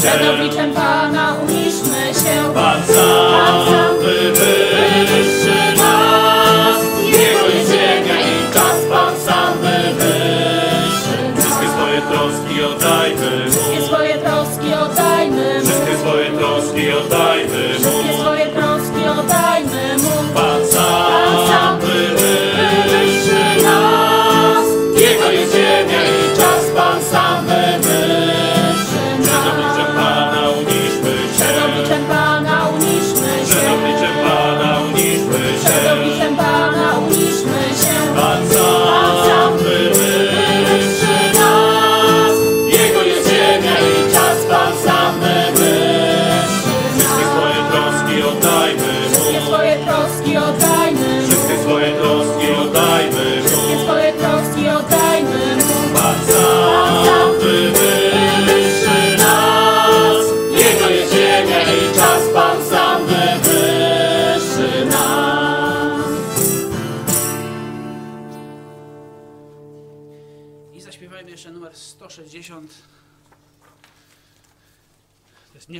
Celebrate 0.00 0.57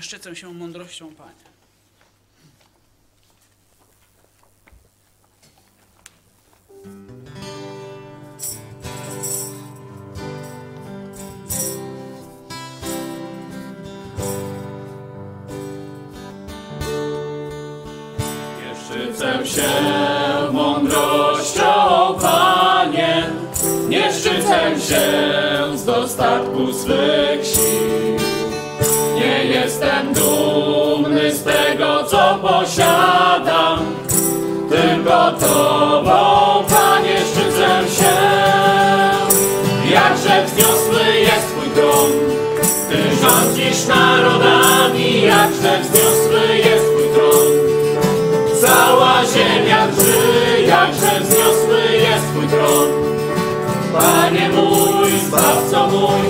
zaszczycę 0.09 0.37
się 0.37 0.55
mądrością 0.55 1.15
Pana. 1.15 1.28
Аллилуйя, 53.99 55.21
славь 55.29 55.71
собой. 55.71 56.28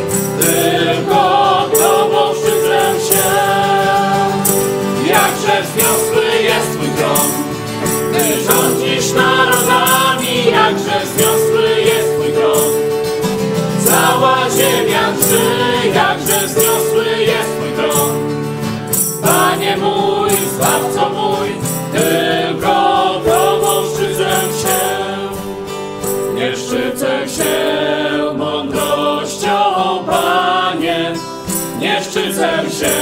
mężczyznem 31.99 32.71
się 32.71 32.93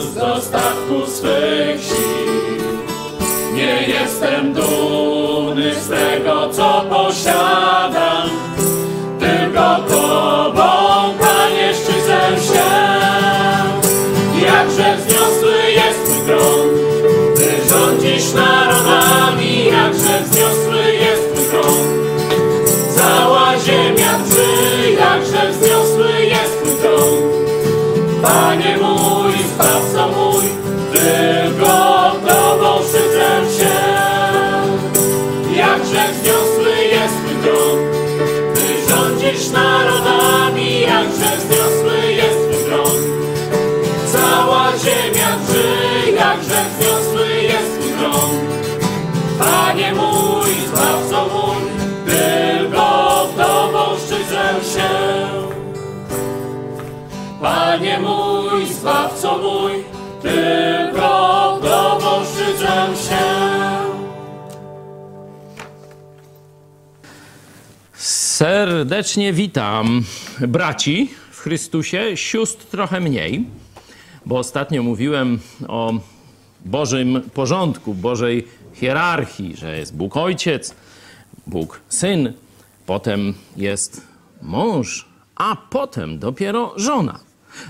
z 0.00 0.14
dostatku 0.14 1.06
swych 1.06 1.82
sił. 1.82 2.74
Nie 3.54 3.82
jestem 3.82 4.52
dumny 4.52 5.74
z 5.74 5.88
tego, 5.88 6.48
co 6.52 6.84
posiadam, 6.90 8.30
tylko 9.18 9.76
Tobą, 9.88 10.62
Panie, 11.20 11.74
szczycę 11.74 12.20
się. 12.52 12.68
Jakże 14.46 14.96
wzniosły 14.96 15.70
jest 15.70 16.04
Twój 16.04 16.26
tron, 16.26 16.68
Ty 17.36 17.68
rządzisz 17.68 18.32
narodem. 18.34 18.77
serdecznie 68.78 69.32
witam 69.32 70.02
braci 70.40 71.10
w 71.30 71.40
Chrystusie, 71.40 72.16
sióstr 72.16 72.66
trochę 72.66 73.00
mniej, 73.00 73.44
bo 74.26 74.38
ostatnio 74.38 74.82
mówiłem 74.82 75.38
o 75.68 75.92
Bożym 76.64 77.22
porządku, 77.34 77.94
Bożej 77.94 78.46
hierarchii, 78.74 79.56
że 79.56 79.78
jest 79.78 79.96
Bóg 79.96 80.16
Ojciec, 80.16 80.74
Bóg 81.46 81.80
Syn, 81.88 82.32
potem 82.86 83.34
jest 83.56 84.00
mąż, 84.42 85.08
a 85.36 85.56
potem 85.70 86.18
dopiero 86.18 86.72
żona. 86.76 87.20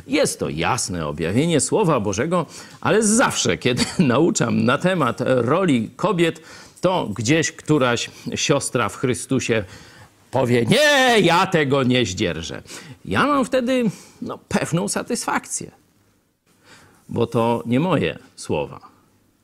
Jest 0.06 0.38
to 0.38 0.48
jasne 0.48 1.06
objawienie 1.06 1.60
Słowa 1.60 2.00
Bożego, 2.00 2.46
ale 2.80 3.02
zawsze, 3.02 3.58
kiedy 3.58 3.84
nauczam 3.98 4.64
na 4.64 4.78
temat 4.78 5.18
roli 5.26 5.90
kobiet, 5.96 6.42
to 6.80 7.08
gdzieś 7.14 7.52
któraś 7.52 8.10
siostra 8.34 8.88
w 8.88 8.96
Chrystusie 8.96 9.64
powie: 10.30 10.66
Nie, 10.66 11.20
ja 11.20 11.46
tego 11.46 11.82
nie 11.82 12.06
zdzierżę. 12.06 12.62
Ja 13.04 13.26
mam 13.26 13.44
wtedy 13.44 13.90
no, 14.22 14.38
pewną 14.48 14.88
satysfakcję, 14.88 15.70
bo 17.08 17.26
to 17.26 17.62
nie 17.66 17.80
moje 17.80 18.18
słowa, 18.36 18.80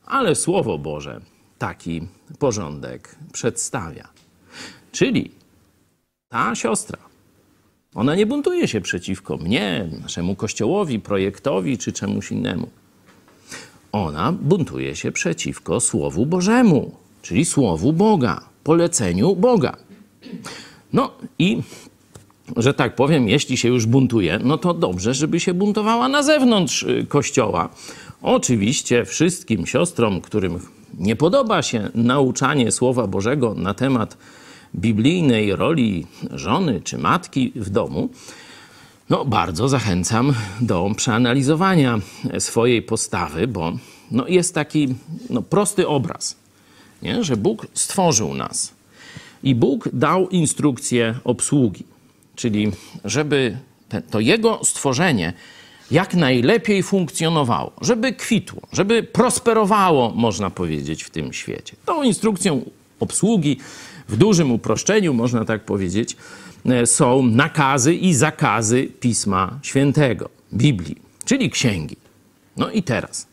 ale 0.05 0.35
Słowo 0.35 0.77
Boże 0.77 1.21
taki 1.57 2.01
porządek 2.39 3.15
przedstawia. 3.33 4.07
Czyli 4.91 5.31
ta 6.29 6.55
siostra, 6.55 6.97
ona 7.95 8.15
nie 8.15 8.25
buntuje 8.25 8.67
się 8.67 8.81
przeciwko 8.81 9.37
mnie, 9.37 9.89
naszemu 10.01 10.35
kościołowi, 10.35 10.99
projektowi 10.99 11.77
czy 11.77 11.93
czemuś 11.93 12.31
innemu. 12.31 12.69
Ona 13.91 14.31
buntuje 14.31 14.95
się 14.95 15.11
przeciwko 15.11 15.79
Słowu 15.79 16.25
Bożemu, 16.25 16.95
czyli 17.21 17.45
Słowu 17.45 17.93
Boga, 17.93 18.41
poleceniu 18.63 19.35
Boga. 19.35 19.77
No 20.95 21.11
i 21.39 21.61
że 22.57 22.73
tak 22.73 22.95
powiem, 22.95 23.29
jeśli 23.29 23.57
się 23.57 23.67
już 23.67 23.85
buntuje, 23.85 24.39
no 24.43 24.57
to 24.57 24.73
dobrze, 24.73 25.13
żeby 25.13 25.39
się 25.39 25.53
buntowała 25.53 26.07
na 26.07 26.23
zewnątrz 26.23 26.83
y, 26.83 27.05
kościoła. 27.09 27.69
Oczywiście 28.21 29.05
wszystkim 29.05 29.65
siostrom, 29.65 30.21
którym 30.21 30.59
nie 30.99 31.15
podoba 31.15 31.61
się 31.61 31.89
nauczanie 31.95 32.71
Słowa 32.71 33.07
Bożego 33.07 33.53
na 33.53 33.73
temat 33.73 34.17
biblijnej 34.75 35.55
roli 35.55 36.07
żony 36.31 36.81
czy 36.81 36.97
matki 36.97 37.51
w 37.55 37.69
domu, 37.69 38.09
no 39.09 39.25
bardzo 39.25 39.69
zachęcam 39.69 40.33
do 40.61 40.91
przeanalizowania 40.97 41.99
swojej 42.39 42.81
postawy, 42.81 43.47
bo 43.47 43.73
no 44.11 44.27
jest 44.27 44.53
taki 44.53 44.95
no, 45.29 45.41
prosty 45.41 45.87
obraz, 45.87 46.35
nie? 47.01 47.23
że 47.23 47.37
Bóg 47.37 47.67
stworzył 47.73 48.33
nas 48.33 48.74
i 49.45 49.55
Bóg 49.55 49.89
dał 49.93 50.29
instrukcję 50.29 51.15
obsługi. 51.23 51.83
Czyli 52.35 52.71
żeby 53.05 53.57
to 54.11 54.19
jego 54.19 54.59
stworzenie 54.63 55.33
jak 55.91 56.13
najlepiej 56.13 56.83
funkcjonowało, 56.83 57.71
żeby 57.81 58.13
kwitło, 58.13 58.61
żeby 58.73 59.03
prosperowało, 59.03 60.13
można 60.15 60.49
powiedzieć, 60.49 61.03
w 61.03 61.09
tym 61.09 61.33
świecie. 61.33 61.75
Tą 61.85 62.03
instrukcją 62.03 62.61
obsługi, 62.99 63.57
w 64.09 64.17
dużym 64.17 64.51
uproszczeniu, 64.51 65.13
można 65.13 65.45
tak 65.45 65.65
powiedzieć, 65.65 66.17
e, 66.65 66.85
są 66.85 67.23
nakazy 67.23 67.95
i 67.95 68.13
zakazy 68.13 68.83
Pisma 68.99 69.59
Świętego, 69.63 70.29
Biblii, 70.53 70.95
czyli 71.25 71.49
księgi. 71.49 71.95
No 72.57 72.71
i 72.71 72.83
teraz. 72.83 73.27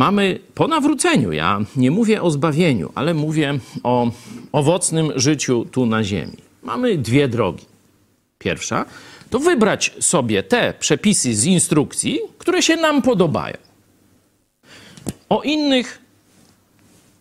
Mamy 0.00 0.38
po 0.54 0.68
nawróceniu, 0.68 1.32
ja 1.32 1.60
nie 1.76 1.90
mówię 1.90 2.22
o 2.22 2.30
zbawieniu, 2.30 2.92
ale 2.94 3.14
mówię 3.14 3.58
o 3.82 4.10
owocnym 4.52 5.12
życiu 5.16 5.64
tu 5.64 5.86
na 5.86 6.04
ziemi. 6.04 6.36
Mamy 6.62 6.98
dwie 6.98 7.28
drogi. 7.28 7.64
Pierwsza 8.38 8.84
to 9.30 9.38
wybrać 9.38 9.92
sobie 10.00 10.42
te 10.42 10.74
przepisy 10.78 11.34
z 11.34 11.44
instrukcji, 11.44 12.20
które 12.38 12.62
się 12.62 12.76
nam 12.76 13.02
podobają. 13.02 13.56
O 15.28 15.42
innych, 15.42 15.98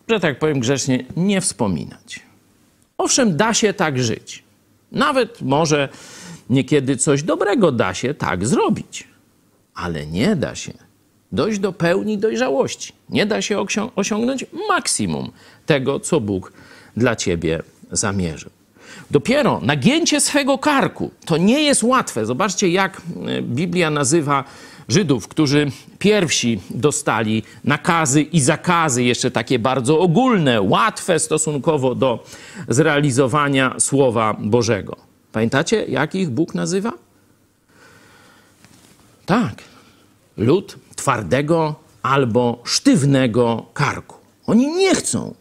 że 0.09 0.19
tak 0.19 0.39
powiem 0.39 0.59
grzecznie, 0.59 1.05
nie 1.17 1.41
wspominać. 1.41 2.19
Owszem, 2.97 3.37
da 3.37 3.53
się 3.53 3.73
tak 3.73 4.03
żyć. 4.03 4.43
Nawet 4.91 5.41
może 5.41 5.89
niekiedy 6.49 6.97
coś 6.97 7.23
dobrego 7.23 7.71
da 7.71 7.93
się 7.93 8.13
tak 8.13 8.47
zrobić, 8.47 9.07
ale 9.73 10.05
nie 10.05 10.35
da 10.35 10.55
się 10.55 10.88
dojść 11.31 11.59
do 11.59 11.73
pełni 11.73 12.17
dojrzałości. 12.17 12.93
Nie 13.09 13.25
da 13.25 13.41
się 13.41 13.65
osiągnąć 13.95 14.45
maksimum 14.69 15.31
tego, 15.65 15.99
co 15.99 16.19
Bóg 16.21 16.51
dla 16.97 17.15
ciebie 17.15 17.63
zamierzył. 17.91 18.49
Dopiero 19.11 19.59
nagięcie 19.63 20.21
swego 20.21 20.57
karku 20.57 21.11
to 21.25 21.37
nie 21.37 21.63
jest 21.63 21.83
łatwe. 21.83 22.25
Zobaczcie, 22.25 22.69
jak 22.69 23.01
e, 23.27 23.41
Biblia 23.41 23.89
nazywa 23.89 24.43
Żydów, 24.89 25.27
którzy 25.27 25.71
pierwsi 25.99 26.59
dostali 26.69 27.43
nakazy 27.63 28.21
i 28.21 28.39
zakazy, 28.39 29.03
jeszcze 29.03 29.31
takie 29.31 29.59
bardzo 29.59 29.99
ogólne, 29.99 30.61
łatwe 30.61 31.19
stosunkowo 31.19 31.95
do 31.95 32.23
zrealizowania 32.67 33.75
Słowa 33.79 34.35
Bożego. 34.39 34.95
Pamiętacie, 35.31 35.85
jak 35.85 36.15
ich 36.15 36.29
Bóg 36.29 36.55
nazywa? 36.55 36.91
Tak, 39.25 39.63
lud 40.37 40.77
twardego 40.99 41.75
albo 42.01 42.61
sztywnego 42.63 43.65
karku. 43.73 44.15
Oni 44.45 44.67
nie 44.67 44.95
chcą 44.95 45.33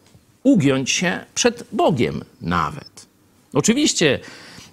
ugiąć 0.43 0.91
się 0.91 1.19
przed 1.35 1.63
Bogiem 1.71 2.21
nawet. 2.41 3.07
Oczywiście 3.53 4.19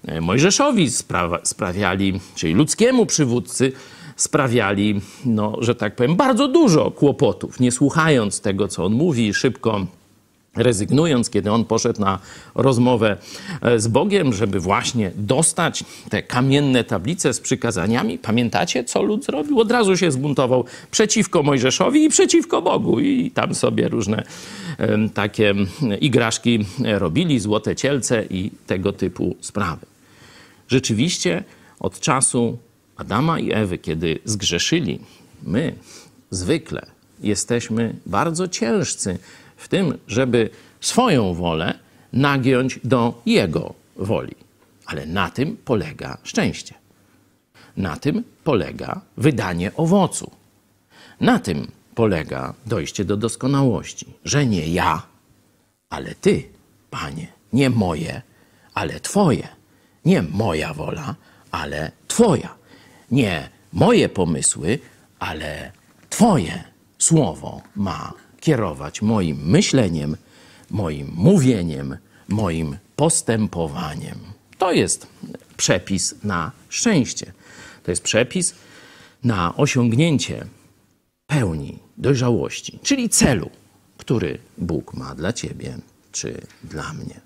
e, 0.07 0.21
Mojżeszowi 0.21 0.91
spra 0.91 1.39
sprawiali, 1.43 2.21
czyli 2.35 2.55
ludzkiemu 2.55 3.07
przywódcy, 3.07 3.73
sprawiali, 4.17 5.01
no, 5.25 5.57
że 5.61 5.75
tak 5.75 5.97
powiem, 5.97 6.17
bardzo 6.17 6.49
dużo 6.49 6.91
kłopotów, 6.91 7.61
nie 7.61 7.73
słuchając 7.73 8.41
tego, 8.41 8.69
co 8.69 8.85
on 8.85 8.93
mówi, 8.93 9.35
szybko 9.35 9.87
rezygnując, 10.57 11.31
kiedy 11.31 11.53
on 11.53 11.65
poszedł 11.65 12.01
na 12.01 12.19
rozmowę 12.55 13.17
e, 13.63 13.81
z 13.81 13.89
Bogiem, 13.89 14.33
żeby 14.33 14.61
właśnie 14.61 15.13
dostać 15.17 15.85
te 16.11 16.23
kamienne 16.23 16.85
tablice 16.85 17.33
z 17.33 17.41
przykazaniami. 17.41 18.19
Pamiętacie, 18.19 18.85
co 18.85 19.03
lud 19.03 19.25
zrobił? 19.25 19.61
Od 19.61 19.71
razu 19.71 19.97
się 19.97 20.11
zbuntował 20.11 20.65
przeciwko 20.91 21.43
Mojżeszowi 21.43 22.05
i 22.05 22.09
przeciwko 22.09 22.63
Bogu 22.63 23.01
i 23.01 23.31
tam 23.31 23.55
sobie 23.55 23.89
różne 23.89 24.25
takie 25.15 25.55
igraszki 26.01 26.67
robili, 26.85 27.41
złote 27.41 27.77
cielce 27.77 28.25
i 28.31 28.51
tego 28.67 28.93
typu 28.93 29.37
sprawy. 29.41 29.87
Rzeczywiście 30.69 31.45
od 31.81 32.01
czasu 32.01 32.59
Adama 32.97 33.39
i 33.41 33.53
Ewy, 33.53 33.79
kiedy 33.79 34.19
zgrzeszyli, 34.25 35.01
my 35.43 35.75
zwykle 36.31 36.87
jesteśmy 37.21 37.97
bardzo 38.07 38.49
ciężcy 38.49 39.19
w 39.67 39.69
tym, 39.69 39.99
żeby 40.09 40.51
swoją 40.81 41.35
wolę 41.35 41.79
nagiąć 42.13 42.81
do 42.85 43.23
Jego 43.27 43.75
woli. 43.97 44.35
Ale 44.87 45.07
na 45.07 45.31
tym 45.31 45.57
polega 45.65 46.19
szczęście. 46.23 46.75
Na 47.77 47.97
tym 47.97 48.25
polega 48.45 49.01
wydanie 49.17 49.75
owocu. 49.75 50.31
Na 51.21 51.39
tym 51.39 51.71
polega 51.95 52.55
dojście 52.67 53.05
do 53.05 53.17
doskonałości, 53.17 54.07
że 54.25 54.47
nie 54.47 54.69
ja, 54.69 55.03
ale 55.91 56.15
Ty, 56.15 56.43
Panie, 56.91 57.27
nie 57.53 57.71
moje, 57.71 58.23
ale 58.75 59.01
Twoje. 59.01 59.49
Nie 60.05 60.23
moja 60.23 60.75
wola, 60.75 61.15
ale 61.51 61.93
Twoja. 62.09 62.55
Nie 63.11 63.49
moje 63.73 64.09
pomysły, 64.09 64.79
ale 65.19 65.73
Twoje 66.11 66.65
słowo 66.99 67.63
ma 67.77 68.26
kierować 68.47 69.03
moim 69.03 69.37
myśleniem, 69.47 70.17
moim 70.71 71.13
mówieniem, 71.15 71.97
moim 72.29 72.77
postępowaniem. 72.97 74.19
To 74.59 74.73
jest 74.73 75.07
przepis 75.57 76.15
na 76.25 76.53
szczęście. 76.69 77.33
To 77.83 77.91
jest 77.91 78.03
przepis 78.03 78.55
na 79.25 79.57
osiągnięcie 79.57 80.47
pełni 81.27 81.79
dojrzałości, 81.97 82.79
czyli 82.83 83.09
celu, 83.09 83.51
który 83.97 84.39
Bóg 84.59 84.95
ma 84.95 85.15
dla 85.15 85.33
ciebie 85.33 85.79
czy 86.13 86.47
dla 86.65 86.93
mnie. 86.93 87.21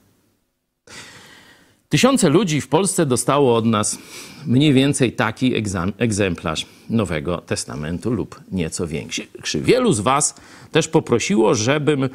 Tysiące 1.89 2.29
ludzi 2.29 2.61
w 2.61 2.69
Polsce 2.69 3.07
dostało 3.07 3.57
od 3.57 3.65
nas 3.65 3.99
mniej 4.47 4.73
więcej 4.73 5.13
taki 5.13 5.55
egzemplarz 5.99 6.67
Nowego 6.91 7.39
Testamentu 7.39 8.11
lub 8.11 8.41
nieco 8.53 8.87
większy. 8.87 9.27
Wielu 9.55 9.93
z 9.93 10.01
Was 10.01 10.35
też 10.73 10.89
poprosiło, 10.89 11.55
żebym 11.55 12.09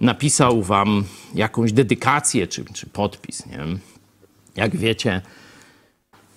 napisał 0.00 0.62
Wam 0.62 1.04
jakąś 1.34 1.72
dedykację 1.72 2.46
czy, 2.46 2.64
czy 2.64 2.86
podpis. 2.86 3.46
Nie? 3.46 3.58
Jak 4.56 4.76
wiecie, 4.76 5.22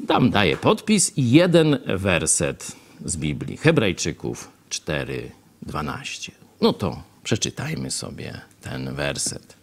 tam 0.08 0.30
daję 0.30 0.58
podpis 0.58 1.18
i 1.18 1.32
jeden 1.32 1.80
werset 1.86 2.72
z 3.06 3.18
Biblii. 3.18 3.58
Hebrajczyków 3.58 4.50
4:12. 4.70 6.32
No 6.62 6.74
to 6.74 7.04
przeczytajmy 7.24 7.92
sobie 7.92 8.42
ten 8.62 8.96
werset. 8.96 9.60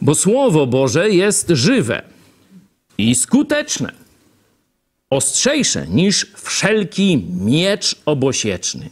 Bo 0.00 0.14
Słowo 0.14 0.66
Boże 0.66 1.10
jest 1.10 1.48
żywe 1.48 2.02
i 2.98 3.14
skuteczne, 3.14 3.92
ostrzejsze 5.14 5.86
niż 5.88 6.26
wszelki 6.36 7.26
miecz 7.40 7.96
obosieczny, 8.06 8.90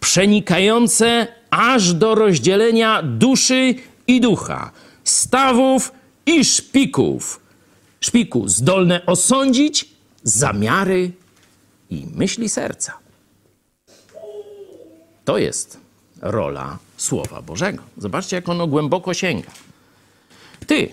przenikające 0.00 1.26
aż 1.50 1.94
do 1.94 2.14
rozdzielenia 2.14 3.02
duszy 3.02 3.74
i 4.06 4.20
ducha, 4.20 4.70
stawów 5.04 5.92
i 6.26 6.44
szpików. 6.44 7.40
Szpiku 8.00 8.48
zdolne 8.48 9.06
osądzić 9.06 9.88
zamiary 10.22 11.12
i 11.90 12.06
myśli 12.14 12.48
serca. 12.48 12.92
To 15.24 15.38
jest 15.38 15.78
rola 16.20 16.78
Słowa 16.96 17.42
Bożego. 17.42 17.82
Zobaczcie, 17.96 18.36
jak 18.36 18.48
ono 18.48 18.66
głęboko 18.66 19.14
sięga. 19.14 19.50
Ty 20.66 20.88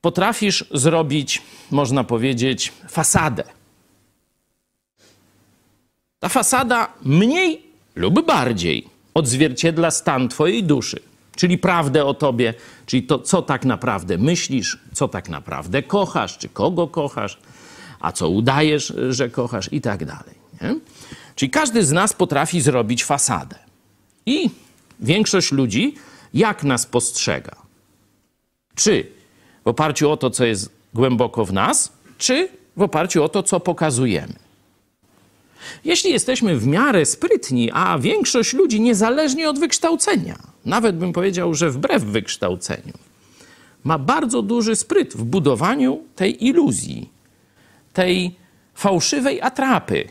potrafisz 0.00 0.64
zrobić, 0.74 1.42
można 1.70 2.04
powiedzieć, 2.04 2.72
fasadę. 2.88 3.59
Ta 6.20 6.28
fasada 6.28 6.92
mniej 7.02 7.62
lub 7.94 8.26
bardziej 8.26 8.88
odzwierciedla 9.14 9.90
stan 9.90 10.28
Twojej 10.28 10.64
duszy, 10.64 11.00
czyli 11.36 11.58
prawdę 11.58 12.04
o 12.04 12.14
Tobie, 12.14 12.54
czyli 12.86 13.02
to, 13.02 13.18
co 13.18 13.42
tak 13.42 13.64
naprawdę 13.64 14.18
myślisz, 14.18 14.78
co 14.92 15.08
tak 15.08 15.28
naprawdę 15.28 15.82
kochasz, 15.82 16.38
czy 16.38 16.48
kogo 16.48 16.88
kochasz, 16.88 17.38
a 18.00 18.12
co 18.12 18.28
udajesz, 18.28 18.92
że 19.08 19.28
kochasz 19.28 19.72
i 19.72 19.80
tak 19.80 20.04
dalej. 20.04 20.34
Nie? 20.62 20.76
Czyli 21.34 21.50
każdy 21.50 21.84
z 21.84 21.92
nas 21.92 22.12
potrafi 22.12 22.60
zrobić 22.60 23.04
fasadę. 23.04 23.56
I 24.26 24.50
większość 25.00 25.52
ludzi 25.52 25.94
jak 26.34 26.64
nas 26.64 26.86
postrzega? 26.86 27.56
Czy 28.74 29.06
w 29.64 29.68
oparciu 29.68 30.10
o 30.10 30.16
to, 30.16 30.30
co 30.30 30.44
jest 30.44 30.70
głęboko 30.94 31.44
w 31.44 31.52
nas, 31.52 31.92
czy 32.18 32.48
w 32.76 32.82
oparciu 32.82 33.24
o 33.24 33.28
to, 33.28 33.42
co 33.42 33.60
pokazujemy? 33.60 34.49
Jeśli 35.84 36.10
jesteśmy 36.10 36.56
w 36.56 36.66
miarę 36.66 37.06
sprytni, 37.06 37.70
a 37.72 37.98
większość 37.98 38.52
ludzi 38.52 38.80
niezależnie 38.80 39.50
od 39.50 39.58
wykształcenia, 39.58 40.38
nawet 40.64 40.96
bym 40.96 41.12
powiedział, 41.12 41.54
że 41.54 41.70
wbrew 41.70 42.04
wykształceniu, 42.04 42.92
ma 43.84 43.98
bardzo 43.98 44.42
duży 44.42 44.76
spryt 44.76 45.14
w 45.16 45.24
budowaniu 45.24 46.02
tej 46.16 46.46
iluzji, 46.46 47.08
tej 47.92 48.34
fałszywej 48.74 49.42
atrapy 49.42 50.04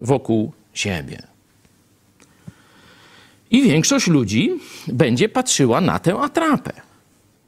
wokół 0.00 0.52
siebie. 0.74 1.22
I 3.50 3.62
większość 3.62 4.06
ludzi 4.06 4.50
będzie 4.88 5.28
patrzyła 5.28 5.80
na 5.80 5.98
tę 5.98 6.18
atrapę. 6.18 6.72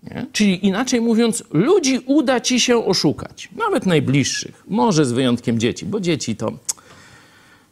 Nie? 0.03 0.27
Czyli 0.33 0.67
inaczej 0.67 1.01
mówiąc, 1.01 1.45
ludzi 1.53 2.01
uda 2.07 2.41
ci 2.41 2.61
się 2.61 2.85
oszukać, 2.85 3.49
nawet 3.57 3.87
najbliższych, 3.87 4.65
może 4.69 5.05
z 5.05 5.13
wyjątkiem 5.13 5.59
dzieci, 5.59 5.87
bo 5.87 6.01
dzieci 6.01 6.37
to 6.37 6.53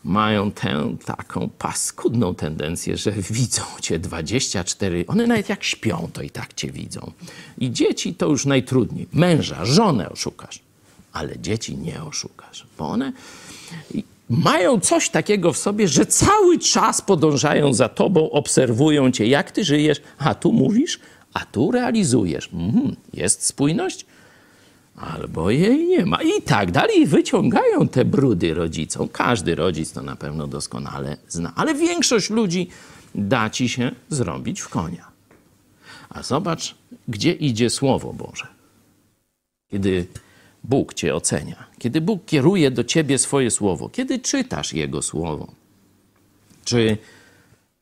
mają 0.04 0.50
tę 0.50 0.96
taką 1.04 1.48
paskudną 1.58 2.34
tendencję, 2.34 2.96
że 2.96 3.12
widzą 3.12 3.62
cię 3.80 3.98
24, 3.98 5.04
one 5.06 5.26
nawet 5.26 5.48
jak 5.48 5.64
śpią, 5.64 6.08
to 6.12 6.22
i 6.22 6.30
tak 6.30 6.54
cię 6.54 6.70
widzą. 6.70 7.12
I 7.58 7.70
dzieci 7.70 8.14
to 8.14 8.26
już 8.26 8.46
najtrudniej. 8.46 9.06
Męża, 9.12 9.64
żonę 9.64 10.10
oszukasz, 10.10 10.60
ale 11.12 11.38
dzieci 11.38 11.76
nie 11.76 12.02
oszukasz, 12.02 12.66
bo 12.78 12.88
one 12.88 13.12
mają 14.30 14.80
coś 14.80 15.08
takiego 15.08 15.52
w 15.52 15.58
sobie, 15.58 15.88
że 15.88 16.06
cały 16.06 16.58
czas 16.58 17.00
podążają 17.00 17.74
za 17.74 17.88
tobą, 17.88 18.30
obserwują 18.30 19.10
cię, 19.10 19.26
jak 19.26 19.50
ty 19.50 19.64
żyjesz, 19.64 20.00
a 20.18 20.34
tu 20.34 20.52
mówisz, 20.52 21.00
a 21.32 21.44
tu 21.44 21.70
realizujesz. 21.70 22.50
Mhm, 22.52 22.96
jest 23.14 23.46
spójność? 23.46 24.06
Albo 25.00 25.50
jej 25.50 25.86
nie 25.86 26.06
ma. 26.06 26.22
I 26.22 26.42
tak 26.42 26.70
dalej. 26.70 27.06
Wyciągają 27.06 27.88
te 27.88 28.04
brudy 28.04 28.54
rodzicom. 28.54 29.08
Każdy 29.08 29.54
rodzic 29.54 29.92
to 29.92 30.02
na 30.02 30.16
pewno 30.16 30.46
doskonale 30.46 31.16
zna, 31.28 31.52
ale 31.56 31.74
większość 31.74 32.30
ludzi 32.30 32.68
da 33.14 33.50
ci 33.50 33.68
się 33.68 33.90
zrobić 34.08 34.60
w 34.60 34.68
konia. 34.68 35.10
A 36.08 36.22
zobacz, 36.22 36.74
gdzie 37.08 37.32
idzie 37.32 37.70
Słowo 37.70 38.12
Boże. 38.12 38.46
Kiedy 39.70 40.06
Bóg 40.64 40.94
cię 40.94 41.14
ocenia, 41.14 41.66
kiedy 41.78 42.00
Bóg 42.00 42.24
kieruje 42.24 42.70
do 42.70 42.84
ciebie 42.84 43.18
swoje 43.18 43.50
słowo, 43.50 43.88
kiedy 43.88 44.18
czytasz 44.18 44.72
Jego 44.72 45.02
słowo, 45.02 45.52
czy 46.64 46.98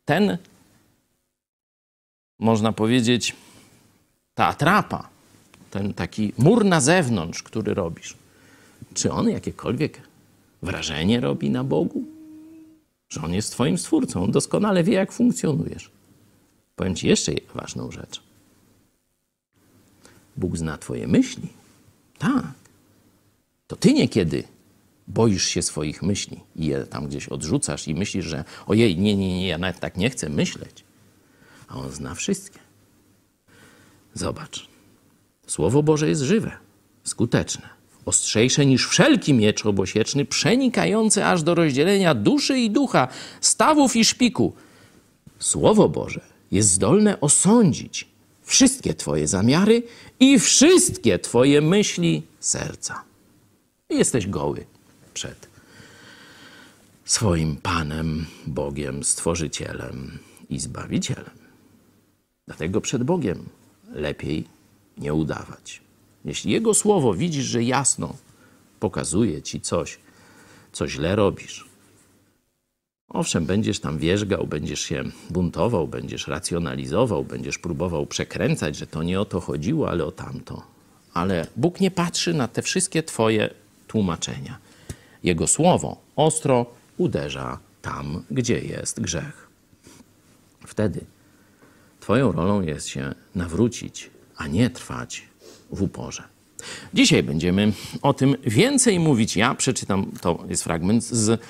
ten, 0.04 0.38
można 2.38 2.72
powiedzieć, 2.72 3.36
ta 4.34 4.46
atrapa, 4.46 5.08
ten 5.70 5.94
taki 5.94 6.32
mur 6.38 6.64
na 6.64 6.80
zewnątrz, 6.80 7.42
który 7.42 7.74
robisz, 7.74 8.16
czy 8.94 9.12
on 9.12 9.30
jakiekolwiek 9.30 10.00
wrażenie 10.62 11.20
robi 11.20 11.50
na 11.50 11.64
Bogu? 11.64 12.04
Że 13.08 13.22
on 13.22 13.34
jest 13.34 13.52
Twoim 13.52 13.78
stwórcą, 13.78 14.24
on 14.24 14.30
doskonale 14.30 14.84
wie, 14.84 14.94
jak 14.94 15.12
funkcjonujesz. 15.12 15.90
Powiem 16.76 16.94
Ci 16.94 17.08
jeszcze 17.08 17.32
ważną 17.54 17.90
rzecz. 17.90 18.22
Bóg 20.36 20.56
zna 20.56 20.78
Twoje 20.78 21.08
myśli. 21.08 21.48
Tak. 22.18 22.52
To 23.66 23.76
Ty 23.76 23.92
niekiedy 23.92 24.44
boisz 25.08 25.44
się 25.44 25.62
swoich 25.62 26.02
myśli 26.02 26.40
i 26.56 26.66
je 26.66 26.86
tam 26.86 27.08
gdzieś 27.08 27.28
odrzucasz 27.28 27.88
i 27.88 27.94
myślisz, 27.94 28.24
że 28.24 28.44
ojej, 28.66 28.98
nie, 28.98 29.16
nie, 29.16 29.38
nie, 29.38 29.48
ja 29.48 29.58
nawet 29.58 29.80
tak 29.80 29.96
nie 29.96 30.10
chcę 30.10 30.28
myśleć. 30.28 30.84
A 31.68 31.74
on 31.74 31.92
zna 31.92 32.14
wszystkie. 32.14 32.58
Zobacz. 34.14 34.68
Słowo 35.48 35.82
Boże 35.82 36.08
jest 36.08 36.22
żywe, 36.22 36.52
skuteczne, 37.04 37.68
ostrzejsze 38.04 38.66
niż 38.66 38.88
wszelki 38.88 39.34
miecz 39.34 39.66
obosieczny, 39.66 40.24
przenikające 40.24 41.26
aż 41.26 41.42
do 41.42 41.54
rozdzielenia 41.54 42.14
duszy 42.14 42.58
i 42.58 42.70
ducha, 42.70 43.08
stawów 43.40 43.96
i 43.96 44.04
szpiku. 44.04 44.52
Słowo 45.38 45.88
Boże 45.88 46.20
jest 46.50 46.70
zdolne 46.70 47.20
osądzić 47.20 48.08
wszystkie 48.42 48.94
Twoje 48.94 49.28
zamiary 49.28 49.82
i 50.20 50.38
wszystkie 50.38 51.18
Twoje 51.18 51.60
myśli 51.60 52.22
serca. 52.40 53.02
Jesteś 53.90 54.26
goły 54.26 54.66
przed 55.14 55.48
swoim 57.04 57.56
Panem, 57.56 58.26
Bogiem, 58.46 59.04
Stworzycielem 59.04 60.18
i 60.50 60.58
Zbawicielem. 60.60 61.38
Dlatego 62.46 62.80
przed 62.80 63.02
Bogiem 63.02 63.44
lepiej 63.92 64.57
nie 64.98 65.14
udawać. 65.14 65.80
Jeśli 66.24 66.52
Jego 66.52 66.74
słowo 66.74 67.14
widzisz, 67.14 67.44
że 67.44 67.62
jasno 67.62 68.14
pokazuje 68.80 69.42
ci 69.42 69.60
coś, 69.60 69.98
co 70.72 70.88
źle 70.88 71.16
robisz, 71.16 71.68
owszem, 73.08 73.46
będziesz 73.46 73.80
tam 73.80 73.98
wierzgał, 73.98 74.46
będziesz 74.46 74.80
się 74.80 75.04
buntował, 75.30 75.88
będziesz 75.88 76.28
racjonalizował, 76.28 77.24
będziesz 77.24 77.58
próbował 77.58 78.06
przekręcać, 78.06 78.76
że 78.76 78.86
to 78.86 79.02
nie 79.02 79.20
o 79.20 79.24
to 79.24 79.40
chodziło, 79.40 79.90
ale 79.90 80.04
o 80.04 80.12
tamto. 80.12 80.62
Ale 81.14 81.46
Bóg 81.56 81.80
nie 81.80 81.90
patrzy 81.90 82.34
na 82.34 82.48
te 82.48 82.62
wszystkie 82.62 83.02
Twoje 83.02 83.50
tłumaczenia. 83.86 84.58
Jego 85.22 85.46
słowo 85.46 85.96
ostro 86.16 86.66
uderza 86.96 87.58
tam, 87.82 88.24
gdzie 88.30 88.58
jest 88.58 89.00
grzech. 89.00 89.48
Wtedy 90.66 91.00
Twoją 92.00 92.32
rolą 92.32 92.62
jest 92.62 92.88
się 92.88 93.14
nawrócić, 93.34 94.10
a 94.38 94.46
nie 94.46 94.70
trwać 94.70 95.22
w 95.70 95.82
uporze. 95.82 96.22
Dzisiaj 96.94 97.22
będziemy 97.22 97.72
o 98.02 98.14
tym 98.14 98.36
więcej 98.46 99.00
mówić. 99.00 99.36
Ja 99.36 99.54
przeczytam, 99.54 100.10
to 100.20 100.44
jest 100.48 100.64
fragment 100.64 101.04
z, 101.04 101.40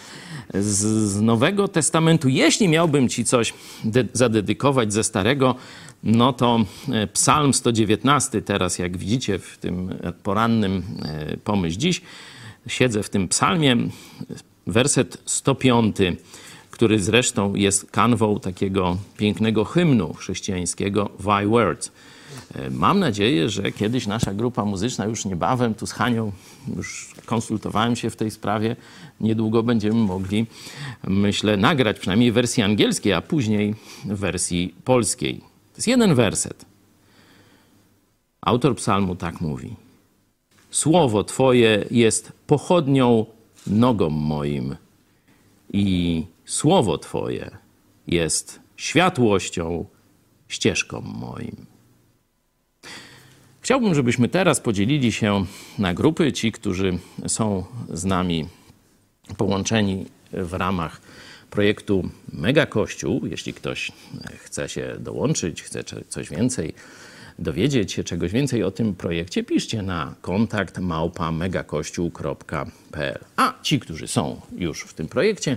z, 0.54 1.20
Nowego 1.20 1.68
Testamentu. 1.68 2.28
Jeśli 2.28 2.68
miałbym 2.68 3.08
Ci 3.08 3.24
coś 3.24 3.54
de- 3.84 4.04
zadedykować 4.12 4.92
ze 4.92 5.04
Starego, 5.04 5.54
no 6.02 6.32
to 6.32 6.64
e, 6.92 7.06
Psalm 7.06 7.54
119, 7.54 8.42
teraz 8.42 8.78
jak 8.78 8.96
widzicie 8.96 9.38
w 9.38 9.58
tym 9.58 9.94
porannym 10.22 10.82
e, 11.02 11.36
pomyśl 11.36 11.78
dziś, 11.78 12.00
siedzę 12.66 13.02
w 13.02 13.10
tym 13.10 13.28
psalmie, 13.28 13.76
werset 14.66 15.18
105 15.26 15.96
który 16.78 16.98
zresztą 16.98 17.54
jest 17.54 17.90
kanwą 17.90 18.40
takiego 18.40 18.96
pięknego 19.16 19.64
hymnu 19.64 20.14
chrześcijańskiego 20.14 21.10
Thy 21.24 21.46
Words. 21.46 21.92
E, 22.54 22.70
Mam 22.70 22.98
nadzieję, 22.98 23.50
że 23.50 23.72
kiedyś 23.72 24.06
nasza 24.06 24.34
grupa 24.34 24.64
muzyczna, 24.64 25.04
już 25.04 25.24
niebawem, 25.24 25.74
tu 25.74 25.86
z 25.86 25.92
Hanią, 25.92 26.32
już 26.76 27.14
konsultowałem 27.26 27.96
się 27.96 28.10
w 28.10 28.16
tej 28.16 28.30
sprawie, 28.30 28.76
niedługo 29.20 29.62
będziemy 29.62 29.94
mogli, 29.94 30.46
myślę, 31.04 31.56
nagrać 31.56 31.98
przynajmniej 31.98 32.32
wersji 32.32 32.62
angielskiej, 32.62 33.12
a 33.12 33.22
później 33.22 33.74
wersji 34.04 34.74
polskiej. 34.84 35.38
To 35.38 35.76
jest 35.76 35.88
jeden 35.88 36.14
werset. 36.14 36.64
Autor 38.40 38.76
psalmu 38.76 39.16
tak 39.16 39.40
mówi. 39.40 39.76
Słowo 40.70 41.24
Twoje 41.24 41.84
jest 41.90 42.32
pochodnią 42.46 43.26
nogom 43.66 44.12
moim 44.12 44.76
i 45.72 46.24
Słowo 46.44 46.98
Twoje 46.98 47.50
jest 48.06 48.60
światłością 48.76 49.84
ścieżką 50.48 51.00
moim. 51.00 51.66
Chciałbym, 53.68 53.94
żebyśmy 53.94 54.28
teraz 54.28 54.60
podzielili 54.60 55.12
się 55.12 55.44
na 55.78 55.94
grupy, 55.94 56.32
ci, 56.32 56.52
którzy 56.52 56.98
są 57.26 57.64
z 57.92 58.04
nami 58.04 58.48
połączeni 59.36 60.06
w 60.32 60.52
ramach 60.52 61.00
projektu 61.50 62.10
Mega 62.32 62.66
Kościół. 62.66 63.26
Jeśli 63.26 63.54
ktoś 63.54 63.92
chce 64.38 64.68
się 64.68 64.96
dołączyć, 65.00 65.62
chce 65.62 65.84
coś 66.08 66.30
więcej 66.30 66.74
dowiedzieć 67.38 67.92
się 67.92 68.04
czegoś 68.04 68.32
więcej 68.32 68.62
o 68.62 68.70
tym 68.70 68.94
projekcie, 68.94 69.44
piszcie 69.44 69.82
na 69.82 70.14
kontakt 70.20 70.78
małpa.megakościół.pl. 70.78 73.18
A 73.36 73.54
ci, 73.62 73.80
którzy 73.80 74.08
są 74.08 74.40
już 74.56 74.82
w 74.82 74.94
tym 74.94 75.08
projekcie, 75.08 75.56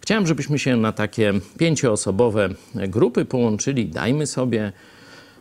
chciałem, 0.00 0.26
żebyśmy 0.26 0.58
się 0.58 0.76
na 0.76 0.92
takie 0.92 1.32
pięcioosobowe 1.58 2.48
grupy 2.74 3.24
połączyli. 3.24 3.86
Dajmy 3.86 4.26
sobie 4.26 4.72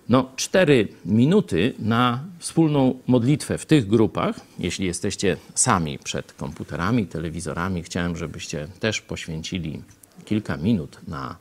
no, 0.10 0.32
cztery 0.36 0.88
minuty 1.06 1.74
na 1.80 2.24
wspólną 2.40 3.00
modlitwę 3.08 3.58
w 3.58 3.66
tych 3.66 3.88
grupach. 3.88 4.40
Jeśli 4.60 4.86
jesteście 4.86 5.38
sami 5.56 6.00
przed 6.00 6.34
komputerami, 6.34 7.08
telewizorami, 7.08 7.84
chciałem, 7.84 8.16
żebyście 8.16 8.68
też 8.80 9.02
poświęcili 9.02 9.82
kilka 10.26 10.58
minut 10.58 11.00
na, 11.08 11.36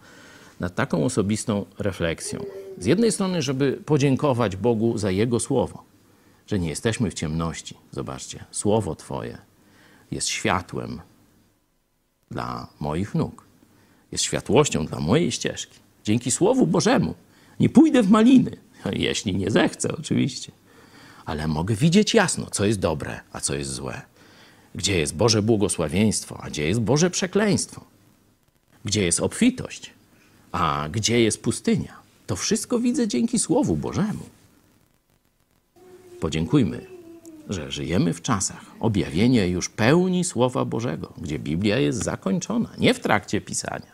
na 0.61 0.69
taką 0.69 1.05
osobistą 1.05 1.65
refleksją. 1.79 2.45
Z 2.79 2.87
jednej 2.87 3.13
strony, 3.13 3.43
żeby 3.43 3.73
podziękować 3.87 4.57
Bogu 4.57 4.99
za 4.99 5.11
Jego 5.11 5.41
słowo, 5.41 5.83
że 6.47 6.59
nie 6.59 6.69
jesteśmy 6.69 7.11
w 7.11 7.15
ciemności. 7.15 7.77
Zobaczcie, 7.91 8.45
słowo 8.51 8.95
Twoje 8.95 9.39
jest 10.11 10.29
światłem 10.29 11.01
dla 12.31 12.69
moich 12.81 13.15
nóg, 13.15 13.45
jest 14.13 14.25
światłością 14.25 14.87
dla 14.87 15.01
mojej 15.01 15.33
ścieżki. 15.33 15.79
Dzięki 16.05 16.31
Słowu 16.31 16.67
Bożemu 16.67 17.15
nie 17.61 17.69
pójdę 17.69 18.03
w 18.03 18.11
maliny, 18.11 18.57
jeśli 18.93 19.37
nie 19.37 19.51
zechcę, 19.51 19.97
oczywiście, 19.99 20.53
ale 21.25 21.49
mogę 21.49 21.75
widzieć 21.75 22.15
jasno, 22.15 22.47
co 22.51 22.65
jest 22.65 22.79
dobre, 22.79 23.21
a 23.33 23.41
co 23.41 23.55
jest 23.55 23.71
złe. 23.71 24.03
Gdzie 24.75 24.99
jest 24.99 25.15
Boże 25.17 25.43
błogosławieństwo, 25.43 26.41
a 26.43 26.51
gdzie 26.51 26.69
jest 26.69 26.81
Boże 26.81 27.11
przekleństwo. 27.11 27.85
Gdzie 28.85 29.05
jest 29.05 29.21
obfitość, 29.21 29.91
a 30.53 30.89
gdzie 30.93 31.21
jest 31.21 31.43
pustynia. 31.43 32.03
To 32.27 32.37
wszystko 32.37 32.79
widzę 32.79 33.09
dzięki 33.09 33.39
Słowu 33.39 33.77
Bożemu. 33.77 34.25
Podziękujmy, 36.21 36.87
że 37.49 37.71
żyjemy 37.71 38.15
w 38.15 38.23
czasach 38.23 38.65
objawienia 38.81 39.45
już 39.45 39.69
pełni 39.69 40.25
Słowa 40.25 40.65
Bożego, 40.65 41.13
gdzie 41.19 41.39
Biblia 41.39 41.79
jest 41.79 42.05
zakończona, 42.05 42.69
nie 42.79 42.95
w 42.95 43.01
trakcie 43.01 43.41
pisania, 43.41 43.93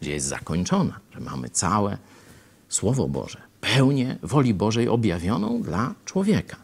gdzie 0.00 0.12
jest 0.12 0.26
zakończona, 0.26 1.00
że 1.14 1.20
mamy 1.20 1.50
całe 1.50 1.98
Słowo 2.70 3.08
Boże, 3.08 3.42
pełnię 3.60 4.18
woli 4.22 4.54
Bożej 4.54 4.88
objawioną 4.88 5.62
dla 5.62 5.94
człowieka. 6.04 6.56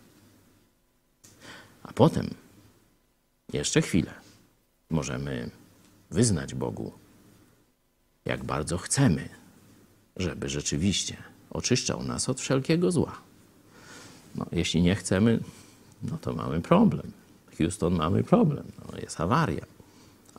A 1.83 1.93
potem, 1.93 2.31
jeszcze 3.53 3.83
chwilę, 3.83 4.11
możemy 4.91 5.51
wyznać 6.11 6.55
Bogu, 6.55 6.93
jak 8.25 8.45
bardzo 8.45 8.79
chcemy, 8.79 9.29
żeby 10.17 10.49
rzeczywiście 10.49 11.17
oczyszczał 11.51 12.03
nas 12.03 12.29
od 12.29 12.41
wszelkiego 12.41 12.93
zła. 12.93 13.19
No, 14.35 14.47
jeśli 14.53 14.83
nie 14.83 14.95
chcemy, 14.95 15.41
no 16.03 16.19
to 16.19 16.33
mamy 16.33 16.61
problem. 16.61 17.13
Houston 17.59 17.95
mamy 17.95 18.25
problem, 18.25 18.67
no, 18.79 18.99
jest 18.99 19.21
awaria. 19.21 19.67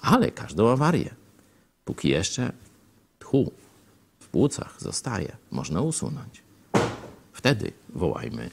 Ale 0.02 0.32
każdą 0.32 0.70
awarię, 0.70 1.16
póki 1.86 2.10
jeszcze 2.10 2.54
tchu 3.20 3.52
w 4.28 4.30
płucach 4.30 4.76
zostaje, 4.80 5.38
można 5.52 5.82
usunąć. 5.82 6.44
Wtedy 7.34 7.72
wołajmy 7.90 8.50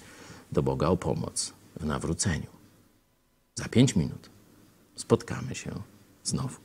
do 0.52 0.62
Boga 0.62 0.88
o 0.88 0.96
pomoc 0.96 1.52
w 1.80 1.84
nawróceniu. 1.84 2.46
Za 3.54 3.68
pięć 3.68 3.96
minut 3.96 4.30
spotkamy 4.96 5.54
się 5.54 5.70
znowu. 6.24 6.58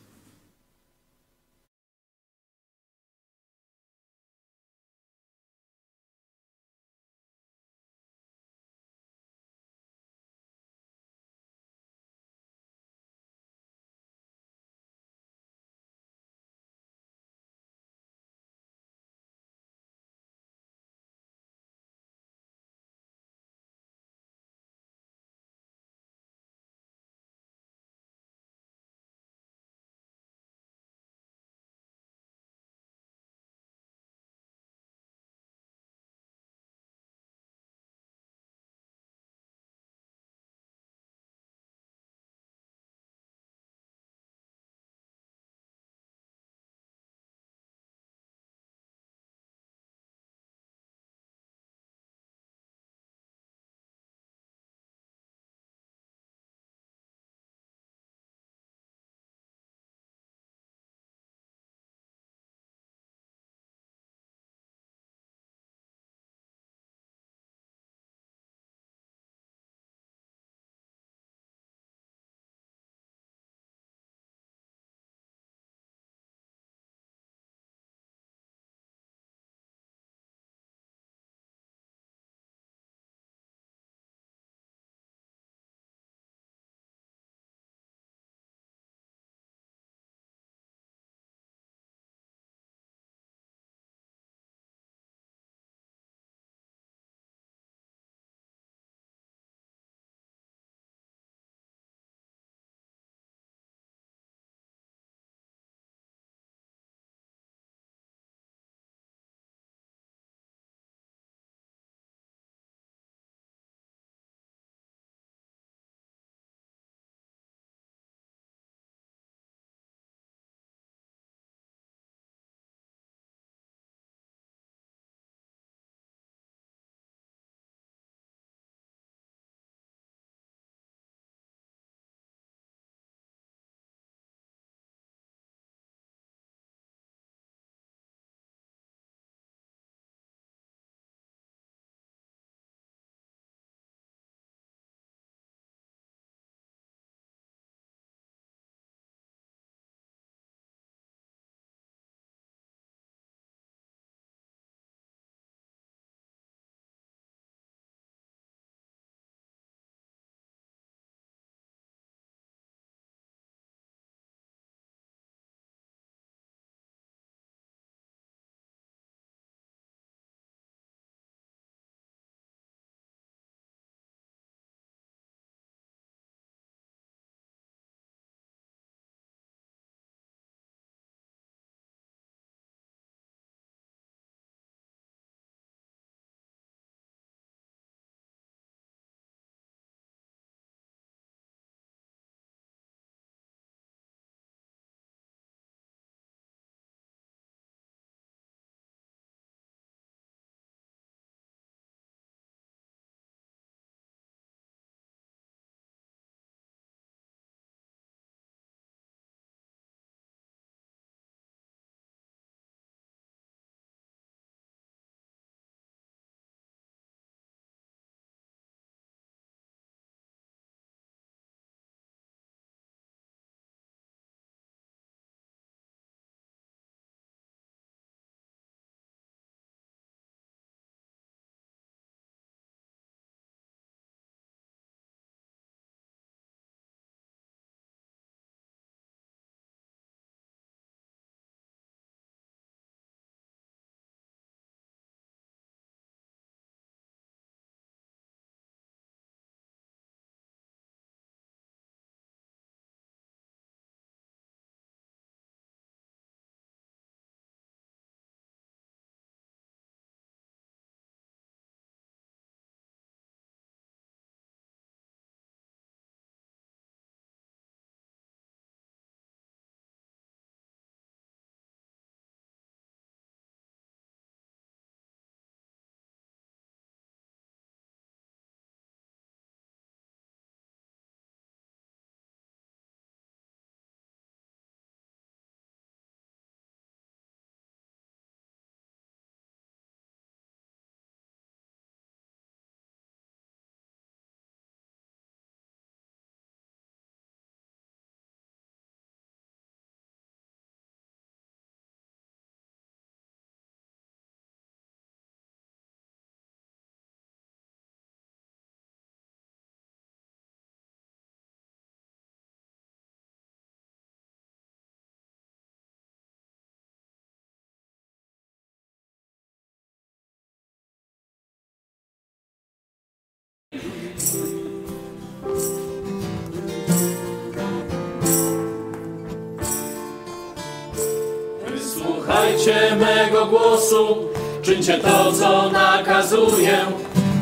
Słuchajcie 332.69 332.95
mego 332.95 333.45
głosu, 333.45 334.17
czyńcie 334.61 334.97
to, 334.97 335.31
co 335.31 335.69
nakazuję, 335.69 336.77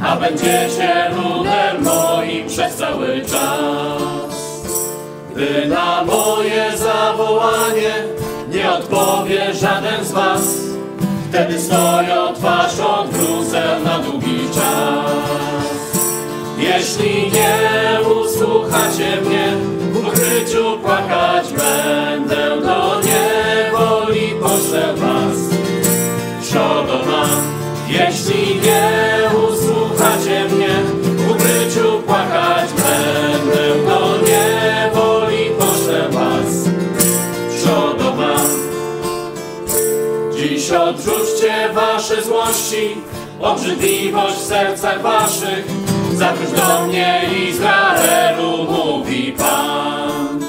a 0.03 0.15
będziecie 0.15 1.09
ludem 1.09 1.83
moim 1.83 2.47
przez 2.47 2.75
cały 2.75 3.21
czas. 3.21 4.37
Gdy 5.31 5.67
na 5.67 6.03
moje 6.03 6.77
zawołanie 6.77 7.93
nie 8.49 8.71
odpowie 8.71 9.53
żaden 9.53 10.05
z 10.05 10.11
was, 10.11 10.57
wtedy 11.29 11.61
stoją 11.61 12.33
twarz 12.33 12.79
odwrócę 12.79 13.79
na 13.83 13.99
długi 13.99 14.39
czas. 14.55 15.97
Jeśli 16.57 17.31
nie 17.31 17.99
usłuchacie 18.01 19.21
mnie, 19.21 19.53
w 19.91 20.07
ukryciu 20.07 20.79
płakać 20.83 21.47
będę, 21.53 22.16
jeśli 27.89 28.55
nie 28.61 29.29
usłuchacie 29.37 30.45
mnie, 30.45 30.69
w 31.01 31.31
ukryciu 31.31 32.01
płakać 32.05 32.69
będę, 32.73 33.89
do 33.89 34.17
niewoli 34.17 35.49
poślę 35.59 36.09
was. 36.09 36.69
Szodoma, 37.63 38.35
dziś 40.37 40.71
odrzućcie 40.71 41.69
wasze 41.73 42.21
złości, 42.21 42.95
obrzydliwość 43.41 44.35
w 44.35 44.47
sercach 44.47 45.01
waszych, 45.01 45.65
zawróć 46.13 46.51
do 46.51 46.87
mnie 46.87 47.21
Izraelu, 47.49 48.57
mówi 48.71 49.33
Pan. 49.37 50.39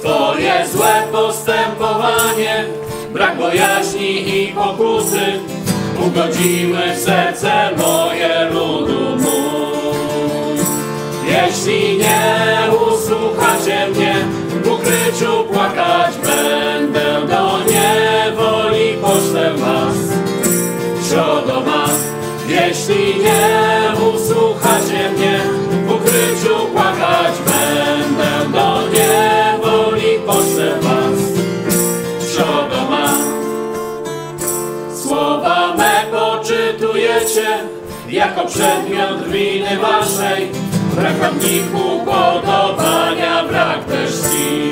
Twoje 0.00 0.66
złe 0.72 1.02
postępowanie, 1.12 2.64
brak 3.12 3.38
bojaźni 3.38 4.42
i 4.42 4.52
pokuty, 4.52 5.40
ugodziły 6.06 6.78
w 6.96 6.98
serce 6.98 7.70
moje 7.76 8.50
ludu 8.52 9.16
mój. 9.16 10.58
Jeśli 11.28 11.98
nie 11.98 12.58
usłuchacie 12.74 13.88
mnie, 13.90 14.14
w 14.64 14.70
ukryciu 14.70 15.44
płakać 15.52 16.14
będę, 16.16 17.26
do 17.26 17.58
niewoli 17.58 18.96
poślę 19.02 19.54
was. 19.54 19.96
Siodoma, 21.10 21.84
jeśli 22.48 23.18
nie 23.24 23.79
jako 38.30 38.48
przedmiot 38.48 39.28
winy 39.28 39.76
waszej, 39.76 40.48
brak 40.94 41.16
wam 41.16 41.38
upodobania, 41.74 43.44
brak 43.48 43.84
też 43.84 44.10
czci. 44.10 44.70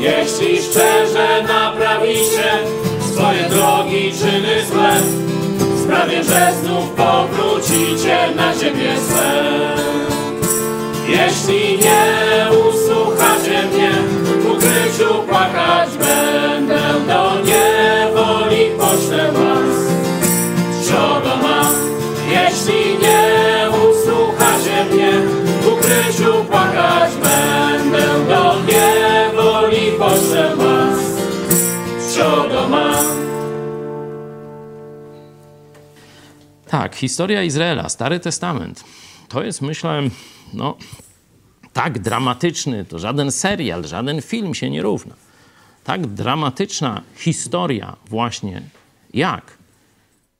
Jeśli 0.00 0.62
szczerze 0.62 1.42
naprawicie 1.48 2.52
swoje 3.12 3.42
drogi, 3.42 4.12
czyny 4.12 4.66
złe, 4.66 4.92
sprawię, 5.84 6.24
że 6.24 6.52
znów 6.62 6.90
powrócicie 6.90 8.18
na 8.36 8.54
ziemię 8.54 8.94
swe. 9.08 9.32
Jeśli 11.08 11.78
nie 11.78 12.46
usłuchacie 12.58 13.62
mnie, 13.72 13.90
w 14.40 14.50
ukryciu 14.50 15.22
płakać 15.28 15.90
będę, 15.98 16.80
do 17.06 17.34
niewoli 17.44 17.81
Tak, 36.72 36.96
historia 36.96 37.42
Izraela, 37.42 37.88
Stary 37.88 38.20
Testament. 38.20 38.84
To 39.28 39.42
jest, 39.42 39.62
myślę, 39.62 40.02
no, 40.54 40.76
tak 41.72 41.98
dramatyczny, 41.98 42.84
to 42.84 42.98
żaden 42.98 43.32
serial, 43.32 43.84
żaden 43.84 44.22
film 44.22 44.54
się 44.54 44.70
nie 44.70 44.82
równa. 44.82 45.14
Tak 45.84 46.06
dramatyczna 46.06 47.02
historia 47.16 47.96
właśnie, 48.06 48.62
jak 49.14 49.58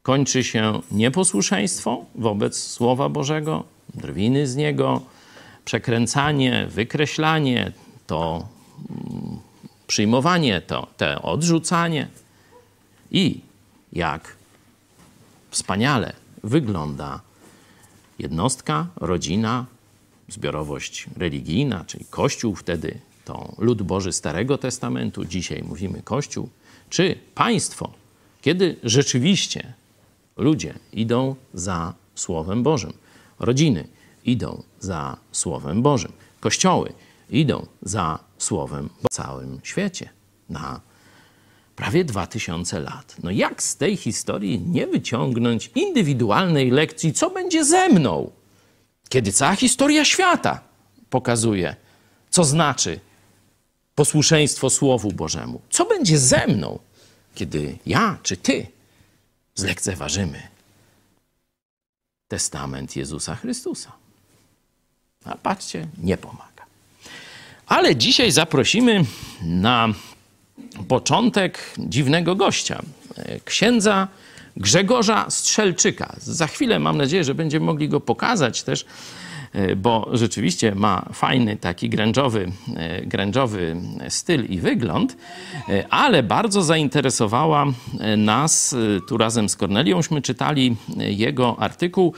kończy 0.03 0.45
się 0.45 0.81
nieposłuszeństwo 0.91 2.05
wobec 2.15 2.63
Słowa 2.63 3.09
Bożego, 3.09 3.65
drwiny 3.95 4.47
z 4.47 4.57
niego, 4.57 5.01
przekręcanie, 5.65 6.67
wykreślanie, 6.71 7.73
to 8.07 8.49
mm, 8.91 9.39
przyjmowanie, 9.87 10.61
to 10.61 10.87
te 10.97 11.23
odrzucanie 11.23 12.09
i 13.11 13.41
jak 13.93 14.37
wspaniale 15.51 16.22
wygląda 16.43 17.21
jednostka, 18.19 18.87
rodzina, 18.97 19.67
zbiorowość 20.29 21.07
religijna, 21.17 21.85
czyli 21.85 22.05
Kościół 22.11 22.55
wtedy 22.55 22.99
to 23.25 23.55
lud 23.59 23.83
Boży 23.83 24.13
Starego 24.13 24.59
Testamentu, 24.59 25.25
dzisiaj 25.25 25.63
mówimy 25.63 26.03
Kościół, 26.03 26.49
czy 26.91 27.19
państwo, 27.35 27.93
kiedy 28.43 28.77
rzeczywiście 28.85 29.73
ludzie 30.37 30.75
idą 30.93 31.37
za 31.55 31.95
Słowem 32.15 32.63
Bożym, 32.63 32.93
rodziny 33.39 33.89
idą 34.25 34.63
za 34.81 35.17
Słowem 35.33 35.83
Bożym, 35.83 36.13
kościoły 36.41 36.93
idą 37.31 37.67
za 37.83 38.19
Słowem 38.39 38.89
w 39.05 39.15
całym 39.15 39.61
świecie 39.63 40.09
na 40.49 40.81
prawie 41.83 42.05
2000 42.05 42.81
lat. 42.81 43.17
No 43.23 43.31
jak 43.31 43.63
z 43.63 43.77
tej 43.77 43.97
historii 43.97 44.61
nie 44.61 44.87
wyciągnąć 44.87 45.71
indywidualnej 45.75 46.71
lekcji, 46.71 47.13
co 47.13 47.31
będzie 47.31 47.65
ze 47.65 47.89
mną, 47.89 48.31
kiedy 49.09 49.33
cała 49.33 49.57
historia 49.57 50.05
świata 50.05 50.61
pokazuje, 51.11 51.77
co 52.31 52.45
znaczy 52.45 53.01
posłuszeństwo 53.95 54.71
Słowu 54.71 55.13
Bożemu. 55.13 55.61
Co 55.71 55.85
będzie 55.85 56.19
ze 56.19 56.47
mną, 56.47 56.79
kiedy 57.35 57.79
ja 57.87 58.19
czy 58.23 58.37
ty 58.37 58.67
zlekceważymy 59.55 60.43
testament 62.29 62.97
Jezusa 62.97 63.35
Chrystusa? 63.37 63.93
A 65.25 65.35
patrzcie, 65.35 65.89
nie 65.99 66.17
pomaga. 66.17 66.65
Ale 67.67 67.97
dzisiaj 67.97 68.33
zaprosimy 68.33 69.05
na 69.41 69.89
początek 70.89 71.75
dziwnego 71.79 72.37
gościa, 72.37 72.83
księdza 73.45 74.09
Grzegorza 74.57 75.27
Strzelczyka. 75.31 76.17
Za 76.19 76.47
chwilę 76.47 76.79
mam 76.79 76.97
nadzieję, 76.97 77.25
że 77.25 77.35
będziemy 77.35 77.67
mogli 77.67 77.89
go 77.89 78.01
pokazać 78.01 78.63
też, 78.63 78.85
bo 79.77 80.09
rzeczywiście 80.13 80.75
ma 80.75 81.09
fajny 81.13 81.57
taki 81.57 81.89
gręczowy, 81.89 82.53
gręczowy 83.03 83.77
styl 84.09 84.45
i 84.45 84.59
wygląd, 84.59 85.17
ale 85.91 86.23
bardzo 86.23 86.63
zainteresowała 86.63 87.67
nas, 88.17 88.77
tu 89.09 89.17
razem 89.17 89.49
z 89.49 89.57
Korneliuszmy 89.57 90.23
czytali 90.23 90.77
jego 90.97 91.57
artykuł 91.59 92.15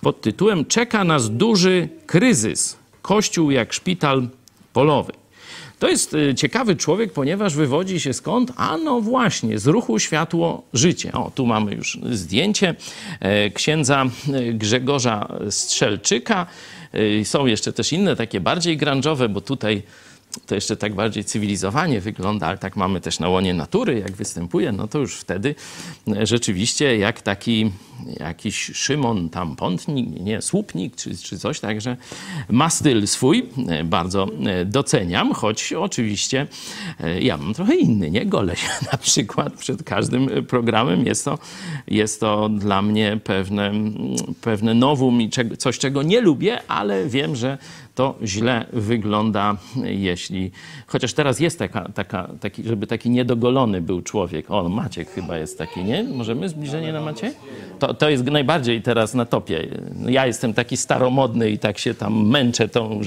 pod 0.00 0.20
tytułem 0.20 0.64
Czeka 0.64 1.04
nas 1.04 1.30
duży 1.30 1.88
kryzys. 2.06 2.76
Kościół 3.02 3.50
jak 3.50 3.72
szpital 3.72 4.28
polowy. 4.72 5.12
To 5.84 5.88
jest 5.88 6.16
ciekawy 6.36 6.76
człowiek, 6.76 7.12
ponieważ 7.12 7.54
wywodzi 7.54 8.00
się 8.00 8.12
skąd? 8.12 8.52
A 8.56 8.76
no 8.76 9.00
właśnie, 9.00 9.58
z 9.58 9.66
ruchu 9.66 9.98
Światło 9.98 10.62
Życie. 10.72 11.12
O, 11.12 11.30
tu 11.34 11.46
mamy 11.46 11.74
już 11.74 11.98
zdjęcie 12.10 12.74
księdza 13.54 14.04
Grzegorza 14.52 15.28
Strzelczyka. 15.50 16.46
Są 17.24 17.46
jeszcze 17.46 17.72
też 17.72 17.92
inne, 17.92 18.16
takie 18.16 18.40
bardziej 18.40 18.78
grunge'owe, 18.78 19.28
bo 19.28 19.40
tutaj 19.40 19.82
to 20.46 20.54
jeszcze 20.54 20.76
tak 20.76 20.94
bardziej 20.94 21.24
cywilizowanie 21.24 22.00
wygląda, 22.00 22.46
ale 22.46 22.58
tak 22.58 22.76
mamy 22.76 23.00
też 23.00 23.18
na 23.18 23.28
łonie 23.28 23.54
natury, 23.54 23.98
jak 23.98 24.12
występuje, 24.12 24.72
no 24.72 24.88
to 24.88 24.98
już 24.98 25.16
wtedy 25.16 25.54
rzeczywiście 26.22 26.98
jak 26.98 27.22
taki 27.22 27.72
jakiś 28.20 28.70
Szymon 28.74 29.28
tam 29.30 29.56
Pątnik, 29.56 30.20
nie, 30.20 30.42
Słupnik 30.42 30.96
czy, 30.96 31.16
czy 31.16 31.38
coś, 31.38 31.60
także 31.60 31.96
ma 32.50 32.70
styl 32.70 33.06
swój, 33.06 33.48
bardzo 33.84 34.26
doceniam, 34.66 35.34
choć 35.34 35.72
oczywiście 35.72 36.46
ja 37.20 37.36
mam 37.36 37.54
trochę 37.54 37.76
inny, 37.76 38.10
nie? 38.10 38.26
Golę 38.26 38.56
się 38.56 38.68
na 38.92 38.98
przykład 38.98 39.52
przed 39.52 39.82
każdym 39.82 40.46
programem, 40.46 41.06
jest 41.06 41.24
to, 41.24 41.38
jest 41.86 42.20
to 42.20 42.48
dla 42.48 42.82
mnie 42.82 43.20
pewne, 43.24 43.72
pewne 44.40 44.74
nowum 44.74 45.22
i 45.22 45.30
coś, 45.58 45.78
czego 45.78 46.02
nie 46.02 46.20
lubię, 46.20 46.58
ale 46.68 47.06
wiem, 47.06 47.36
że 47.36 47.58
to 47.94 48.14
źle 48.24 48.66
wygląda, 48.72 49.56
jeśli 49.84 50.50
chociaż 50.86 51.12
teraz 51.12 51.40
jest 51.40 51.58
taka, 51.58 51.88
taka 51.94 52.28
taki, 52.40 52.62
żeby 52.62 52.86
taki 52.86 53.10
niedogolony 53.10 53.80
był 53.80 54.02
człowiek. 54.02 54.50
O, 54.50 54.68
Maciek 54.68 55.10
chyba 55.10 55.38
jest 55.38 55.58
taki, 55.58 55.84
nie? 55.84 56.02
Możemy 56.02 56.48
zbliżenie 56.48 56.92
na 56.92 57.00
Macie? 57.00 57.32
To, 57.78 57.94
to 57.94 58.10
jest 58.10 58.24
najbardziej 58.24 58.82
teraz 58.82 59.14
na 59.14 59.24
topie. 59.24 59.68
No, 59.94 60.10
Ja 60.10 60.26
jestem 60.26 60.54
taki 60.54 60.76
staromodny 60.76 61.50
i 61.50 61.58
tak 61.58 61.78
się 61.78 61.94
tam 61.94 62.28
męczę 62.28 62.68
tą 62.68 63.00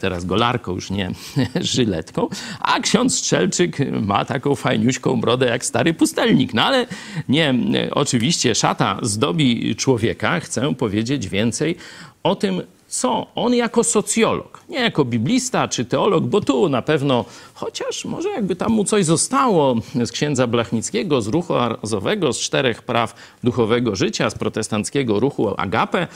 teraz 0.00 0.24
golarką, 0.24 0.74
już 0.74 0.90
nie 0.90 1.10
żyletką, 1.60 2.28
a 2.60 2.80
ksiądz 2.80 3.18
Strzelczyk 3.18 3.78
ma 4.02 4.24
taką 4.24 4.54
fajniuśką 4.54 5.20
brodę 5.20 5.46
jak 5.46 5.64
stary 5.64 5.94
pustelnik. 5.94 6.54
No 6.54 6.62
ale 6.62 6.86
nie, 7.28 7.54
oczywiście 7.90 8.54
szata 8.54 8.98
zdobi 9.02 9.76
człowieka. 9.76 10.40
Chcę 10.40 10.74
powiedzieć 10.74 11.28
więcej 11.28 11.76
o 12.22 12.34
tym, 12.34 12.62
co 13.00 13.26
on 13.34 13.54
jako 13.54 13.84
socjolog, 13.84 14.60
nie 14.68 14.80
jako 14.80 15.04
biblista 15.04 15.68
czy 15.68 15.84
teolog, 15.84 16.24
bo 16.24 16.40
tu 16.40 16.68
na 16.68 16.82
pewno, 16.82 17.24
chociaż 17.54 18.04
może 18.04 18.28
jakby 18.28 18.56
tam 18.56 18.72
mu 18.72 18.84
coś 18.84 19.04
zostało 19.04 19.76
z 19.94 20.12
księdza 20.12 20.46
Blachnickiego, 20.46 21.22
z 21.22 21.26
ruchu 21.26 21.54
azowego, 21.82 22.32
z 22.32 22.38
czterech 22.38 22.82
praw 22.82 23.14
duchowego 23.44 23.96
życia, 23.96 24.30
z 24.30 24.34
protestanckiego 24.34 25.20
ruchu 25.20 25.60
Agape, 25.60 26.08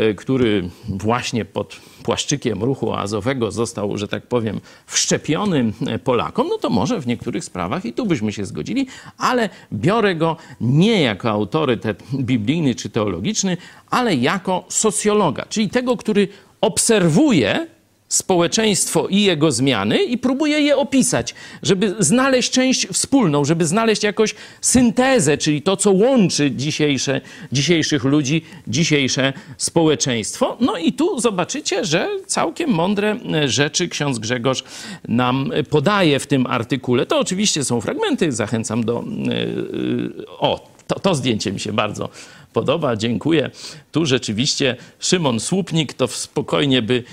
y, 0.00 0.14
który 0.14 0.68
właśnie 0.88 1.44
pod 1.44 1.76
płaszczykiem 2.02 2.62
ruchu 2.62 2.94
azowego 2.94 3.50
został, 3.50 3.98
że 3.98 4.08
tak 4.08 4.26
powiem, 4.26 4.60
wszczepiony 4.86 5.72
Polakom, 6.04 6.48
no 6.48 6.58
to 6.58 6.70
może 6.70 7.00
w 7.00 7.06
niektórych 7.06 7.44
sprawach 7.44 7.84
i 7.84 7.92
tu 7.92 8.06
byśmy 8.06 8.32
się 8.32 8.44
zgodzili, 8.44 8.86
ale 9.18 9.48
biorę 9.72 10.14
go 10.14 10.36
nie 10.60 11.02
jako 11.02 11.30
autorytet 11.30 12.02
biblijny 12.14 12.74
czy 12.74 12.90
teologiczny, 12.90 13.56
ale 13.90 14.14
jako 14.14 14.64
socjologa, 14.68 15.46
czyli 15.48 15.68
tego, 15.68 15.96
który 15.96 16.23
obserwuje 16.60 17.66
społeczeństwo 18.08 19.08
i 19.08 19.22
jego 19.22 19.52
zmiany 19.52 20.02
i 20.02 20.18
próbuje 20.18 20.60
je 20.60 20.76
opisać, 20.76 21.34
żeby 21.62 21.94
znaleźć 21.98 22.52
część 22.52 22.86
wspólną, 22.86 23.44
żeby 23.44 23.66
znaleźć 23.66 24.02
jakąś 24.02 24.34
syntezę, 24.60 25.38
czyli 25.38 25.62
to, 25.62 25.76
co 25.76 25.92
łączy 25.92 26.50
dzisiejsze, 26.50 27.20
dzisiejszych 27.52 28.04
ludzi, 28.04 28.42
dzisiejsze 28.66 29.32
społeczeństwo. 29.56 30.56
No 30.60 30.76
i 30.76 30.92
tu 30.92 31.20
zobaczycie, 31.20 31.84
że 31.84 32.08
całkiem 32.26 32.70
mądre 32.70 33.16
e, 33.34 33.48
rzeczy 33.48 33.88
ksiądz 33.88 34.18
Grzegorz 34.18 34.64
nam 35.08 35.52
podaje 35.70 36.18
w 36.18 36.26
tym 36.26 36.46
artykule. 36.46 37.06
To 37.06 37.18
oczywiście 37.18 37.64
są 37.64 37.80
fragmenty, 37.80 38.32
zachęcam 38.32 38.84
do... 38.84 39.04
e, 39.28 39.32
e, 39.32 40.26
O, 40.38 40.68
to, 40.86 41.00
to 41.00 41.14
zdjęcie 41.14 41.52
mi 41.52 41.60
się 41.60 41.72
bardzo 41.72 42.08
podoba, 42.54 42.96
dziękuję. 42.96 43.50
Tu 43.92 44.06
rzeczywiście 44.06 44.76
Szymon 44.98 45.40
Słupnik 45.40 45.92
to 45.94 46.08
spokojnie 46.08 46.82
by 46.82 47.04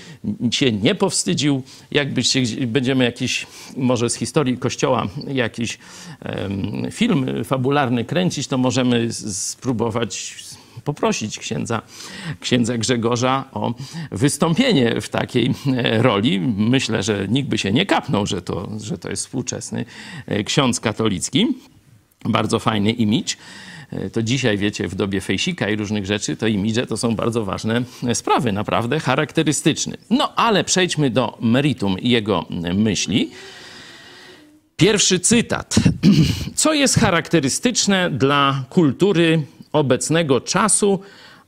się 0.50 0.72
nie 0.72 0.94
powstydził. 0.94 1.62
Jakbyście 1.90 2.42
gdzie- 2.42 2.66
będziemy 2.66 3.04
jakiś, 3.04 3.46
może 3.76 4.10
z 4.10 4.14
historii 4.14 4.58
Kościoła, 4.58 5.06
jakiś 5.28 5.78
em, 6.20 6.86
film 6.90 7.26
fabularny 7.44 8.04
kręcić, 8.04 8.46
to 8.46 8.58
możemy 8.58 9.12
spróbować 9.32 10.34
poprosić 10.84 11.38
księdza, 11.38 11.82
księdza 12.40 12.78
Grzegorza 12.78 13.44
o 13.52 13.74
wystąpienie 14.10 15.00
w 15.00 15.08
takiej 15.08 15.54
e, 15.76 16.02
roli. 16.02 16.40
Myślę, 16.56 17.02
że 17.02 17.26
nikt 17.28 17.48
by 17.48 17.58
się 17.58 17.72
nie 17.72 17.86
kapnął, 17.86 18.26
że 18.26 18.42
to, 18.42 18.68
że 18.80 18.98
to 18.98 19.10
jest 19.10 19.22
współczesny 19.26 19.84
e, 20.26 20.44
ksiądz 20.44 20.80
katolicki. 20.80 21.46
Bardzo 22.24 22.58
fajny 22.58 22.90
imidż. 22.90 23.36
E, 23.92 24.10
To 24.10 24.22
dzisiaj, 24.22 24.58
wiecie, 24.58 24.88
w 24.88 24.94
dobie 24.94 25.20
fejsika 25.20 25.68
i 25.68 25.76
różnych 25.76 26.06
rzeczy, 26.06 26.36
to 26.36 26.46
imidże 26.46 26.86
to 26.86 26.96
są 26.96 27.16
bardzo 27.16 27.44
ważne 27.44 27.82
e, 28.06 28.14
sprawy, 28.14 28.52
naprawdę 28.52 29.00
charakterystyczne. 29.00 29.96
No 30.10 30.34
ale 30.34 30.64
przejdźmy 30.64 31.10
do 31.10 31.38
meritum 31.40 31.96
jego 32.02 32.46
myśli. 32.74 33.30
Pierwszy 34.76 35.20
cytat. 35.20 35.74
Co 36.54 36.74
jest 36.74 36.94
charakterystyczne 36.94 38.10
dla 38.10 38.64
kultury 38.70 39.42
obecnego 39.72 40.40
czasu, 40.40 41.00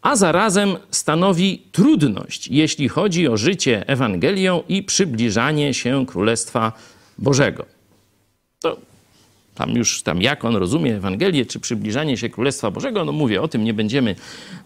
a 0.03 0.17
zarazem 0.17 0.77
stanowi 0.91 1.63
trudność, 1.73 2.49
jeśli 2.49 2.89
chodzi 2.89 3.29
o 3.29 3.37
życie 3.37 3.89
Ewangelią 3.89 4.63
i 4.69 4.83
przybliżanie 4.83 5.75
się 5.75 6.07
Królestwa 6.07 6.73
Bożego? 7.19 7.67
To 8.61 8.77
tam 9.55 9.71
już 9.71 10.03
tam 10.03 10.23
jak 10.23 10.45
on 10.45 10.57
rozumie 10.57 10.97
Ewangelię, 10.97 11.47
czy 11.47 11.61
przybliżanie 11.61 12.17
się 12.17 12.29
Królestwa 12.29 12.71
Bożego, 12.71 13.05
no 13.05 13.13
mówię, 13.13 13.43
o 13.43 13.49
tym 13.49 13.65
nie 13.65 13.75
będziemy 13.75 14.17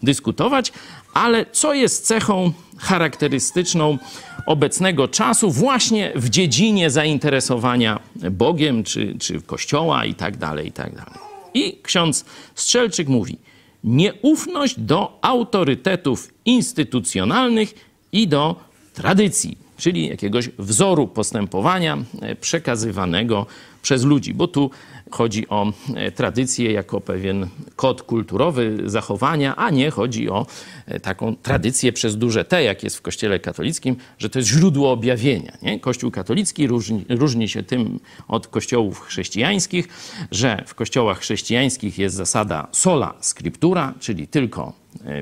dyskutować, 0.03 0.71
ale 1.13 1.45
co 1.51 1.73
jest 1.73 2.05
cechą 2.05 2.51
charakterystyczną 2.77 3.97
obecnego 4.45 5.07
czasu 5.07 5.51
właśnie 5.51 6.11
w 6.15 6.29
dziedzinie 6.29 6.89
zainteresowania 6.89 7.99
Bogiem, 8.15 8.83
czy, 8.83 9.15
czy 9.19 9.41
Kościoła 9.41 10.05
i 10.05 10.15
tak 10.15 10.37
dalej, 10.37 10.67
i 10.67 10.71
tak 10.71 10.95
dalej. 10.95 11.19
I 11.53 11.77
ksiądz 11.83 12.25
Strzelczyk 12.55 13.07
mówi, 13.07 13.37
nieufność 13.83 14.79
do 14.79 15.19
autorytetów 15.21 16.33
instytucjonalnych 16.45 17.73
i 18.11 18.27
do 18.27 18.55
tradycji, 18.93 19.57
czyli 19.79 20.07
jakiegoś 20.07 20.49
wzoru 20.57 21.07
postępowania 21.07 21.97
e, 22.21 22.35
przekazywanego 22.35 23.45
przez 23.81 24.03
ludzi, 24.03 24.33
bo 24.33 24.47
tu 24.47 24.71
chodzi 25.11 25.49
o 25.49 25.73
e, 25.95 26.11
tradycję 26.11 26.71
jako 26.71 27.01
pewien 27.01 27.47
kod 27.75 28.01
kulturowy 28.01 28.77
zachowania, 28.85 29.55
a 29.55 29.69
nie 29.69 29.91
chodzi 29.91 30.29
o 30.29 30.45
e, 30.85 30.99
taką 30.99 31.35
tradycję 31.35 31.93
przez 31.93 32.17
duże 32.17 32.45
T, 32.45 32.63
jak 32.63 32.83
jest 32.83 32.97
w 32.97 33.01
Kościele 33.01 33.39
katolickim, 33.39 33.95
że 34.17 34.29
to 34.29 34.39
jest 34.39 34.49
źródło 34.49 34.91
objawienia. 34.91 35.57
Nie? 35.61 35.79
Kościół 35.79 36.11
katolicki 36.11 36.67
różni, 36.67 37.05
różni 37.09 37.49
się 37.49 37.63
tym 37.63 37.99
od 38.27 38.47
kościołów 38.47 39.01
chrześcijańskich, 39.01 39.87
że 40.31 40.63
w 40.67 40.75
kościołach 40.75 41.19
chrześcijańskich 41.19 41.97
jest 41.97 42.15
zasada 42.15 42.67
sola 42.71 43.13
scriptura, 43.19 43.93
czyli 43.99 44.27
tylko 44.27 44.73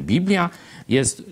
Biblia, 0.01 0.49
jest 0.89 1.23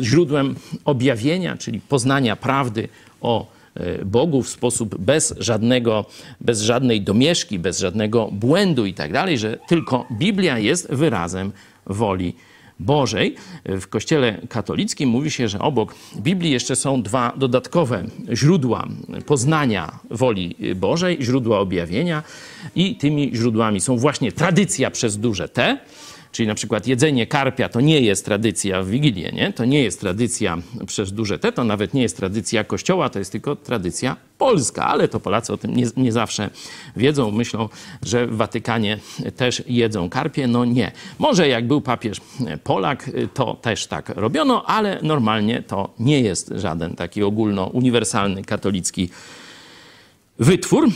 źródłem 0.00 0.54
objawienia, 0.84 1.56
czyli 1.56 1.80
poznania 1.80 2.36
prawdy 2.36 2.88
o 3.20 3.46
e, 3.74 4.04
Bogu 4.04 4.42
w 4.42 4.48
sposób 4.48 4.98
bez 4.98 5.34
żadnego, 5.38 6.04
bez 6.40 6.62
żadnej 6.62 7.02
domieszki, 7.02 7.58
bez 7.58 7.78
żadnego 7.78 8.28
błędu 8.32 8.86
i 8.86 8.94
tak 8.94 9.12
dalej, 9.12 9.38
że 9.38 9.58
tylko 9.68 10.06
Biblia 10.12 10.58
jest 10.58 10.92
wyrazem 10.92 11.52
woli 11.86 12.34
Bożej. 12.80 13.34
W 13.64 13.86
Kościele 13.86 14.40
katolickim 14.48 15.08
mówi 15.08 15.30
się, 15.30 15.48
że 15.48 15.58
obok 15.58 15.94
Biblii 16.16 16.50
jeszcze 16.50 16.76
są 16.76 17.02
dwa 17.02 17.32
dodatkowe 17.36 18.04
źródła 18.32 18.88
poznania 19.26 19.98
woli 20.10 20.56
Bożej, 20.76 21.18
źródła 21.20 21.58
objawienia 21.58 22.22
i 22.74 22.96
tymi 22.96 23.30
źródłami 23.34 23.80
są 23.80 23.96
właśnie 23.96 24.32
tradycja 24.32 24.90
przez 24.90 25.18
duże 25.18 25.48
T, 25.48 25.78
Czyli 26.34 26.46
na 26.46 26.54
przykład 26.54 26.86
jedzenie 26.86 27.26
karpia 27.26 27.68
to 27.68 27.80
nie 27.80 28.00
jest 28.00 28.24
tradycja 28.24 28.82
w 28.82 28.88
Wigilię, 28.88 29.32
nie? 29.32 29.52
To 29.52 29.64
nie 29.64 29.82
jest 29.82 30.00
tradycja 30.00 30.58
przez 30.86 31.12
duże 31.12 31.38
T, 31.38 31.52
to 31.52 31.64
nawet 31.64 31.94
nie 31.94 32.02
jest 32.02 32.16
tradycja 32.16 32.64
Kościoła, 32.64 33.08
to 33.08 33.18
jest 33.18 33.32
tylko 33.32 33.56
tradycja 33.56 34.16
polska, 34.38 34.86
ale 34.86 35.08
to 35.08 35.20
Polacy 35.20 35.52
o 35.52 35.56
tym 35.56 35.76
nie, 35.76 35.86
nie 35.96 36.12
zawsze 36.12 36.50
wiedzą. 36.96 37.30
Myślą, 37.30 37.68
że 38.02 38.26
w 38.26 38.36
Watykanie 38.36 38.98
też 39.36 39.62
jedzą 39.66 40.10
karpie. 40.10 40.46
No 40.46 40.64
nie. 40.64 40.92
Może 41.18 41.48
jak 41.48 41.66
był 41.66 41.80
papież 41.80 42.20
Polak, 42.64 43.10
to 43.34 43.54
też 43.54 43.86
tak 43.86 44.08
robiono, 44.08 44.64
ale 44.66 44.98
normalnie 45.02 45.62
to 45.62 45.94
nie 45.98 46.20
jest 46.20 46.52
żaden 46.56 46.96
taki 46.96 47.22
ogólno-uniwersalny 47.22 48.44
katolicki 48.44 49.08
wytwór. 50.38 50.88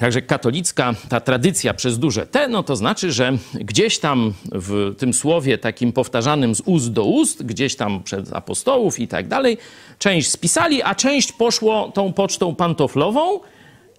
Także 0.00 0.22
katolicka 0.22 0.94
ta 1.08 1.20
tradycja 1.20 1.74
przez 1.74 1.98
duże 1.98 2.26
T, 2.26 2.48
no 2.48 2.62
to 2.62 2.76
znaczy, 2.76 3.12
że 3.12 3.32
gdzieś 3.54 3.98
tam 3.98 4.32
w 4.52 4.94
tym 4.98 5.14
słowie 5.14 5.58
takim 5.58 5.92
powtarzanym 5.92 6.54
z 6.54 6.60
ust 6.60 6.92
do 6.92 7.04
ust, 7.04 7.42
gdzieś 7.42 7.76
tam 7.76 8.02
przed 8.02 8.32
apostołów 8.32 9.00
i 9.00 9.08
tak 9.08 9.28
dalej, 9.28 9.58
część 9.98 10.30
spisali, 10.30 10.82
a 10.82 10.94
część 10.94 11.32
poszło 11.32 11.92
tą 11.94 12.12
pocztą 12.12 12.54
pantoflową. 12.54 13.40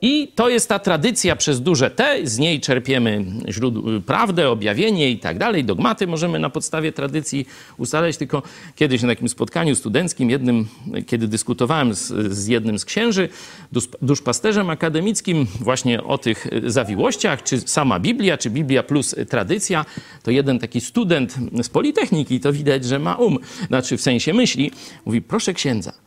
I 0.02 0.32
to 0.36 0.50
jest 0.50 0.70
ta 0.70 0.80
tradycja 0.80 1.36
przez 1.36 1.62
duże 1.62 1.92
T, 1.92 2.20
z 2.24 2.38
niej 2.38 2.60
czerpiemy 2.60 3.26
źródł, 3.50 4.02
prawdę, 4.02 4.50
objawienie 4.50 5.12
i 5.12 5.20
tak 5.20 5.38
dalej. 5.38 5.64
Dogmaty 5.64 6.08
możemy 6.08 6.40
na 6.40 6.50
podstawie 6.50 6.92
tradycji 6.92 7.46
ustalać. 7.78 8.18
Tylko 8.18 8.44
kiedyś 8.76 9.02
na 9.02 9.08
takim 9.08 9.30
spotkaniu 9.30 9.76
studenckim, 9.76 10.30
jednym, 10.30 10.68
kiedy 11.08 11.28
dyskutowałem 11.28 11.94
z, 11.94 12.08
z 12.34 12.48
jednym 12.48 12.80
z 12.80 12.86
księży, 12.86 13.30
dusz, 13.72 13.88
duszpasterzem 14.02 14.70
akademickim, 14.70 15.48
właśnie 15.60 16.04
o 16.04 16.18
tych 16.18 16.48
zawiłościach, 16.66 17.44
czy 17.44 17.60
sama 17.60 18.00
Biblia, 18.00 18.38
czy 18.38 18.50
Biblia 18.50 18.84
plus 18.84 19.15
tradycja, 19.30 19.86
to 20.24 20.32
jeden 20.32 20.60
taki 20.60 20.82
student 20.82 21.36
z 21.63 21.69
Politechniki, 21.69 22.40
to 22.40 22.54
widać, 22.54 22.86
że 22.86 23.00
ma 23.00 23.15
um, 23.15 23.38
znaczy 23.67 23.98
w 23.98 24.02
sensie 24.02 24.34
myśli, 24.34 24.71
mówi, 25.06 25.21
proszę 25.21 25.54
księdza, 25.54 26.07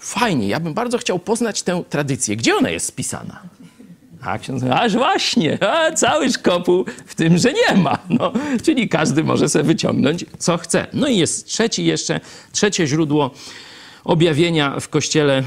fajnie, 0.00 0.48
ja 0.48 0.60
bym 0.60 0.74
bardzo 0.74 0.98
chciał 0.98 1.18
poznać 1.18 1.62
tę 1.62 1.82
tradycję. 1.88 2.36
Gdzie 2.36 2.56
ona 2.56 2.70
jest 2.70 2.86
spisana? 2.86 3.42
A 4.22 4.38
ksiądz 4.38 4.62
aż 4.62 4.92
właśnie, 4.92 5.58
a 5.64 5.92
cały 5.92 6.32
szkopuł 6.32 6.84
w 7.06 7.14
tym, 7.14 7.38
że 7.38 7.52
nie 7.52 7.76
ma. 7.76 7.98
No, 8.08 8.32
czyli 8.62 8.88
każdy 8.88 9.24
może 9.24 9.48
sobie 9.48 9.64
wyciągnąć, 9.64 10.24
co 10.38 10.56
chce. 10.56 10.86
No 10.92 11.08
i 11.08 11.16
jest 11.16 11.46
trzeci 11.46 11.84
jeszcze, 11.84 12.20
trzecie 12.52 12.86
źródło 12.86 13.30
objawienia 14.04 14.80
w 14.80 14.88
Kościele 14.88 15.42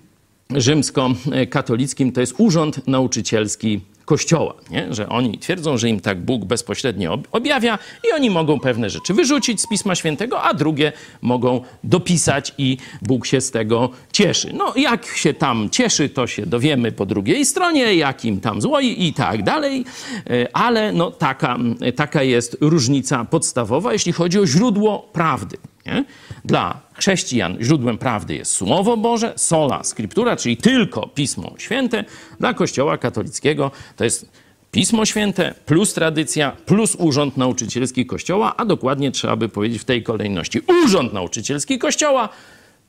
rzymskokatolickim 0.50 2.12
to 2.12 2.20
jest 2.20 2.34
urząd 2.38 2.88
nauczycielski 2.88 3.80
Kościoła, 4.06 4.54
nie? 4.70 4.94
że 4.94 5.08
oni 5.08 5.38
twierdzą, 5.38 5.78
że 5.78 5.88
im 5.88 6.00
tak 6.00 6.20
Bóg 6.24 6.44
bezpośrednio 6.44 7.12
ob- 7.12 7.28
objawia 7.32 7.78
i 8.08 8.12
oni 8.14 8.30
mogą 8.30 8.60
pewne 8.60 8.90
rzeczy 8.90 9.14
wyrzucić 9.14 9.60
z 9.60 9.68
Pisma 9.68 9.94
Świętego, 9.94 10.42
a 10.42 10.54
drugie 10.54 10.92
mogą 11.22 11.60
dopisać 11.84 12.54
i 12.58 12.76
Bóg 13.02 13.26
się 13.26 13.40
z 13.40 13.50
tego 13.50 13.90
cieszy. 14.12 14.52
No 14.52 14.72
jak 14.76 15.06
się 15.06 15.34
tam 15.34 15.70
cieszy, 15.70 16.08
to 16.08 16.26
się 16.26 16.46
dowiemy 16.46 16.92
po 16.92 17.06
drugiej 17.06 17.46
stronie, 17.46 17.94
jak 17.94 18.24
im 18.24 18.40
tam 18.40 18.60
złoi 18.60 19.06
i 19.06 19.12
tak 19.12 19.42
dalej, 19.42 19.84
E, 20.30 20.56
ale 20.56 20.92
no 20.92 21.10
taka, 21.10 21.58
taka 21.96 22.22
jest 22.22 22.56
różnica 22.60 23.24
podstawowa, 23.24 23.92
jeśli 23.92 24.12
chodzi 24.12 24.38
o 24.38 24.46
źródło 24.46 25.08
prawdy. 25.12 25.56
Nie? 25.86 26.04
Dla 26.44 26.80
chrześcijan 26.94 27.56
źródłem 27.60 27.98
prawdy 27.98 28.34
jest 28.34 28.52
Słowo 28.52 28.96
Boże, 28.96 29.32
sola 29.36 29.84
scriptura, 29.84 30.36
czyli 30.36 30.56
tylko 30.56 31.06
Pismo 31.08 31.54
Święte. 31.58 32.04
Dla 32.40 32.54
Kościoła 32.54 32.98
katolickiego 32.98 33.70
to 33.96 34.04
jest 34.04 34.30
Pismo 34.70 35.06
Święte 35.06 35.54
plus 35.66 35.94
tradycja 35.94 36.52
plus 36.66 36.94
urząd 36.94 37.36
nauczycielski 37.36 38.06
Kościoła, 38.06 38.56
a 38.56 38.64
dokładnie 38.64 39.12
trzeba 39.12 39.36
by 39.36 39.48
powiedzieć 39.48 39.82
w 39.82 39.84
tej 39.84 40.02
kolejności. 40.02 40.60
Urząd 40.84 41.12
nauczycielski 41.12 41.78
Kościoła, 41.78 42.28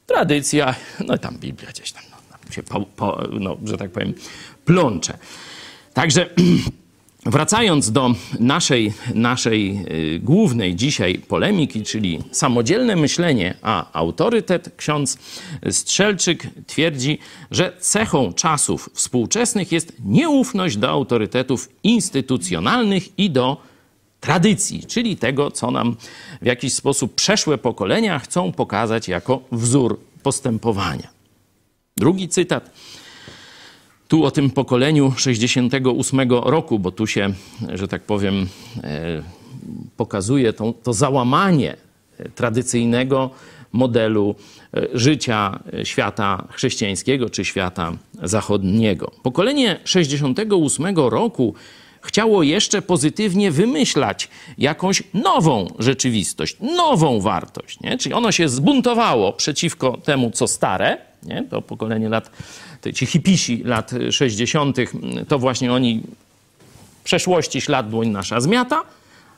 tradycja, 0.06 0.76
no 1.08 1.16
i 1.16 1.20
tam 1.20 1.38
Biblia 1.38 1.70
gdzieś 1.70 1.92
tam, 1.92 2.04
no, 2.12 2.18
tam 2.32 2.52
się, 2.52 2.64
po, 2.64 2.80
po, 2.80 3.24
no, 3.40 3.58
że 3.66 3.78
tak 3.78 3.92
powiem, 3.92 4.14
plącze. 4.66 5.18
Także 5.94 6.30
Wracając 7.28 7.92
do 7.92 8.16
naszej, 8.40 8.94
naszej 9.16 9.86
y, 10.16 10.20
głównej 10.20 10.76
dzisiaj 10.76 11.20
polemiki, 11.20 11.84
czyli 11.84 12.20
samodzielne 12.32 12.96
myślenie, 12.96 13.58
a 13.62 13.94
autorytet, 13.94 14.76
ksiądz 14.78 15.18
Strzelczyk 15.72 16.48
twierdzi, 16.68 17.20
że 17.52 17.74
cechą 17.80 18.34
czasów 18.34 18.90
współczesnych 18.94 19.72
jest 19.72 19.94
nieufność 20.06 20.78
do 20.78 20.90
autorytetów 20.90 21.70
instytucjonalnych 21.84 23.20
i 23.20 23.30
do 23.30 23.58
tradycji, 24.20 24.84
czyli 24.88 25.18
tego, 25.18 25.52
co 25.52 25.72
nam 25.72 25.96
w 26.42 26.46
jakiś 26.46 26.74
sposób 26.74 27.16
przeszłe 27.16 27.58
pokolenia 27.58 28.20
chcą 28.20 28.52
pokazać 28.52 29.08
jako 29.08 29.42
wzór 29.52 30.00
postępowania. 30.24 31.08
Drugi 31.98 32.30
cytat 32.30 32.72
tu 34.08 34.26
o 34.26 34.32
tym 34.32 34.50
pokoleniu 34.50 35.14
68 35.18 36.32
roku, 36.32 36.80
bo 36.80 36.92
tu 36.92 37.08
się, 37.08 37.34
że 37.74 37.88
tak 37.88 38.02
powiem, 38.02 38.48
e, 38.84 39.24
pokazuje 39.98 40.54
to, 40.54 40.74
to 40.84 40.94
załamanie 40.94 41.78
e, 42.20 42.30
tradycyjnego 42.30 43.30
modelu 43.72 44.36
e, 44.74 44.88
życia 44.94 45.60
świata 45.84 46.48
chrześcijańskiego 46.52 47.30
czy 47.30 47.46
świata 47.46 47.92
zachodniego. 48.24 49.12
Pokolenie 49.24 49.80
68 49.84 50.98
roku 50.98 51.54
chciało 52.02 52.44
jeszcze 52.44 52.82
pozytywnie 52.82 53.52
wymyślać 53.52 54.30
jakąś 54.58 55.04
nową 55.14 55.74
rzeczywistość, 55.80 56.58
nową 56.60 57.22
wartość. 57.22 57.80
Nie? 57.80 57.98
Czyli 57.98 58.16
ono 58.16 58.32
się 58.32 58.50
zbuntowało 58.50 59.34
przeciwko 59.34 59.98
temu, 60.04 60.32
co 60.32 60.48
stare, 60.48 60.98
nie? 61.24 61.44
to 61.50 61.62
pokolenie 61.62 62.10
lat 62.10 62.32
ci 62.94 63.06
hipisi 63.06 63.62
lat 63.66 63.92
60., 64.12 64.78
to 65.28 65.40
właśnie 65.40 65.74
oni 65.74 66.02
przeszłości 67.04 67.62
ślad 67.62 67.90
dłoń 67.90 68.08
nasza 68.08 68.42
zmiata, 68.42 68.82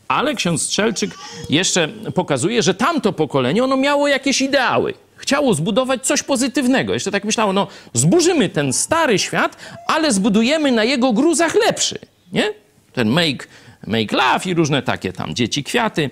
ale 0.07 0.35
ksiądz 0.35 0.61
Strzelczyk 0.61 1.11
jeszcze 1.49 1.87
pokazuje, 2.15 2.63
że 2.63 2.73
tamto 2.73 3.13
pokolenie, 3.13 3.63
ono 3.63 3.77
miało 3.77 4.07
jakieś 4.07 4.41
ideały. 4.41 4.93
Chciało 5.15 5.53
zbudować 5.53 6.05
coś 6.05 6.23
pozytywnego. 6.23 6.93
Jeszcze 6.93 7.11
tak 7.11 7.25
myślało, 7.25 7.53
no 7.53 7.67
zburzymy 7.93 8.49
ten 8.49 8.73
stary 8.73 9.19
świat, 9.19 9.57
ale 9.87 10.13
zbudujemy 10.13 10.71
na 10.71 10.83
jego 10.83 11.13
gruzach 11.13 11.55
lepszy, 11.55 11.99
nie? 12.33 12.53
Ten 12.93 13.09
make, 13.09 13.47
make 13.87 14.11
love 14.11 14.45
i 14.45 14.53
różne 14.53 14.81
takie 14.81 15.13
tam 15.13 15.35
dzieci 15.35 15.63
kwiaty, 15.63 16.09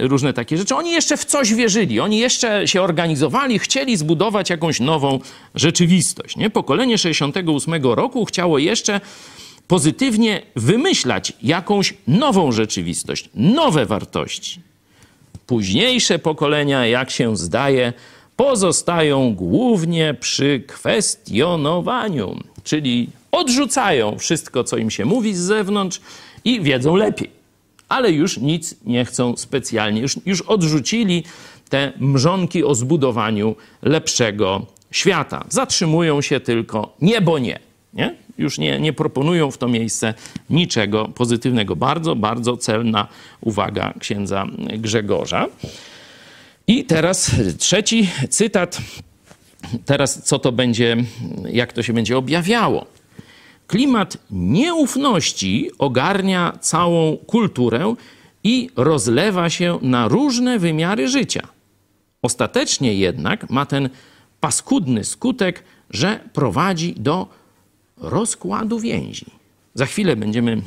różne 0.00 0.32
takie 0.32 0.58
rzeczy. 0.58 0.74
Oni 0.74 0.90
jeszcze 0.90 1.16
w 1.16 1.24
coś 1.24 1.54
wierzyli, 1.54 2.00
oni 2.00 2.18
jeszcze 2.18 2.68
się 2.68 2.82
organizowali, 2.82 3.58
chcieli 3.58 3.96
zbudować 3.96 4.50
jakąś 4.50 4.80
nową 4.80 5.20
rzeczywistość, 5.54 6.36
nie? 6.36 6.50
Pokolenie 6.50 6.98
68 6.98 7.84
roku 7.84 8.24
chciało 8.24 8.58
jeszcze 8.58 9.00
pozytywnie 9.68 10.42
wymyślać 10.56 11.32
jakąś 11.42 11.94
nową 12.06 12.52
rzeczywistość, 12.52 13.30
nowe 13.34 13.86
wartości. 13.86 14.60
Późniejsze 15.46 16.18
pokolenia, 16.18 16.86
jak 16.86 17.10
się 17.10 17.36
zdaje, 17.36 17.92
pozostają 18.36 19.34
głównie 19.34 20.14
przy 20.20 20.62
kwestionowaniu, 20.66 22.40
czyli 22.64 23.08
odrzucają 23.32 24.18
wszystko, 24.18 24.64
co 24.64 24.76
im 24.76 24.90
się 24.90 25.04
mówi 25.04 25.34
z 25.34 25.38
zewnątrz 25.38 26.00
i 26.44 26.60
wiedzą 26.60 26.96
lepiej. 26.96 27.43
Ale 27.88 28.12
już 28.12 28.38
nic 28.38 28.74
nie 28.84 29.04
chcą 29.04 29.36
specjalnie, 29.36 30.00
już, 30.00 30.16
już 30.26 30.40
odrzucili 30.40 31.24
te 31.68 31.92
mrzonki 31.98 32.64
o 32.64 32.74
zbudowaniu 32.74 33.56
lepszego 33.82 34.66
świata. 34.90 35.44
Zatrzymują 35.48 36.22
się 36.22 36.40
tylko 36.40 36.96
nie, 37.00 37.20
bo 37.20 37.38
nie. 37.38 37.58
nie? 37.94 38.14
Już 38.38 38.58
nie, 38.58 38.80
nie 38.80 38.92
proponują 38.92 39.50
w 39.50 39.58
to 39.58 39.68
miejsce 39.68 40.14
niczego 40.50 41.08
pozytywnego. 41.08 41.76
Bardzo, 41.76 42.16
bardzo 42.16 42.56
celna 42.56 43.08
uwaga 43.40 43.94
księdza 43.98 44.46
Grzegorza. 44.78 45.48
I 46.66 46.84
teraz 46.84 47.30
trzeci 47.58 48.08
cytat. 48.30 48.78
Teraz 49.84 50.22
co 50.22 50.38
to 50.38 50.52
będzie, 50.52 50.96
jak 51.50 51.72
to 51.72 51.82
się 51.82 51.92
będzie 51.92 52.18
objawiało? 52.18 52.86
Klimat 53.66 54.16
nieufności 54.30 55.70
ogarnia 55.78 56.52
całą 56.60 57.16
kulturę 57.16 57.94
i 58.44 58.70
rozlewa 58.76 59.50
się 59.50 59.78
na 59.82 60.08
różne 60.08 60.58
wymiary 60.58 61.08
życia. 61.08 61.48
Ostatecznie 62.22 62.94
jednak 62.94 63.50
ma 63.50 63.66
ten 63.66 63.88
paskudny 64.40 65.04
skutek, 65.04 65.64
że 65.90 66.20
prowadzi 66.32 66.94
do 66.96 67.28
rozkładu 67.96 68.78
więzi. 68.78 69.26
Za 69.74 69.86
chwilę 69.86 70.16
będziemy 70.16 70.62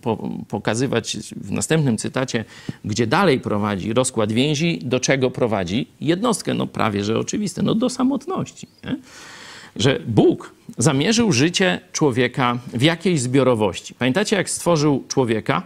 po, 0.00 0.28
pokazywać 0.48 1.16
w 1.36 1.50
następnym 1.52 1.98
cytacie, 1.98 2.44
gdzie 2.84 3.06
dalej 3.06 3.40
prowadzi 3.40 3.92
rozkład 3.92 4.32
więzi, 4.32 4.78
do 4.82 5.00
czego 5.00 5.30
prowadzi 5.30 5.86
jednostkę, 6.00 6.54
no 6.54 6.66
prawie 6.66 7.04
że 7.04 7.18
oczywiste, 7.18 7.62
no 7.62 7.74
do 7.74 7.90
samotności. 7.90 8.66
Nie? 8.84 8.96
Że 9.76 10.00
Bóg 10.06 10.54
zamierzył 10.78 11.32
życie 11.32 11.80
człowieka 11.92 12.58
w 12.66 12.82
jakiejś 12.82 13.20
zbiorowości. 13.20 13.94
Pamiętacie, 13.94 14.36
jak 14.36 14.50
stworzył 14.50 15.04
człowieka, 15.08 15.62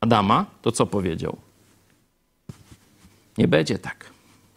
Adama, 0.00 0.46
to 0.62 0.72
co 0.72 0.86
powiedział? 0.86 1.36
Nie 3.38 3.48
będzie 3.48 3.78
tak. 3.78 4.10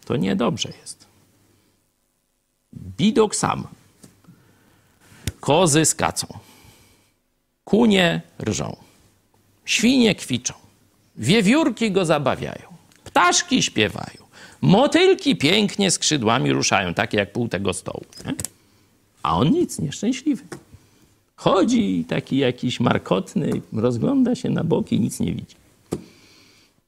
To 0.04 0.16
niedobrze 0.16 0.72
jest. 0.80 1.06
Bidok 2.74 3.36
sam. 3.36 3.66
Kozy 5.40 5.84
skacą. 5.84 6.38
Kunie 7.64 8.20
rżą. 8.42 8.76
Świnie 9.64 10.14
kwiczą. 10.14 10.54
Wiewiórki 11.16 11.92
go 11.92 12.04
zabawiają. 12.04 12.74
Ptaszki 13.04 13.62
śpiewają. 13.62 14.23
Motylki 14.64 15.36
pięknie 15.36 15.90
skrzydłami 15.90 16.52
ruszają, 16.52 16.94
takie 16.94 17.16
jak 17.16 17.32
pół 17.32 17.48
tego 17.48 17.72
stołu. 17.72 18.04
Nie? 18.26 18.34
A 19.22 19.36
on 19.36 19.50
nic, 19.50 19.78
nieszczęśliwy. 19.78 20.44
Chodzi 21.36 22.04
taki 22.08 22.36
jakiś 22.36 22.80
markotny, 22.80 23.50
rozgląda 23.72 24.34
się 24.34 24.50
na 24.50 24.64
boki 24.64 25.00
nic 25.00 25.20
nie 25.20 25.32
widzi. 25.32 25.56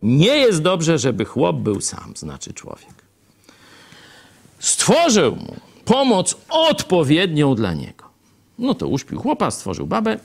Nie 0.03 0.37
jest 0.37 0.63
dobrze, 0.63 0.99
żeby 0.99 1.25
chłop 1.25 1.57
był 1.57 1.81
sam, 1.81 2.13
znaczy 2.17 2.53
człowiek. 2.53 2.95
Stworzył 4.59 5.37
mu 5.37 5.57
pomoc 5.85 6.37
odpowiednią 6.49 7.55
dla 7.55 7.75
niego. 7.75 8.05
No 8.59 8.75
to 8.75 8.89
uśpił 8.89 9.21
chłopa, 9.21 9.51
stworzył 9.51 9.87
babę 9.87 10.19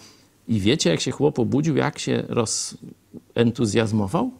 i 0.47 0.59
wiecie, 0.59 0.89
jak 0.89 1.01
się 1.01 1.11
chłop 1.11 1.39
obudził, 1.39 1.75
jak 1.75 1.99
się 1.99 2.23
rozentuzjazmował? 2.27 4.31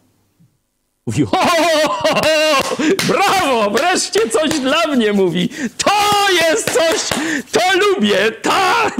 Mówił, 1.06 1.26
ho, 1.26 1.36
ho, 1.36 1.88
ho, 1.88 2.14
ho, 2.14 2.62
brawo, 3.08 3.70
wreszcie 3.70 4.28
coś 4.30 4.60
dla 4.60 4.86
mnie, 4.86 5.12
mówi. 5.12 5.48
To 5.84 6.30
jest 6.32 6.70
coś, 6.70 7.08
to 7.52 7.60
lubię, 7.78 8.32
to 8.42 8.52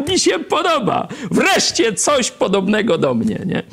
mi 0.08 0.18
się 0.18 0.38
podoba. 0.38 1.08
Wreszcie 1.30 1.92
coś 1.92 2.30
podobnego 2.30 2.98
do 2.98 3.14
mnie, 3.14 3.40
nie? 3.46 3.58
E, 3.58 3.64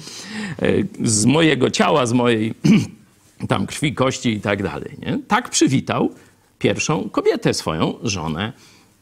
Z 1.04 1.26
mojego 1.26 1.70
ciała, 1.70 2.06
z 2.06 2.14
mojej 2.14 2.54
tam 3.50 3.68
krwi, 3.68 3.94
kości 3.96 4.30
i 4.34 4.42
tak 4.42 4.64
dalej, 4.64 4.96
nie? 5.00 5.20
Tak 5.28 5.50
przywitał 5.50 6.10
pierwszą 6.60 7.10
kobietę, 7.10 7.54
swoją 7.54 7.94
żonę 8.04 8.54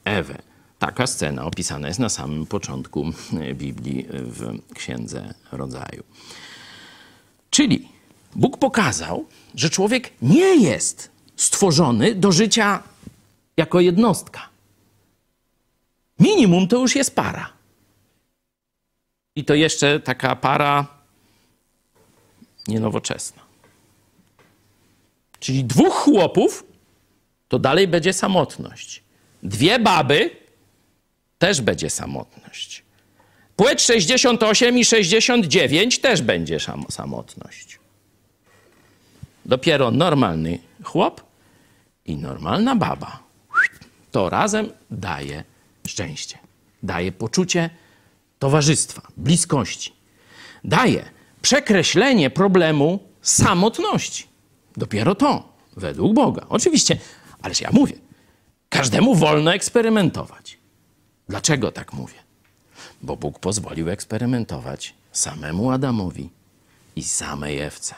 Ewę. 0.06 0.38
Taka 0.80 1.08
scena 1.08 1.46
opisana 1.46 1.88
jest 1.88 2.00
na 2.00 2.10
samym 2.10 2.46
początku 2.46 3.12
e, 3.42 3.54
Biblii 3.54 4.06
w 4.10 4.60
Księdze 4.74 5.34
Rodzaju. 5.52 6.04
Czyli 7.50 7.97
Bóg 8.38 8.58
pokazał, 8.58 9.26
że 9.56 9.70
człowiek 9.70 10.14
nie 10.22 10.56
jest 10.56 11.12
stworzony 11.36 12.16
do 12.16 12.32
życia 12.32 12.84
jako 13.58 13.80
jednostka. 13.80 14.50
Minimum 16.20 16.68
to 16.68 16.78
już 16.78 16.96
jest 16.96 17.16
para. 17.16 17.54
I 19.36 19.46
to 19.46 19.54
jeszcze 19.54 20.00
taka 20.00 20.36
para 20.36 20.88
nienowoczesna. 22.68 23.42
Czyli 25.40 25.64
dwóch 25.64 25.94
chłopów 25.96 26.64
to 27.48 27.60
dalej 27.60 27.88
będzie 27.88 28.14
samotność. 28.14 29.04
Dwie 29.44 29.80
baby 29.80 30.30
też 31.40 31.62
będzie 31.62 31.90
samotność. 31.90 32.84
Płeć 33.56 33.82
68 33.82 34.78
i 34.78 34.86
69 34.86 36.00
też 36.00 36.22
będzie 36.22 36.60
sam- 36.60 36.86
samotność. 36.90 37.80
Dopiero 39.48 39.92
normalny 39.92 40.60
chłop 40.84 41.22
i 42.06 42.18
normalna 42.18 42.76
baba 42.76 43.28
to 44.12 44.30
razem 44.30 44.70
daje 44.92 45.44
szczęście. 45.88 46.38
Daje 46.84 47.12
poczucie 47.12 47.70
towarzystwa, 48.40 49.02
bliskości. 49.18 49.94
Daje 50.64 51.06
przekreślenie 51.42 52.30
problemu 52.30 53.00
samotności. 53.22 54.28
Dopiero 54.78 55.16
to, 55.16 55.54
według 55.78 56.14
Boga. 56.14 56.46
Oczywiście, 56.50 56.98
ależ 57.42 57.62
ja 57.62 57.70
mówię, 57.74 57.94
każdemu 58.70 59.16
wolno 59.16 59.54
eksperymentować. 59.54 60.58
Dlaczego 61.30 61.72
tak 61.72 61.94
mówię? 61.94 62.20
Bo 63.02 63.18
Bóg 63.18 63.40
pozwolił 63.40 63.90
eksperymentować 63.90 64.94
samemu 65.12 65.72
Adamowi 65.72 66.30
i 66.96 67.04
samej 67.04 67.60
Ewce. 67.60 67.96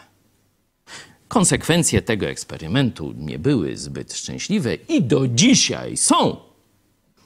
Konsekwencje 1.29 2.01
tego 2.01 2.25
eksperymentu 2.25 3.13
nie 3.17 3.39
były 3.39 3.77
zbyt 3.77 4.13
szczęśliwe 4.13 4.75
i 4.75 5.03
do 5.03 5.27
dzisiaj 5.27 5.97
są 5.97 6.37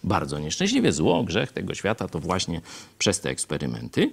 bardzo 0.04 0.40
nieszczęśliwe. 0.40 0.92
Zło, 0.92 1.24
grzech 1.24 1.52
tego 1.52 1.76
świata 1.76 2.08
to 2.08 2.20
właśnie 2.20 2.62
przez 2.98 3.20
te 3.20 3.30
eksperymenty, 3.30 4.12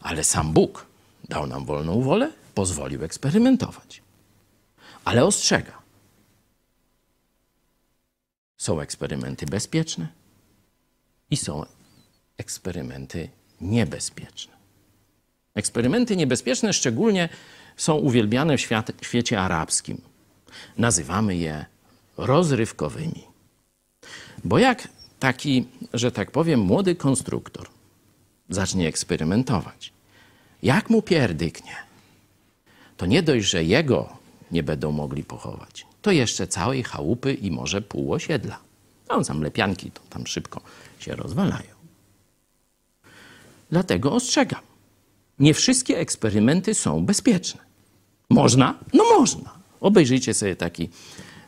ale 0.00 0.24
sam 0.24 0.52
Bóg 0.52 0.86
dał 1.28 1.46
nam 1.46 1.64
wolną 1.64 2.02
wolę, 2.02 2.32
pozwolił 2.54 3.04
eksperymentować. 3.04 4.02
Ale 5.04 5.24
ostrzega. 5.24 5.78
Są 8.56 8.80
eksperymenty 8.80 9.46
bezpieczne 9.46 10.08
i 11.30 11.36
są 11.36 11.64
eksperymenty 12.36 13.28
niebezpieczne. 13.60 14.52
Eksperymenty 15.54 16.16
niebezpieczne 16.16 16.72
szczególnie 16.72 17.28
są 17.80 17.94
uwielbiane 17.94 18.56
w 18.56 18.60
świat, 18.60 18.92
świecie 19.02 19.40
arabskim. 19.40 20.00
Nazywamy 20.78 21.36
je 21.36 21.64
rozrywkowymi. 22.16 23.24
Bo 24.44 24.58
jak 24.58 24.88
taki, 25.20 25.68
że 25.94 26.12
tak 26.12 26.30
powiem, 26.30 26.60
młody 26.60 26.94
konstruktor 26.94 27.68
zacznie 28.48 28.88
eksperymentować, 28.88 29.92
jak 30.62 30.90
mu 30.90 31.02
pierdyknie, 31.02 31.76
to 32.96 33.06
nie 33.06 33.22
dość, 33.22 33.46
że 33.46 33.64
jego 33.64 34.16
nie 34.50 34.62
będą 34.62 34.92
mogli 34.92 35.24
pochować, 35.24 35.86
to 36.02 36.10
jeszcze 36.10 36.46
całej 36.46 36.82
chałupy 36.82 37.34
i 37.34 37.50
może 37.50 37.82
pół 37.82 38.12
osiedla. 38.12 38.58
No, 39.08 39.24
tam 39.24 39.42
lepianki 39.42 39.90
to 39.90 40.00
tam 40.10 40.26
szybko 40.26 40.60
się 40.98 41.16
rozwalają. 41.16 41.74
Dlatego 43.70 44.12
ostrzegam. 44.12 44.60
Nie 45.38 45.54
wszystkie 45.54 45.98
eksperymenty 45.98 46.74
są 46.74 47.04
bezpieczne. 47.04 47.69
Można? 48.30 48.78
No 48.94 49.04
można. 49.18 49.50
Obejrzyjcie 49.80 50.34
sobie 50.34 50.56
taki, 50.56 50.88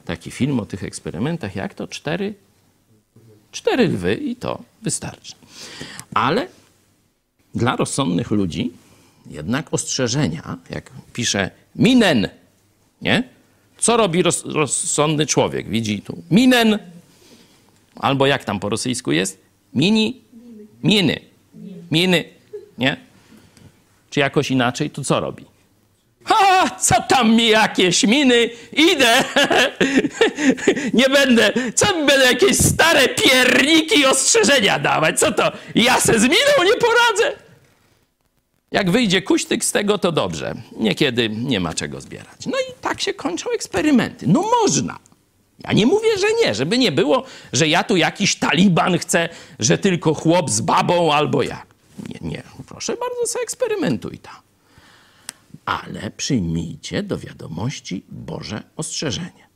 taki 0.04 0.30
film 0.30 0.60
o 0.60 0.66
tych 0.66 0.84
eksperymentach. 0.84 1.56
Jak 1.56 1.74
to? 1.74 1.88
Cztery, 1.88 2.34
cztery 3.52 3.88
lwy 3.88 4.14
i 4.14 4.36
to 4.36 4.62
wystarczy. 4.82 5.34
Ale 6.14 6.48
dla 7.54 7.76
rozsądnych 7.76 8.30
ludzi 8.30 8.72
jednak 9.26 9.74
ostrzeżenia, 9.74 10.58
jak 10.70 10.90
pisze 11.12 11.50
Minen, 11.76 12.28
nie? 13.02 13.28
Co 13.78 13.96
robi 13.96 14.22
roz, 14.22 14.44
rozsądny 14.44 15.26
człowiek? 15.26 15.68
Widzi 15.68 16.02
tu 16.02 16.22
Minen, 16.30 16.78
albo 17.96 18.26
jak 18.26 18.44
tam 18.44 18.60
po 18.60 18.68
rosyjsku 18.68 19.12
jest? 19.12 19.40
Mini, 19.74 20.20
miny, 20.82 21.20
miny, 21.90 22.24
nie? 22.78 22.96
Czy 24.10 24.20
jakoś 24.20 24.50
inaczej, 24.50 24.90
to 24.90 25.04
co 25.04 25.20
robi? 25.20 25.51
Ha, 26.24 26.70
co 26.80 27.02
tam 27.02 27.34
mi 27.34 27.48
jakieś 27.48 28.04
miny, 28.04 28.50
idę, 28.72 29.24
nie 30.94 31.08
będę, 31.08 31.52
co 31.74 31.96
mi 31.96 32.06
będę 32.06 32.24
jakieś 32.26 32.56
stare 32.56 33.08
pierniki 33.08 34.06
ostrzeżenia 34.06 34.78
dawać, 34.78 35.20
co 35.20 35.32
to, 35.32 35.52
ja 35.74 36.00
se 36.00 36.18
z 36.18 36.22
miną 36.22 36.64
nie 36.64 36.74
poradzę? 36.74 37.42
Jak 38.70 38.90
wyjdzie 38.90 39.22
kuśtyk 39.22 39.64
z 39.64 39.72
tego, 39.72 39.98
to 39.98 40.12
dobrze. 40.12 40.54
Niekiedy 40.76 41.28
nie 41.28 41.60
ma 41.60 41.74
czego 41.74 42.00
zbierać. 42.00 42.46
No 42.46 42.58
i 42.58 42.72
tak 42.80 43.00
się 43.00 43.14
kończą 43.14 43.50
eksperymenty. 43.50 44.26
No 44.28 44.42
można. 44.62 44.98
Ja 45.64 45.72
nie 45.72 45.86
mówię, 45.86 46.18
że 46.18 46.26
nie, 46.44 46.54
żeby 46.54 46.78
nie 46.78 46.92
było, 46.92 47.24
że 47.52 47.68
ja 47.68 47.84
tu 47.84 47.96
jakiś 47.96 48.36
taliban 48.36 48.98
chcę, 48.98 49.28
że 49.58 49.78
tylko 49.78 50.14
chłop 50.14 50.50
z 50.50 50.60
babą 50.60 51.12
albo 51.12 51.42
jak. 51.42 51.66
Nie, 52.08 52.30
nie, 52.30 52.42
proszę 52.66 52.96
bardzo, 52.96 53.26
se 53.26 53.38
eksperymentuj 53.40 54.18
tam. 54.18 54.34
Ale 55.64 56.10
przyjmijcie 56.10 57.02
do 57.02 57.18
wiadomości 57.18 58.04
Boże 58.08 58.62
ostrzeżenie, 58.76 59.48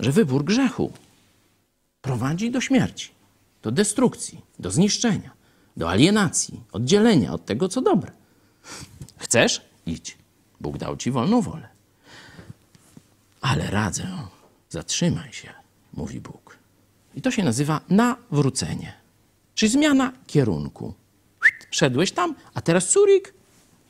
że 0.00 0.12
wybór 0.12 0.44
grzechu 0.44 0.92
prowadzi 2.02 2.50
do 2.50 2.60
śmierci, 2.60 3.10
do 3.62 3.70
destrukcji, 3.70 4.40
do 4.58 4.70
zniszczenia, 4.70 5.30
do 5.76 5.90
alienacji, 5.90 6.62
oddzielenia 6.72 7.32
od 7.32 7.44
tego, 7.46 7.68
co 7.68 7.80
dobre. 7.80 8.12
Chcesz? 9.16 9.62
Idź. 9.86 10.18
Bóg 10.60 10.78
dał 10.78 10.96
ci 10.96 11.10
wolną 11.10 11.40
wolę. 11.40 11.68
Ale 13.40 13.70
radzę, 13.70 14.08
zatrzymaj 14.68 15.32
się, 15.32 15.52
mówi 15.92 16.20
Bóg. 16.20 16.58
I 17.14 17.22
to 17.22 17.30
się 17.30 17.44
nazywa 17.44 17.80
nawrócenie, 17.88 18.92
czyli 19.54 19.72
zmiana 19.72 20.12
kierunku. 20.26 20.94
Szedłeś 21.70 22.12
tam, 22.12 22.34
a 22.54 22.60
teraz 22.60 22.88
curik 22.88 23.34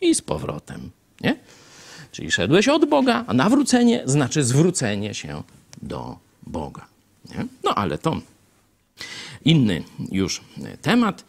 i 0.00 0.14
z 0.14 0.22
powrotem. 0.22 0.90
Nie? 1.20 1.36
Czyli 2.12 2.30
szedłeś 2.30 2.68
od 2.68 2.84
Boga, 2.84 3.24
a 3.26 3.34
nawrócenie 3.34 4.02
znaczy 4.04 4.44
zwrócenie 4.44 5.14
się 5.14 5.42
do 5.82 6.16
Boga. 6.46 6.86
Nie? 7.30 7.46
No 7.64 7.74
ale 7.74 7.98
to 7.98 8.16
inny 9.44 9.82
już 10.12 10.40
temat. 10.82 11.24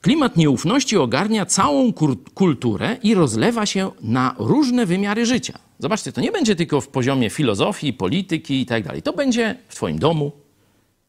Klimat 0.00 0.36
nieufności 0.36 0.96
ogarnia 0.96 1.46
całą 1.46 1.92
kulturę 2.34 2.96
i 3.02 3.14
rozlewa 3.14 3.66
się 3.66 3.90
na 4.00 4.34
różne 4.38 4.86
wymiary 4.86 5.26
życia. 5.26 5.58
Zobaczcie, 5.78 6.12
to 6.12 6.20
nie 6.20 6.32
będzie 6.32 6.56
tylko 6.56 6.80
w 6.80 6.88
poziomie 6.88 7.30
filozofii, 7.30 7.92
polityki 7.92 8.60
i 8.60 8.66
tak 8.66 8.84
dalej. 8.84 9.02
To 9.02 9.12
będzie 9.12 9.56
w 9.68 9.74
Twoim 9.74 9.98
domu, 9.98 10.32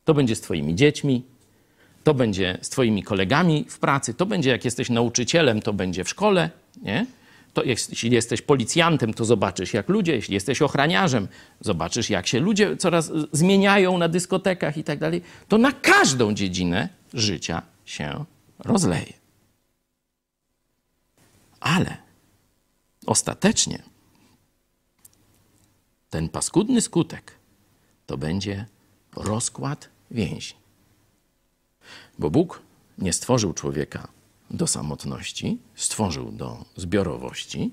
to 0.05 0.13
będzie 0.13 0.35
z 0.35 0.41
Twoimi 0.41 0.75
dziećmi, 0.75 1.23
to 2.03 2.13
będzie 2.13 2.57
z 2.61 2.69
Twoimi 2.69 3.03
kolegami 3.03 3.65
w 3.69 3.79
pracy, 3.79 4.13
to 4.13 4.25
będzie 4.25 4.49
jak 4.49 4.65
jesteś 4.65 4.89
nauczycielem, 4.89 5.61
to 5.61 5.73
będzie 5.73 6.03
w 6.03 6.09
szkole, 6.09 6.49
nie? 6.81 7.05
To 7.59 7.63
jeśli 7.65 8.11
jesteś 8.11 8.41
policjantem, 8.41 9.13
to 9.13 9.25
zobaczysz, 9.25 9.73
jak 9.73 9.89
ludzie, 9.89 10.15
jeśli 10.15 10.33
jesteś 10.33 10.61
ochraniarzem, 10.61 11.27
zobaczysz, 11.59 12.09
jak 12.09 12.27
się 12.27 12.39
ludzie 12.39 12.77
coraz 12.77 13.11
zmieniają 13.31 13.97
na 13.97 14.09
dyskotekach 14.09 14.77
i 14.77 14.83
tak 14.83 14.99
dalej. 14.99 15.21
To 15.47 15.57
na 15.57 15.71
każdą 15.71 16.33
dziedzinę 16.33 16.89
życia 17.13 17.61
się 17.85 18.25
rozleje. 18.59 19.13
Ale 21.59 21.97
ostatecznie 23.05 23.83
ten 26.09 26.29
paskudny 26.29 26.81
skutek 26.81 27.31
to 28.05 28.17
będzie 28.17 28.65
rozkład 29.15 29.89
więzi. 30.11 30.53
Bo 32.19 32.29
Bóg 32.29 32.61
nie 32.97 33.13
stworzył 33.13 33.53
człowieka 33.53 34.07
do 34.51 34.67
samotności, 34.67 35.57
stworzył 35.75 36.31
do 36.31 36.65
zbiorowości, 36.75 37.71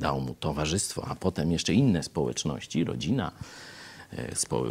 dał 0.00 0.20
mu 0.20 0.34
towarzystwo, 0.34 1.04
a 1.08 1.14
potem 1.14 1.52
jeszcze 1.52 1.74
inne 1.74 2.02
społeczności, 2.02 2.84
rodzina, 2.84 3.32
spo, 4.34 4.64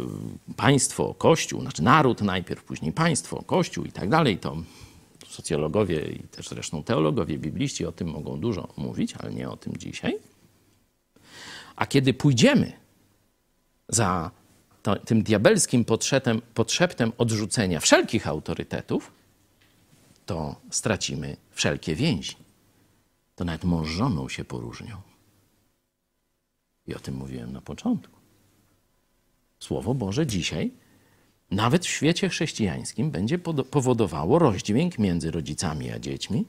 państwo, 0.56 1.14
kościół, 1.14 1.60
znaczy 1.60 1.82
naród 1.82 2.20
najpierw, 2.22 2.64
później 2.64 2.92
państwo, 2.92 3.42
kościół 3.42 3.84
i 3.84 3.92
tak 3.92 4.08
dalej. 4.08 4.38
To 4.38 4.56
socjologowie 5.28 6.08
i 6.08 6.18
też 6.18 6.48
zresztą 6.48 6.82
teologowie, 6.82 7.38
bibliści 7.38 7.86
o 7.86 7.92
tym 7.92 8.08
mogą 8.08 8.40
dużo 8.40 8.68
mówić, 8.76 9.14
ale 9.14 9.32
nie 9.32 9.50
o 9.50 9.56
tym 9.56 9.76
dzisiaj. 9.76 10.18
A 11.76 11.86
kiedy 11.86 12.14
pójdziemy 12.14 12.72
za 13.88 14.30
to, 14.82 14.96
tym 14.96 15.22
diabelskim 15.22 15.84
podszeptem, 15.84 16.42
podszeptem 16.54 17.12
odrzucenia 17.18 17.80
wszelkich 17.80 18.28
autorytetów, 18.28 19.17
to 20.28 20.56
stracimy 20.70 21.36
wszelkie 21.50 21.94
więzi. 21.94 22.36
To 23.34 23.44
nawet 23.44 23.64
mąż 23.64 23.88
żoną 23.88 24.28
się 24.28 24.44
poróżnią. 24.44 24.96
I 26.86 26.94
o 26.94 26.98
tym 26.98 27.14
mówiłem 27.14 27.52
na 27.52 27.60
początku. 27.60 28.18
Słowo 29.58 29.94
Boże 29.94 30.26
dzisiaj 30.26 30.70
nawet 31.50 31.86
w 31.86 31.88
świecie 31.88 32.28
chrześcijańskim 32.28 33.10
będzie 33.10 33.38
powodowało 33.70 34.38
rozdźwięk 34.38 34.98
między 34.98 35.30
rodzicami 35.30 35.90
a 35.90 35.98
dziećmi. 35.98 36.44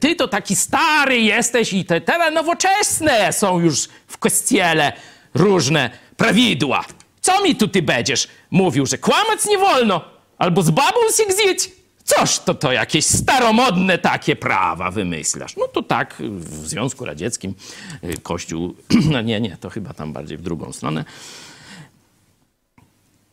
Ty 0.00 0.14
to 0.16 0.28
taki 0.28 0.56
stary 0.56 1.20
jesteś 1.20 1.72
i 1.72 1.84
te 1.84 2.00
teraz 2.00 2.34
nowoczesne 2.34 3.32
są 3.32 3.60
już 3.60 3.88
w 4.06 4.18
kościele 4.18 4.92
różne 5.34 5.90
prawidła. 6.16 6.84
Co 7.20 7.42
mi 7.42 7.56
tu 7.56 7.68
ty 7.68 7.82
będziesz 7.82 8.28
mówił, 8.50 8.86
że 8.86 8.98
kłamać 8.98 9.44
nie 9.46 9.58
wolno? 9.58 10.04
Albo 10.38 10.62
z 10.62 10.70
babą 10.70 10.98
się 11.16 11.24
gdzieś? 11.24 11.75
Coż 12.05 12.39
to 12.39 12.53
to 12.53 12.71
jakieś 12.71 13.05
staromodne 13.05 13.97
takie 13.97 14.35
prawa 14.35 14.91
wymyślasz? 14.91 15.57
No 15.57 15.67
to 15.67 15.83
tak, 15.83 16.15
w 16.19 16.67
Związku 16.67 17.05
Radzieckim 17.05 17.55
y, 18.03 18.17
Kościół, 18.23 18.75
no 19.11 19.21
nie, 19.21 19.41
nie, 19.41 19.57
to 19.57 19.69
chyba 19.69 19.93
tam 19.93 20.13
bardziej 20.13 20.37
w 20.37 20.41
drugą 20.41 20.73
stronę, 20.73 21.05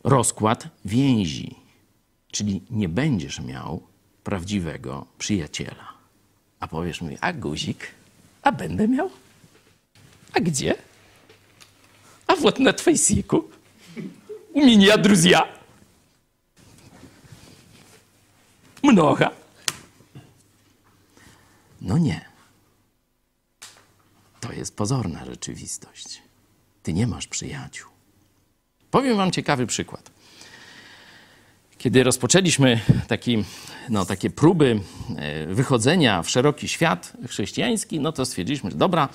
rozkład 0.04 0.68
więzi. 0.84 1.54
Czyli 2.30 2.62
nie 2.70 2.88
będziesz 2.88 3.40
miał 3.40 3.82
prawdziwego 4.24 5.06
przyjaciela. 5.18 5.92
A 6.60 6.68
powiesz 6.68 7.00
mi, 7.00 7.16
a 7.20 7.32
guzik? 7.32 7.86
A 8.42 8.52
będę 8.52 8.88
miał? 8.88 9.10
A 10.34 10.40
gdzie? 10.40 10.74
A 12.26 12.36
вот 12.36 12.58
на 12.58 12.72
твойсику. 12.72 13.50
У 14.52 14.60
меня 14.60 14.96
друзья. 14.96 15.48
mnocha. 18.83 19.31
No 21.81 21.97
nie. 21.97 22.25
To 24.39 24.53
jest 24.53 24.75
pozorna 24.75 25.25
rzeczywistość. 25.25 26.21
Ty 26.83 26.93
nie 26.93 27.07
masz 27.07 27.27
przyjaciół. 27.27 27.89
Powiem 28.91 29.17
wam 29.17 29.31
ciekawy 29.31 29.67
przykład. 29.67 30.11
Kiedy 31.77 32.03
rozpoczęliśmy 32.03 32.79
taki, 33.07 33.43
no, 33.89 34.05
takie 34.05 34.29
próby 34.29 34.79
e, 35.17 35.45
wychodzenia 35.45 36.23
w 36.23 36.29
szeroki 36.29 36.67
świat 36.67 37.13
chrześcijański, 37.27 37.99
no 37.99 38.11
to 38.11 38.25
stwierdziliśmy, 38.25 38.71
że 38.71 38.77
dobra, 38.77 39.09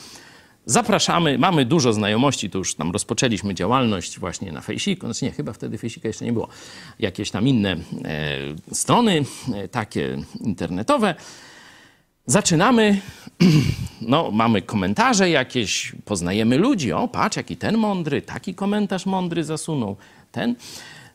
zapraszamy, 0.69 1.39
mamy 1.39 1.65
dużo 1.65 1.93
znajomości, 1.93 2.51
to 2.51 2.59
już 2.59 2.75
tam 2.75 2.91
rozpoczęliśmy 2.91 3.55
działalność 3.55 4.19
właśnie 4.19 4.53
na 4.53 4.61
Fejsiku, 4.61 5.07
znaczy 5.07 5.25
nie, 5.25 5.31
chyba 5.31 5.53
wtedy 5.53 5.79
Fejsika 5.79 6.09
jeszcze 6.09 6.25
nie 6.25 6.33
było, 6.33 6.49
jakieś 6.99 7.31
tam 7.31 7.49
inne 7.49 7.73
e, 7.73 7.77
strony 8.73 9.25
e, 9.55 9.69
takie 9.69 10.19
internetowe. 10.41 11.15
Zaczynamy, 12.27 13.01
no 14.01 14.31
mamy 14.31 14.63
komentarze 14.63 15.31
jakieś, 15.31 15.93
poznajemy 16.05 16.59
ludzi, 16.59 16.93
o 16.93 17.09
patrz 17.09 17.37
jaki 17.37 17.57
ten 17.57 17.77
mądry, 17.77 18.23
taki 18.23 18.55
komentarz 18.55 19.07
mądry 19.07 19.45
zasunął, 19.45 19.97
ten. 20.33 20.55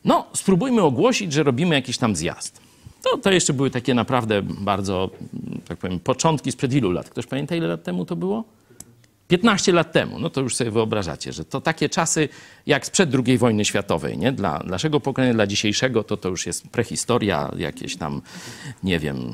No 0.05 0.25
spróbujmy 0.33 0.81
ogłosić, 0.81 1.33
że 1.33 1.43
robimy 1.43 1.75
jakiś 1.75 1.97
tam 1.97 2.15
zjazd. 2.15 2.61
To, 3.03 3.17
to 3.17 3.31
jeszcze 3.31 3.53
były 3.53 3.69
takie 3.69 3.93
naprawdę 3.93 4.41
bardzo, 4.41 5.09
tak 5.67 5.77
powiem, 5.77 5.99
początki 5.99 6.51
sprzed 6.51 6.73
ilu 6.73 6.91
lat? 6.91 7.09
Ktoś 7.09 7.25
pamięta 7.25 7.55
ile 7.55 7.67
lat 7.67 7.83
temu 7.83 8.05
to 8.05 8.15
było? 8.15 8.43
15 9.33 9.71
lat 9.71 9.91
temu, 9.91 10.19
no 10.19 10.29
to 10.29 10.41
już 10.41 10.55
sobie 10.55 10.71
wyobrażacie, 10.71 11.33
że 11.33 11.45
to 11.45 11.61
takie 11.61 11.89
czasy 11.89 12.29
jak 12.65 12.85
sprzed 12.85 13.09
II 13.27 13.37
wojny 13.37 13.65
światowej, 13.65 14.17
nie? 14.17 14.31
Dla 14.31 14.59
naszego 14.59 14.99
pokolenia, 14.99 15.33
dla 15.33 15.47
dzisiejszego 15.47 16.03
to 16.03 16.17
to 16.17 16.29
już 16.29 16.45
jest 16.45 16.67
prehistoria, 16.67 17.51
jakieś 17.57 17.95
tam, 17.95 18.21
nie 18.83 18.99
wiem, 18.99 19.33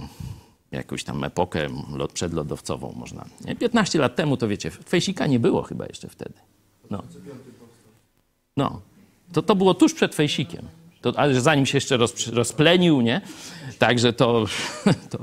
jakąś 0.72 1.04
tam 1.04 1.24
epokę 1.24 1.70
lot, 1.96 2.12
przedlodowcową 2.12 2.94
można. 2.98 3.26
Nie? 3.46 3.56
15 3.56 4.00
lat 4.00 4.16
temu 4.16 4.38
to 4.38 4.48
wiecie, 4.48 4.72
fejsika 4.72 5.28
nie 5.28 5.40
było 5.40 5.64
chyba 5.64 5.86
jeszcze 5.86 6.08
wtedy. 6.08 6.34
No. 6.90 7.04
No. 8.58 8.82
To, 9.34 9.42
to 9.42 9.56
było 9.56 9.74
tuż 9.74 9.94
przed 9.94 10.16
fejsikiem. 10.16 10.68
To, 11.02 11.14
ale 11.16 11.42
zanim 11.42 11.66
się 11.66 11.78
jeszcze 11.78 11.98
roz, 11.98 12.28
rozplenił, 12.28 13.02
nie? 13.02 13.22
Także 13.80 14.14
to... 14.14 14.46
to 15.12 15.20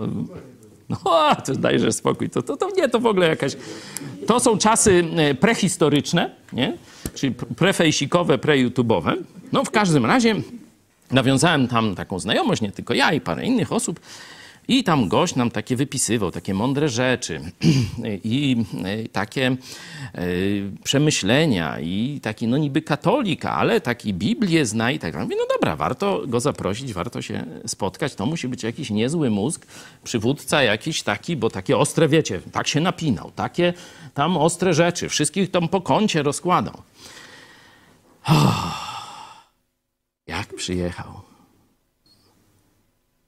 no, 0.88 0.98
to 1.46 1.54
dajże 1.54 1.92
spokój. 1.92 2.30
To, 2.30 2.42
to, 2.42 2.56
to 2.56 2.70
nie, 2.76 2.88
to 2.88 3.00
w 3.00 3.06
ogóle 3.06 3.28
jakaś... 3.28 3.56
To 4.26 4.40
są 4.40 4.58
czasy 4.58 5.04
e, 5.16 5.34
prehistoryczne, 5.34 6.30
nie? 6.52 6.76
Czyli 7.14 7.34
prefejsikowe, 7.34 8.38
prejutubowe. 8.38 9.16
No 9.52 9.64
w 9.64 9.70
każdym 9.70 10.06
razie 10.06 10.34
nawiązałem 11.10 11.68
tam 11.68 11.94
taką 11.94 12.18
znajomość, 12.18 12.62
nie 12.62 12.72
tylko 12.72 12.94
ja 12.94 13.12
i 13.12 13.20
parę 13.20 13.46
innych 13.46 13.72
osób. 13.72 14.00
I 14.68 14.84
tam 14.84 15.08
gość 15.08 15.34
nam 15.34 15.50
takie 15.50 15.76
wypisywał, 15.76 16.30
takie 16.30 16.54
mądre 16.54 16.88
rzeczy 16.88 17.40
i 18.24 18.64
e, 18.84 19.08
takie 19.08 19.46
e, 19.46 19.56
przemyślenia 20.84 21.80
i 21.80 22.20
taki 22.22 22.48
no 22.48 22.56
niby 22.58 22.82
katolika, 22.82 23.52
ale 23.52 23.80
taki 23.80 24.14
Biblię 24.14 24.66
zna 24.66 24.90
i 24.90 24.98
tak 24.98 25.12
dalej. 25.12 25.26
Mówię, 25.26 25.36
no 25.40 25.46
dobra, 25.54 25.76
warto 25.76 26.22
go 26.26 26.40
zaprosić, 26.40 26.92
warto 26.92 27.22
się 27.22 27.46
spotkać. 27.66 28.14
To 28.14 28.26
musi 28.26 28.48
być 28.48 28.62
jakiś 28.62 28.90
niezły 28.90 29.30
mózg, 29.30 29.66
przywódca 30.04 30.62
jakiś 30.62 31.02
taki, 31.02 31.36
bo 31.36 31.50
takie 31.50 31.78
ostre, 31.78 32.08
wiecie, 32.08 32.40
tak 32.52 32.68
się 32.68 32.80
napinał, 32.80 33.30
takie 33.36 33.74
tam 34.14 34.36
ostre 34.36 34.74
rzeczy, 34.74 35.08
wszystkich 35.08 35.50
tam 35.50 35.68
po 35.68 35.80
kącie 35.80 36.22
rozkładał. 36.22 36.82
Jak 40.26 40.54
przyjechał 40.54 41.25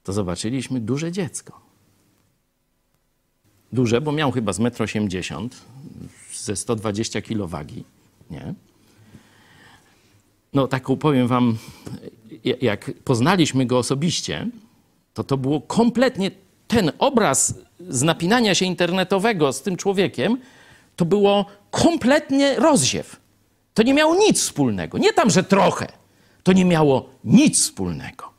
to 0.09 0.13
zobaczyliśmy 0.13 0.81
duże 0.81 1.13
dziecko. 1.13 1.61
Duże, 3.73 4.01
bo 4.01 4.13
miał 4.13 4.33
chyba 4.33 4.53
z 4.53 4.59
1,80 4.59 5.37
m, 5.37 5.49
ze 6.35 6.57
120 6.57 7.23
kg 7.23 7.47
wagi, 7.47 7.85
nie? 8.31 8.55
No 10.55 10.69
taką 10.69 10.97
powiem 10.97 11.27
wam, 11.27 11.59
jak 12.61 12.91
poznaliśmy 13.05 13.67
go 13.67 13.79
osobiście, 13.79 14.47
to 15.15 15.25
to 15.25 15.37
było 15.37 15.61
kompletnie 15.61 16.31
ten 16.69 16.93
obraz 16.99 17.55
z 17.89 18.03
napinania 18.03 18.55
się 18.55 18.65
internetowego 18.65 19.53
z 19.53 19.63
tym 19.63 19.77
człowiekiem, 19.77 20.39
to 20.97 21.05
było 21.05 21.47
kompletnie 21.71 22.55
rozsiew. 22.55 23.17
To 23.75 23.83
nie 23.83 23.95
miało 23.95 24.15
nic 24.15 24.41
wspólnego. 24.41 24.99
Nie 24.99 25.13
tam, 25.13 25.31
że 25.31 25.43
trochę. 25.43 25.87
To 26.43 26.53
nie 26.53 26.65
miało 26.65 27.09
nic 27.25 27.61
wspólnego. 27.61 28.38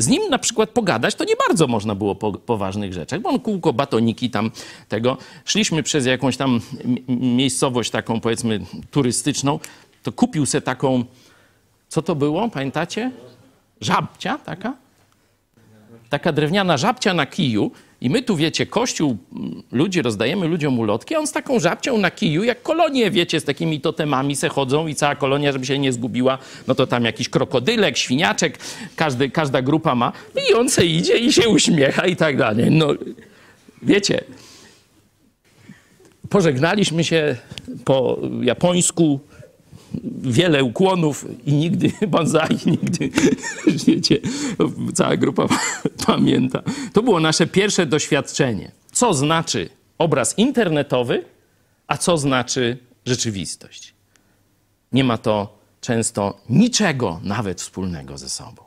Z 0.00 0.08
nim 0.08 0.22
na 0.30 0.38
przykład 0.38 0.70
pogadać 0.70 1.14
to 1.14 1.24
nie 1.24 1.34
bardzo 1.48 1.66
można 1.66 1.94
było 1.94 2.14
po 2.14 2.32
poważnych 2.32 2.92
rzeczach, 2.92 3.20
bo 3.20 3.28
on 3.28 3.40
kółko 3.40 3.72
batoniki 3.72 4.30
tam 4.30 4.50
tego. 4.88 5.16
Szliśmy 5.44 5.82
przez 5.82 6.06
jakąś 6.06 6.36
tam 6.36 6.60
miejscowość 7.08 7.90
taką 7.90 8.20
powiedzmy 8.20 8.60
turystyczną, 8.90 9.58
to 10.02 10.12
kupił 10.12 10.46
se 10.46 10.60
taką, 10.60 11.04
co 11.88 12.02
to 12.02 12.14
było, 12.14 12.48
pamiętacie? 12.48 13.10
Żabcia 13.80 14.38
taka? 14.38 14.74
Taka 16.08 16.32
drewniana 16.32 16.76
żabcia 16.76 17.14
na 17.14 17.26
kiju 17.26 17.70
i 18.00 18.10
my 18.10 18.22
tu, 18.22 18.36
wiecie, 18.36 18.66
kościół, 18.66 19.16
ludzie, 19.72 20.02
rozdajemy 20.02 20.46
ludziom 20.46 20.78
ulotki, 20.78 21.14
a 21.14 21.18
on 21.18 21.26
z 21.26 21.32
taką 21.32 21.60
żabcią 21.60 21.98
na 21.98 22.10
kiju, 22.10 22.44
jak 22.44 22.62
kolonie, 22.62 23.10
wiecie, 23.10 23.40
z 23.40 23.44
takimi 23.44 23.80
totemami 23.80 24.36
se 24.36 24.48
chodzą 24.48 24.86
i 24.86 24.94
cała 24.94 25.14
kolonia, 25.14 25.52
żeby 25.52 25.66
się 25.66 25.78
nie 25.78 25.92
zgubiła, 25.92 26.38
no 26.66 26.74
to 26.74 26.86
tam 26.86 27.04
jakiś 27.04 27.28
krokodylek, 27.28 27.96
świniaczek, 27.96 28.58
każdy, 28.96 29.30
każda 29.30 29.62
grupa 29.62 29.94
ma 29.94 30.12
i 30.50 30.54
on 30.54 30.68
se 30.68 30.86
idzie 30.86 31.18
i 31.18 31.32
się 31.32 31.48
uśmiecha 31.48 32.06
i 32.06 32.16
tak 32.16 32.36
dalej. 32.36 32.70
No, 32.70 32.86
wiecie, 33.82 34.24
pożegnaliśmy 36.28 37.04
się 37.04 37.36
po 37.84 38.18
japońsku, 38.42 39.20
wiele 40.22 40.64
ukłonów 40.64 41.26
i 41.46 41.52
nigdy 41.52 41.92
bonsai, 42.08 42.58
nigdy, 42.66 43.10
wiecie, 43.86 44.18
cała 44.94 45.16
grupa 45.16 45.46
pamięta. 46.06 46.62
To 46.92 47.02
było 47.02 47.20
nasze 47.20 47.46
pierwsze 47.46 47.86
doświadczenie. 47.86 48.70
Co 48.92 49.14
znaczy 49.14 49.70
obraz 49.98 50.38
internetowy, 50.38 51.24
a 51.86 51.96
co 51.96 52.18
znaczy 52.18 52.78
rzeczywistość. 53.06 53.94
Nie 54.92 55.04
ma 55.04 55.18
to 55.18 55.58
często 55.80 56.40
niczego 56.48 57.20
nawet 57.22 57.60
wspólnego 57.60 58.18
ze 58.18 58.28
sobą. 58.28 58.62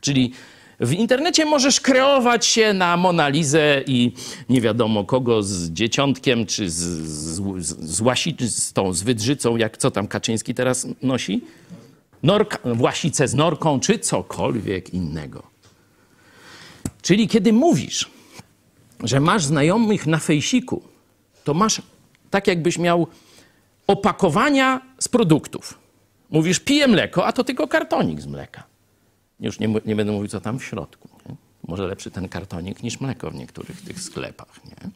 Czyli 0.00 0.32
w 0.80 0.92
internecie 0.92 1.44
możesz 1.44 1.80
kreować 1.80 2.46
się 2.46 2.72
na 2.72 2.96
Monalizę 2.96 3.82
i 3.86 4.12
nie 4.48 4.60
wiadomo 4.60 5.04
kogo 5.04 5.42
z 5.42 5.70
dzieciątkiem, 5.70 6.46
czy 6.46 6.70
z, 6.70 6.76
z, 6.76 7.40
z, 7.80 8.00
łasi, 8.00 8.36
z 8.40 8.72
tą 8.72 8.92
z 8.92 9.02
wydrzycą, 9.02 9.56
jak 9.56 9.76
co 9.76 9.90
tam 9.90 10.08
Kaczyński 10.08 10.54
teraz 10.54 10.86
nosi? 11.02 11.44
Norka, 12.22 12.58
z 13.24 13.34
norką, 13.34 13.80
czy 13.80 13.98
cokolwiek 13.98 14.94
innego. 14.94 15.42
Czyli 17.02 17.28
kiedy 17.28 17.52
mówisz, 17.52 18.10
że 19.02 19.20
masz 19.20 19.44
znajomych 19.44 20.06
na 20.06 20.18
fejsiku, 20.18 20.82
to 21.44 21.54
masz 21.54 21.82
tak 22.30 22.46
jakbyś 22.46 22.78
miał 22.78 23.06
opakowania 23.86 24.80
z 24.98 25.08
produktów. 25.08 25.78
Mówisz, 26.30 26.60
piję 26.60 26.88
mleko, 26.88 27.26
a 27.26 27.32
to 27.32 27.44
tylko 27.44 27.68
kartonik 27.68 28.20
z 28.20 28.26
mleka. 28.26 28.75
Już 29.40 29.58
nie, 29.58 29.68
nie 29.86 29.96
będę 29.96 30.12
mówił, 30.12 30.28
co 30.28 30.40
tam 30.40 30.58
w 30.58 30.64
środku. 30.64 31.08
Nie? 31.28 31.34
Może 31.68 31.86
lepszy 31.86 32.10
ten 32.10 32.28
kartonik 32.28 32.82
niż 32.82 33.00
mleko 33.00 33.30
w 33.30 33.34
niektórych 33.34 33.82
tych 33.82 34.00
sklepach. 34.00 34.64
Nie? 34.64 34.90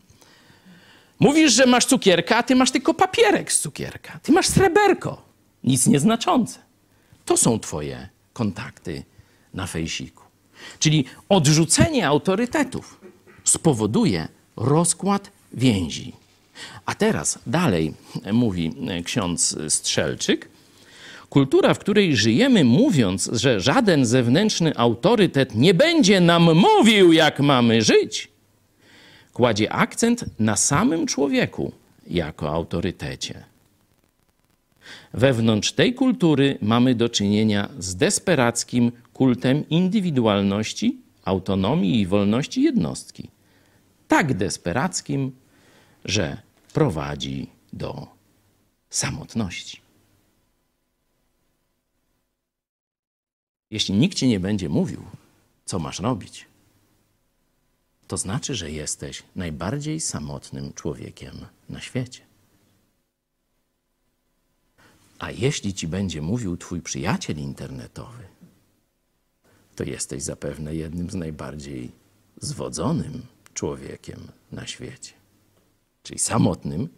Mówisz, 1.20 1.53
że 1.53 1.66
masz 1.66 1.84
cukierka, 1.84 2.36
a 2.36 2.43
ty 2.43 2.57
masz 2.57 2.70
tylko 2.70 2.95
papierek 2.95 3.53
z 3.53 3.61
cukierka. 3.61 4.20
Ty 4.22 4.32
masz 4.32 4.47
sreberko, 4.47 5.22
nic 5.64 5.86
nieznaczące. 5.86 6.59
To 7.24 7.36
są 7.36 7.61
twoje 7.61 8.09
kontakty 8.32 9.05
na 9.55 9.66
fejsiku. 9.66 10.24
Czyli 10.78 11.05
odrzucenie 11.28 12.07
autorytetów 12.07 13.01
spowoduje 13.45 14.28
rozkład 14.57 15.30
więzi. 15.53 16.12
A 16.86 16.95
teraz 16.95 17.38
dalej 17.47 17.95
mówi 18.32 18.74
ksiądz 19.05 19.57
Strzelczyk. 19.68 20.50
Kultura, 21.31 21.74
w 21.74 21.78
której 21.78 22.16
żyjemy, 22.16 22.64
mówiąc, 22.64 23.31
że 23.33 23.61
żaden 23.61 24.07
zewnętrzny 24.07 24.76
autorytet 24.76 25.55
nie 25.55 25.74
będzie 25.74 26.20
nam 26.20 26.43
mówił, 26.55 27.12
jak 27.12 27.41
mamy 27.41 27.83
żyć, 27.83 28.28
kładzie 29.33 29.72
akcent 29.72 30.24
na 30.39 30.57
samym 30.57 31.07
człowieku 31.07 31.72
jako 32.07 32.51
autorytecie. 32.51 33.45
Wewnątrz 35.14 35.72
tej 35.72 35.95
kultury 35.95 36.59
mamy 36.62 36.95
do 36.95 37.09
czynienia 37.09 37.68
z 37.78 37.97
desperackim 37.97 38.93
kultem 39.12 39.68
indywidualności, 39.68 40.99
autonomii 41.24 42.01
i 42.01 42.07
wolności 42.07 42.62
jednostki. 42.62 43.28
Tak 44.09 44.35
desperackim, 44.35 45.33
że 46.05 46.37
prowadzi 46.72 47.47
do 47.72 48.07
samotności. 48.91 49.89
Jeśli 53.71 53.95
nikt 53.95 54.18
ci 54.18 54.29
nie 54.29 54.41
będzie 54.41 54.68
mówił, 54.68 55.03
co 55.64 55.79
masz 55.79 56.01
robić, 56.01 56.47
to 58.09 58.16
znaczy, 58.16 58.55
że 58.55 58.71
jesteś 58.71 59.23
najbardziej 59.37 60.01
samotnym 60.01 60.73
człowiekiem 60.73 61.35
na 61.68 61.81
świecie. 61.81 62.21
A 65.18 65.31
jeśli 65.31 65.75
ci 65.75 65.89
będzie 65.89 66.23
mówił 66.23 66.57
twój 66.57 66.83
przyjaciel 66.83 67.39
internetowy, 67.39 68.25
to 69.77 69.85
jesteś 69.85 70.23
zapewne 70.23 70.75
jednym 70.75 71.11
z 71.11 71.14
najbardziej 71.14 71.93
zwodzonym 72.41 73.27
człowiekiem 73.55 74.29
na 74.53 74.66
świecie. 74.66 75.12
Czyli 76.03 76.18
samotnym 76.18 76.89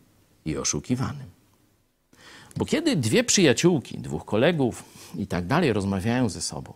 i 0.45 0.57
oszukiwanym. 0.57 1.42
Bo 2.57 2.65
kiedy 2.65 2.97
dwie 2.97 3.25
przyjaciółki, 3.25 3.99
dwóch 3.99 4.25
kolegów 4.25 4.85
i 5.19 5.27
tak 5.27 5.47
dalej 5.47 5.73
rozmawiają 5.73 6.29
ze 6.29 6.41
sobą, 6.41 6.73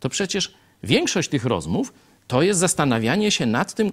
to 0.00 0.08
przecież 0.08 0.54
większość 0.82 1.28
tych 1.28 1.44
rozmów 1.44 1.92
to 2.26 2.42
jest 2.42 2.60
zastanawianie 2.60 3.30
się 3.30 3.46
nad 3.46 3.74
tym, 3.74 3.92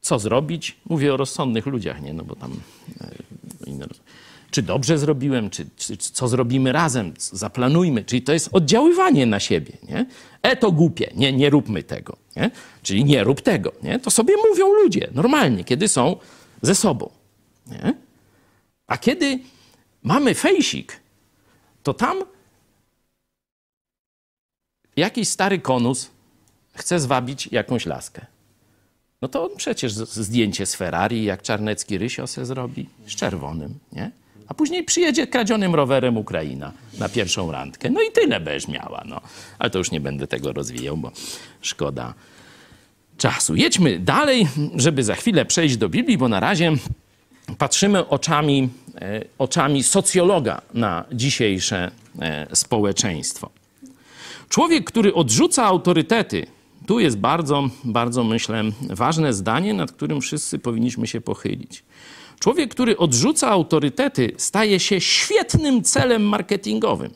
co 0.00 0.18
zrobić. 0.18 0.76
Mówię 0.88 1.14
o 1.14 1.16
rozsądnych 1.16 1.66
ludziach, 1.66 2.02
nie? 2.02 2.12
No 2.12 2.24
bo 2.24 2.36
tam 2.36 2.60
e, 3.00 3.14
inne 3.66 3.86
czy 4.52 4.62
dobrze 4.62 4.98
zrobiłem, 4.98 5.50
czy, 5.50 5.66
czy, 5.76 5.96
co 5.96 6.28
zrobimy 6.28 6.72
razem, 6.72 7.12
zaplanujmy. 7.18 8.04
Czyli 8.04 8.22
to 8.22 8.32
jest 8.32 8.48
oddziaływanie 8.52 9.26
na 9.26 9.40
siebie. 9.40 9.72
Nie? 9.88 10.06
E 10.42 10.56
to 10.56 10.72
głupie, 10.72 11.12
nie, 11.14 11.32
nie 11.32 11.50
róbmy 11.50 11.82
tego. 11.82 12.16
Nie? 12.36 12.50
Czyli 12.82 13.04
nie 13.04 13.24
rób 13.24 13.40
tego. 13.40 13.72
Nie? 13.82 13.98
To 13.98 14.10
sobie 14.10 14.34
mówią 14.50 14.72
ludzie 14.72 15.08
normalnie, 15.14 15.64
kiedy 15.64 15.88
są 15.88 16.16
ze 16.62 16.74
sobą. 16.74 17.10
Nie? 17.66 17.94
A 18.86 18.98
kiedy 18.98 19.38
mamy 20.02 20.34
fejsik, 20.34 21.00
to 21.82 21.94
tam 21.94 22.24
jakiś 24.96 25.28
stary 25.28 25.58
konus 25.58 26.10
chce 26.74 27.00
zwabić 27.00 27.48
jakąś 27.52 27.86
laskę. 27.86 28.26
No 29.22 29.28
to 29.28 29.44
on 29.44 29.56
przecież 29.56 29.92
zdjęcie 29.92 30.66
z 30.66 30.74
Ferrari, 30.74 31.24
jak 31.24 31.42
Czarnecki 31.42 31.98
Rysio 31.98 32.26
se 32.26 32.46
zrobi, 32.46 32.88
z 33.06 33.16
czerwonym, 33.16 33.78
nie? 33.92 34.10
A 34.48 34.54
później 34.54 34.84
przyjedzie 34.84 35.26
kradzionym 35.26 35.74
rowerem 35.74 36.16
Ukraina 36.16 36.72
na 36.98 37.08
pierwszą 37.08 37.52
randkę. 37.52 37.90
No 37.90 38.02
i 38.02 38.12
tyle 38.12 38.40
będziesz 38.40 38.68
miała. 38.68 39.02
No. 39.06 39.20
Ale 39.58 39.70
to 39.70 39.78
już 39.78 39.90
nie 39.90 40.00
będę 40.00 40.26
tego 40.26 40.52
rozwijał, 40.52 40.96
bo 40.96 41.12
szkoda 41.60 42.14
czasu. 43.16 43.54
Jedźmy 43.54 43.98
dalej, 43.98 44.48
żeby 44.76 45.04
za 45.04 45.14
chwilę 45.14 45.44
przejść 45.44 45.76
do 45.76 45.88
Biblii, 45.88 46.18
bo 46.18 46.28
na 46.28 46.40
razie 46.40 46.72
patrzymy 47.58 48.08
oczami, 48.08 48.68
e, 49.00 49.24
oczami 49.38 49.82
socjologa 49.82 50.62
na 50.74 51.04
dzisiejsze 51.12 51.90
e, 52.20 52.56
społeczeństwo. 52.56 53.50
Człowiek, 54.48 54.84
który 54.84 55.14
odrzuca 55.14 55.64
autorytety, 55.64 56.46
tu 56.86 57.00
jest 57.00 57.18
bardzo, 57.18 57.68
bardzo 57.84 58.24
myślę, 58.24 58.62
ważne 58.90 59.34
zdanie, 59.34 59.74
nad 59.74 59.92
którym 59.92 60.20
wszyscy 60.20 60.58
powinniśmy 60.58 61.06
się 61.06 61.20
pochylić. 61.20 61.84
Człowiek, 62.38 62.70
który 62.70 62.96
odrzuca 62.96 63.48
autorytety, 63.48 64.32
staje 64.36 64.80
się 64.80 65.00
świetnym 65.00 65.82
celem 65.82 66.22
marketingowym. 66.22 67.10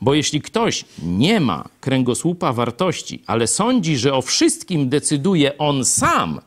Bo 0.00 0.14
jeśli 0.14 0.40
ktoś 0.40 0.84
nie 1.02 1.40
ma 1.40 1.64
kręgosłupa 1.80 2.52
wartości, 2.52 3.22
ale 3.26 3.46
sądzi, 3.46 3.96
że 3.96 4.14
o 4.14 4.22
wszystkim 4.22 4.88
decyduje 4.88 5.58
on 5.58 5.84
sam, 5.84 6.40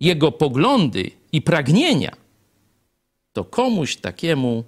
jego 0.00 0.32
poglądy 0.32 1.10
i 1.36 1.42
pragnienia, 1.42 2.16
to 3.32 3.44
komuś 3.44 3.96
takiemu 3.96 4.64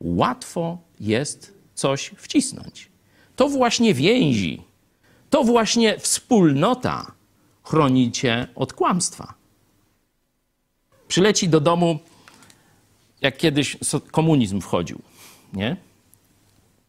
łatwo 0.00 0.78
jest 1.00 1.52
coś 1.74 2.10
wcisnąć. 2.16 2.88
To 3.36 3.48
właśnie 3.48 3.94
więzi, 3.94 4.62
to 5.30 5.44
właśnie 5.44 5.98
wspólnota 5.98 7.12
chroni 7.64 8.12
cię 8.12 8.48
od 8.54 8.72
kłamstwa. 8.72 9.34
Przyleci 11.08 11.48
do 11.48 11.60
domu, 11.60 11.98
jak 13.20 13.36
kiedyś 13.36 13.76
komunizm 14.10 14.60
wchodził, 14.60 15.02
nie? 15.52 15.76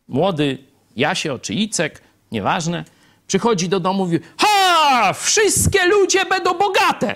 Młody 0.08 0.58
Jasio 0.96 1.40
czy 1.40 1.54
Icek, 1.54 2.02
nieważne, 2.32 2.86
przychodzi 3.28 3.70
do 3.70 3.80
domu 3.80 4.04
i 4.04 4.06
mówi, 4.06 4.20
ha, 4.38 5.14
wszystkie 5.14 5.86
ludzie 5.86 6.26
będą 6.26 6.54
bogate. 6.54 7.16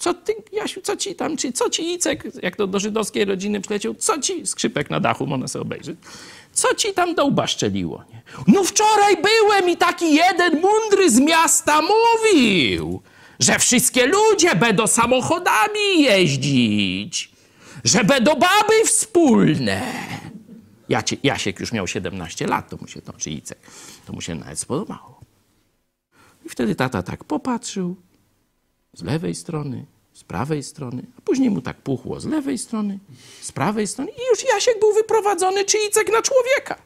Co 0.00 0.14
ty, 0.14 0.34
Jasiu, 0.52 0.80
co 0.80 0.96
ci 0.96 1.14
tam, 1.14 1.36
czy 1.36 1.52
co 1.52 1.70
ci 1.70 1.94
Icek, 1.94 2.24
jak 2.42 2.56
to 2.56 2.66
do 2.66 2.80
żydowskiej 2.80 3.24
rodziny 3.24 3.60
przyleciał, 3.60 3.94
co 3.94 4.20
ci, 4.20 4.46
skrzypek 4.46 4.90
na 4.90 5.00
dachu, 5.00 5.26
można 5.26 5.48
sobie 5.48 5.62
obejrzeć, 5.62 5.98
co 6.52 6.74
ci 6.74 6.92
tam 6.94 7.14
do 7.14 7.24
łba 7.24 7.46
szczeliło? 7.46 8.04
Nie? 8.12 8.22
No 8.46 8.64
wczoraj 8.64 9.16
byłem 9.16 9.70
i 9.70 9.76
taki 9.76 10.14
jeden 10.14 10.60
mądry 10.60 11.10
z 11.10 11.20
miasta 11.20 11.80
mówił, 11.82 13.02
że 13.40 13.58
wszystkie 13.58 14.06
ludzie 14.06 14.54
będą 14.54 14.86
samochodami 14.86 16.02
jeździć, 16.02 17.30
że 17.84 18.04
będą 18.04 18.34
baby 18.34 18.84
wspólne. 18.86 19.82
Jacie, 20.88 21.16
Jasiek 21.22 21.60
już 21.60 21.72
miał 21.72 21.86
17 21.86 22.46
lat, 22.46 22.70
to 22.70 22.76
mu 22.76 22.88
się 22.88 23.02
to, 23.02 23.12
czy 23.12 23.30
Icek, 23.30 23.58
to 24.06 24.12
mu 24.12 24.20
się 24.20 24.34
nawet 24.34 24.58
spodobało. 24.58 25.20
I 26.46 26.48
wtedy 26.48 26.74
tata 26.74 27.02
tak 27.02 27.24
popatrzył 27.24 27.96
z 28.92 29.02
lewej 29.02 29.34
strony, 29.34 29.86
z 30.12 30.24
prawej 30.24 30.62
strony, 30.62 31.02
a 31.18 31.20
później 31.20 31.50
mu 31.50 31.60
tak 31.60 31.76
puchło 31.76 32.20
z 32.20 32.26
lewej 32.26 32.58
strony, 32.58 32.98
z 33.40 33.52
prawej 33.52 33.86
strony 33.86 34.10
i 34.10 34.20
już 34.30 34.44
Jasiek 34.54 34.80
był 34.80 34.92
wyprowadzony, 34.92 35.64
czy 35.64 35.78
Icek 35.88 36.12
na 36.12 36.22
człowieka. 36.22 36.82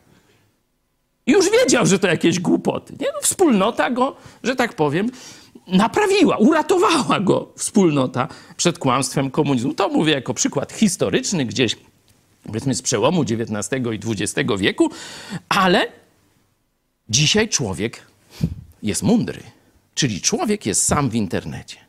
I 1.26 1.32
już 1.32 1.50
wiedział, 1.50 1.86
że 1.86 1.98
to 1.98 2.06
jakieś 2.06 2.40
głupoty. 2.40 2.94
Nie? 3.00 3.06
No, 3.14 3.20
wspólnota 3.22 3.90
go, 3.90 4.16
że 4.42 4.56
tak 4.56 4.76
powiem, 4.76 5.10
naprawiła, 5.66 6.36
uratowała 6.36 7.20
go 7.20 7.52
wspólnota 7.56 8.28
przed 8.56 8.78
kłamstwem 8.78 9.30
komunizmu. 9.30 9.74
To 9.74 9.88
mówię 9.88 10.12
jako 10.12 10.34
przykład 10.34 10.72
historyczny, 10.72 11.44
gdzieś 11.44 11.76
powiedzmy 12.42 12.74
z 12.74 12.82
przełomu 12.82 13.22
XIX 13.22 13.82
i 13.92 14.10
XX 14.10 14.50
wieku, 14.58 14.90
ale 15.48 15.86
dzisiaj 17.08 17.48
człowiek 17.48 18.06
jest 18.82 19.02
mądry, 19.02 19.42
czyli 19.94 20.20
człowiek 20.20 20.66
jest 20.66 20.84
sam 20.84 21.10
w 21.10 21.14
internecie. 21.14 21.83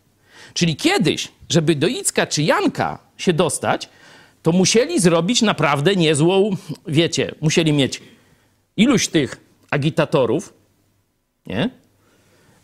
Czyli 0.55 0.75
kiedyś, 0.75 1.31
żeby 1.49 1.75
do 1.75 1.87
Icka 1.87 2.27
czy 2.27 2.43
Janka 2.43 2.99
się 3.17 3.33
dostać, 3.33 3.89
to 4.43 4.51
musieli 4.51 4.99
zrobić 4.99 5.41
naprawdę 5.41 5.95
niezłą, 5.95 6.51
wiecie, 6.87 7.35
musieli 7.41 7.73
mieć 7.73 8.01
iluś 8.77 9.07
tych 9.07 9.37
agitatorów, 9.71 10.53
nie? 11.47 11.69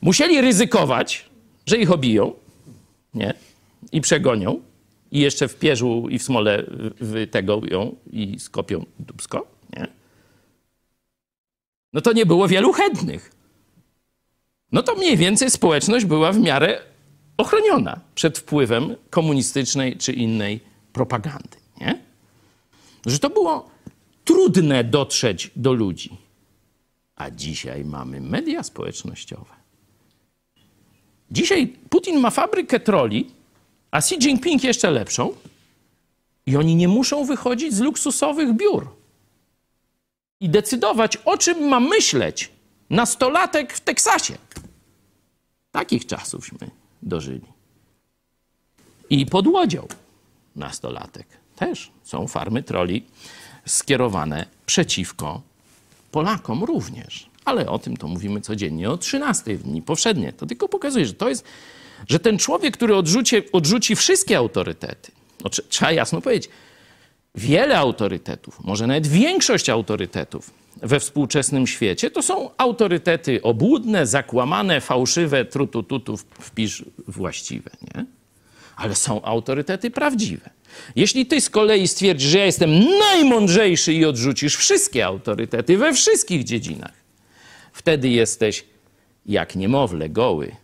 Musieli 0.02 0.42
ryzykować, 0.42 1.30
że 1.66 1.78
ich 1.78 1.92
obiją, 1.92 2.34
nie? 3.14 3.34
I 3.92 4.02
przegonią. 4.02 4.62
I 5.12 5.20
jeszcze 5.20 5.48
w 5.48 5.56
pierzu 5.56 6.08
i 6.10 6.20
w 6.20 6.24
smole 6.24 6.64
w 7.00 7.28
tego 7.32 7.62
ją 7.72 7.96
i 8.12 8.40
skopią 8.40 8.86
dubsko, 9.00 9.48
nie? 9.78 9.88
No 11.94 12.02
to 12.02 12.14
nie 12.14 12.26
było 12.26 12.48
wielu 12.48 12.74
chętnych. 12.74 13.32
No 14.72 14.84
to 14.84 14.96
mniej 14.96 15.18
więcej 15.18 15.52
społeczność 15.52 16.06
była 16.06 16.32
w 16.32 16.40
miarę 16.40 16.91
ochroniona 17.42 18.00
przed 18.16 18.40
wpływem 18.40 18.96
komunistycznej 19.10 19.98
czy 19.98 20.14
innej 20.14 20.60
propagandy, 20.94 21.58
nie? 21.82 22.02
Że 23.06 23.20
to 23.20 23.30
było 23.30 23.70
trudne 24.26 24.84
dotrzeć 24.84 25.52
do 25.56 25.74
ludzi. 25.74 26.18
A 27.16 27.32
dzisiaj 27.32 27.86
mamy 27.86 28.22
media 28.22 28.64
społecznościowe. 28.64 29.54
Dzisiaj 31.32 31.68
Putin 31.90 32.20
ma 32.20 32.30
fabrykę 32.30 32.80
troli, 32.80 33.32
a 33.92 33.98
Xi 33.98 34.16
Jinping 34.16 34.64
jeszcze 34.64 34.92
lepszą 34.92 35.34
i 36.46 36.58
oni 36.58 36.76
nie 36.76 36.88
muszą 36.88 37.26
wychodzić 37.26 37.74
z 37.74 37.80
luksusowych 37.80 38.54
biur. 38.54 38.88
i 40.40 40.50
decydować, 40.50 41.18
o 41.18 41.38
czym 41.38 41.68
ma 41.68 41.80
myśleć 41.80 42.52
nastolatek 42.90 43.74
w 43.74 43.80
Teksasie. 43.80 44.38
Takich 45.72 46.06
czasówśmy 46.06 46.81
dożyli. 47.04 47.48
I 49.10 49.26
pod 49.26 49.48
łodzią 49.48 49.88
nastolatek 50.56 51.28
też 51.56 51.92
są 52.04 52.28
farmy 52.28 52.64
troli 52.64 53.06
skierowane 53.66 54.46
przeciwko 54.66 55.42
Polakom 56.12 56.64
również. 56.64 57.30
Ale 57.46 57.70
o 57.70 57.80
tym 57.80 57.98
to 57.98 58.08
mówimy 58.08 58.42
codziennie 58.42 58.90
o 58.90 58.98
13 58.98 59.58
w 59.58 59.64
dni 59.64 59.82
powszednie. 59.82 60.34
To 60.34 60.46
tylko 60.46 60.70
pokazuje, 60.70 61.06
że 61.06 61.14
to 61.14 61.30
jest, 61.30 61.46
że 62.10 62.20
ten 62.20 62.38
człowiek, 62.38 62.74
który 62.78 62.96
odrzuci, 62.96 63.52
odrzuci 63.52 63.96
wszystkie 63.96 64.38
autorytety, 64.38 65.12
no, 65.44 65.50
trze- 65.50 65.64
trzeba 65.70 65.92
jasno 65.92 66.22
powiedzieć, 66.22 66.50
wiele 67.36 67.78
autorytetów, 67.78 68.64
może 68.64 68.88
nawet 68.88 69.08
większość 69.08 69.70
autorytetów 69.70 70.52
we 70.78 71.00
współczesnym 71.00 71.68
świecie, 71.68 72.12
to 72.12 72.22
są 72.22 72.50
autorytety 72.58 73.42
obłudne, 73.42 74.08
zakłamane, 74.08 74.82
fałszywe, 74.82 75.46
trutututu, 75.46 76.18
wpisz 76.18 76.86
właściwe, 77.08 77.72
nie? 77.82 78.06
Ale 78.76 78.96
są 78.96 79.22
autorytety 79.22 79.92
prawdziwe. 79.92 80.50
Jeśli 80.96 81.26
ty 81.26 81.42
z 81.42 81.50
kolei 81.50 81.88
stwierdzisz, 81.88 82.30
że 82.30 82.38
ja 82.38 82.46
jestem 82.46 82.86
najmądrzejszy 83.00 83.94
i 83.94 84.06
odrzucisz 84.06 84.56
wszystkie 84.56 85.06
autorytety 85.06 85.78
we 85.78 85.94
wszystkich 85.94 86.44
dziedzinach, 86.44 86.94
wtedy 87.74 88.10
jesteś 88.10 88.66
jak 89.26 89.56
niemowlę 89.56 90.10
goły 90.10 90.56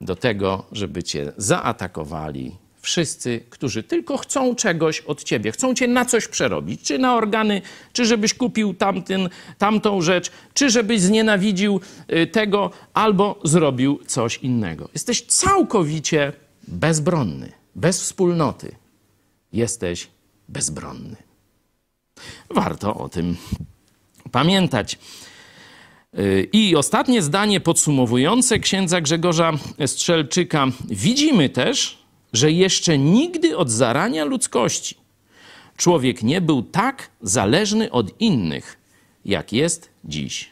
do 0.00 0.16
tego, 0.16 0.66
żeby 0.72 1.02
cię 1.02 1.32
zaatakowali 1.36 2.56
wszyscy, 2.84 3.40
którzy 3.50 3.82
tylko 3.82 4.16
chcą 4.16 4.54
czegoś 4.54 5.00
od 5.00 5.24
ciebie, 5.24 5.52
chcą 5.52 5.74
cię 5.74 5.88
na 5.88 6.04
coś 6.04 6.28
przerobić, 6.28 6.82
czy 6.82 6.98
na 6.98 7.16
organy, 7.16 7.62
czy 7.92 8.04
żebyś 8.04 8.34
kupił 8.34 8.74
tamtyn, 8.74 9.28
tamtą 9.58 10.00
rzecz, 10.00 10.30
czy 10.54 10.70
żebyś 10.70 11.00
znienawidził 11.00 11.80
y, 12.12 12.26
tego, 12.26 12.70
albo 12.94 13.40
zrobił 13.44 14.00
coś 14.06 14.38
innego. 14.38 14.88
Jesteś 14.92 15.22
całkowicie 15.22 16.32
bezbronny, 16.68 17.52
bez 17.74 18.00
wspólnoty. 18.00 18.74
Jesteś 19.52 20.08
bezbronny. 20.48 21.16
Warto 22.50 22.94
o 22.94 23.08
tym 23.08 23.36
pamiętać. 24.32 24.98
Y, 26.18 26.48
I 26.52 26.76
ostatnie 26.76 27.22
zdanie 27.22 27.60
podsumowujące 27.60 28.58
księdza 28.58 29.00
Grzegorza 29.00 29.52
Strzelczyka. 29.86 30.66
Widzimy 30.88 31.48
też, 31.48 32.03
że 32.34 32.52
jeszcze 32.52 32.98
nigdy 32.98 33.56
od 33.56 33.70
zarania 33.70 34.24
ludzkości 34.24 34.96
człowiek 35.76 36.22
nie 36.22 36.40
był 36.40 36.62
tak 36.62 37.10
zależny 37.22 37.90
od 37.90 38.20
innych, 38.20 38.78
jak 39.24 39.52
jest 39.52 39.90
dziś. 40.04 40.50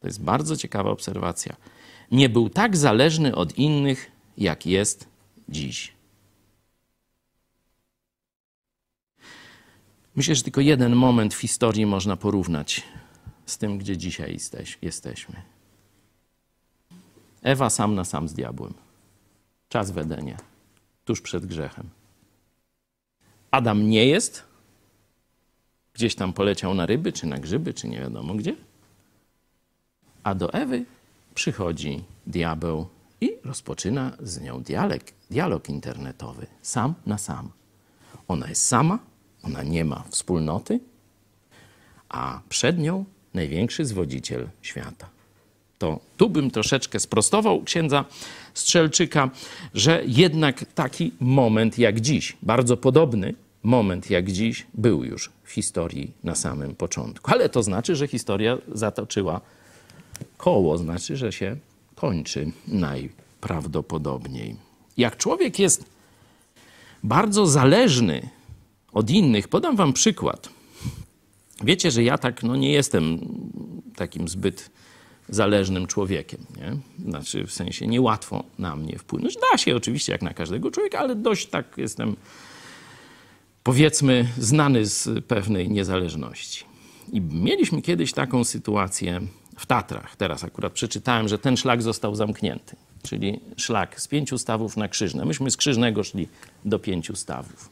To 0.00 0.06
jest 0.06 0.22
bardzo 0.22 0.56
ciekawa 0.56 0.90
obserwacja. 0.90 1.56
Nie 2.10 2.28
był 2.28 2.48
tak 2.48 2.76
zależny 2.76 3.34
od 3.34 3.58
innych, 3.58 4.10
jak 4.38 4.66
jest 4.66 5.08
dziś. 5.48 5.92
Myślę, 10.16 10.34
że 10.34 10.42
tylko 10.42 10.60
jeden 10.60 10.96
moment 10.96 11.34
w 11.34 11.40
historii 11.40 11.86
można 11.86 12.16
porównać 12.16 12.82
z 13.46 13.58
tym, 13.58 13.78
gdzie 13.78 13.96
dzisiaj 13.96 14.32
jesteś, 14.32 14.78
jesteśmy. 14.82 15.42
Ewa 17.42 17.70
sam 17.70 17.94
na 17.94 18.04
sam 18.04 18.28
z 18.28 18.34
diabłem. 18.34 18.74
Czas 19.68 19.90
w 19.90 19.98
Edenie, 19.98 20.36
tuż 21.08 21.20
przed 21.20 21.46
grzechem. 21.46 21.88
Adam 23.50 23.88
nie 23.88 24.06
jest. 24.06 24.44
Gdzieś 25.94 26.14
tam 26.14 26.32
poleciał 26.32 26.74
na 26.74 26.86
ryby, 26.86 27.12
czy 27.12 27.26
na 27.26 27.38
grzyby, 27.38 27.74
czy 27.74 27.88
nie 27.88 28.00
wiadomo 28.00 28.34
gdzie. 28.34 28.56
A 30.22 30.34
do 30.34 30.52
Ewy 30.52 30.84
przychodzi 31.34 32.04
diabeł 32.26 32.86
i 33.20 33.32
rozpoczyna 33.44 34.16
z 34.20 34.40
nią 34.40 34.62
dialog, 34.62 35.02
dialog 35.30 35.68
internetowy, 35.68 36.46
sam 36.62 36.94
na 37.06 37.18
sam. 37.18 37.50
Ona 38.28 38.48
jest 38.48 38.66
sama, 38.66 38.98
ona 39.42 39.62
nie 39.62 39.84
ma 39.84 40.04
wspólnoty, 40.10 40.80
a 42.08 42.40
przed 42.48 42.78
nią 42.78 43.04
największy 43.34 43.84
zwodziciel 43.84 44.48
świata. 44.62 45.08
To 45.78 46.00
tu 46.16 46.30
bym 46.30 46.50
troszeczkę 46.50 47.00
sprostował 47.00 47.62
księdza 47.62 48.04
Strzelczyka, 48.58 49.30
że 49.74 50.02
jednak 50.06 50.64
taki 50.74 51.12
moment 51.20 51.78
jak 51.78 52.00
dziś, 52.00 52.36
bardzo 52.42 52.76
podobny 52.76 53.34
moment 53.62 54.10
jak 54.10 54.32
dziś, 54.32 54.66
był 54.74 55.04
już 55.04 55.30
w 55.44 55.50
historii 55.50 56.12
na 56.24 56.34
samym 56.34 56.74
początku. 56.74 57.30
Ale 57.30 57.48
to 57.48 57.62
znaczy, 57.62 57.96
że 57.96 58.08
historia 58.08 58.58
zatoczyła 58.72 59.40
koło, 60.36 60.78
znaczy, 60.78 61.16
że 61.16 61.32
się 61.32 61.56
kończy 61.94 62.52
najprawdopodobniej. 62.68 64.56
Jak 64.96 65.16
człowiek 65.16 65.58
jest 65.58 65.84
bardzo 67.04 67.46
zależny 67.46 68.28
od 68.92 69.10
innych, 69.10 69.48
podam 69.48 69.76
wam 69.76 69.92
przykład. 69.92 70.48
Wiecie, 71.64 71.90
że 71.90 72.02
ja 72.02 72.18
tak 72.18 72.42
no, 72.42 72.56
nie 72.56 72.72
jestem 72.72 73.20
takim 73.96 74.28
zbyt 74.28 74.70
zależnym 75.28 75.86
człowiekiem. 75.86 76.40
Nie? 76.56 76.76
Znaczy, 77.10 77.46
w 77.46 77.52
sensie 77.52 77.86
niełatwo 77.86 78.44
na 78.58 78.76
mnie 78.76 78.98
wpłynąć. 78.98 79.36
Da 79.52 79.58
się 79.58 79.76
oczywiście, 79.76 80.12
jak 80.12 80.22
na 80.22 80.34
każdego 80.34 80.70
człowieka, 80.70 80.98
ale 80.98 81.14
dość 81.14 81.46
tak 81.46 81.74
jestem, 81.76 82.16
powiedzmy, 83.62 84.28
znany 84.38 84.86
z 84.86 85.24
pewnej 85.24 85.70
niezależności. 85.70 86.64
I 87.12 87.20
mieliśmy 87.20 87.82
kiedyś 87.82 88.12
taką 88.12 88.44
sytuację 88.44 89.20
w 89.58 89.66
Tatrach. 89.66 90.16
Teraz 90.16 90.44
akurat 90.44 90.72
przeczytałem, 90.72 91.28
że 91.28 91.38
ten 91.38 91.56
szlak 91.56 91.82
został 91.82 92.14
zamknięty. 92.14 92.76
Czyli 93.02 93.40
szlak 93.56 94.00
z 94.00 94.08
pięciu 94.08 94.38
stawów 94.38 94.76
na 94.76 94.88
krzyżne. 94.88 95.24
Myśmy 95.24 95.50
z 95.50 95.56
krzyżnego 95.56 96.04
szli 96.04 96.28
do 96.64 96.78
pięciu 96.78 97.16
stawów. 97.16 97.70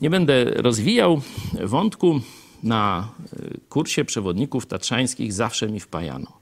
Nie 0.00 0.10
będę 0.10 0.44
rozwijał 0.44 1.20
wątku. 1.64 2.20
Na 2.66 3.08
y, 3.32 3.60
kursie 3.68 4.04
przewodników 4.04 4.66
tatrzańskich 4.66 5.32
zawsze 5.32 5.68
mi 5.68 5.80
wpajano. 5.80 6.32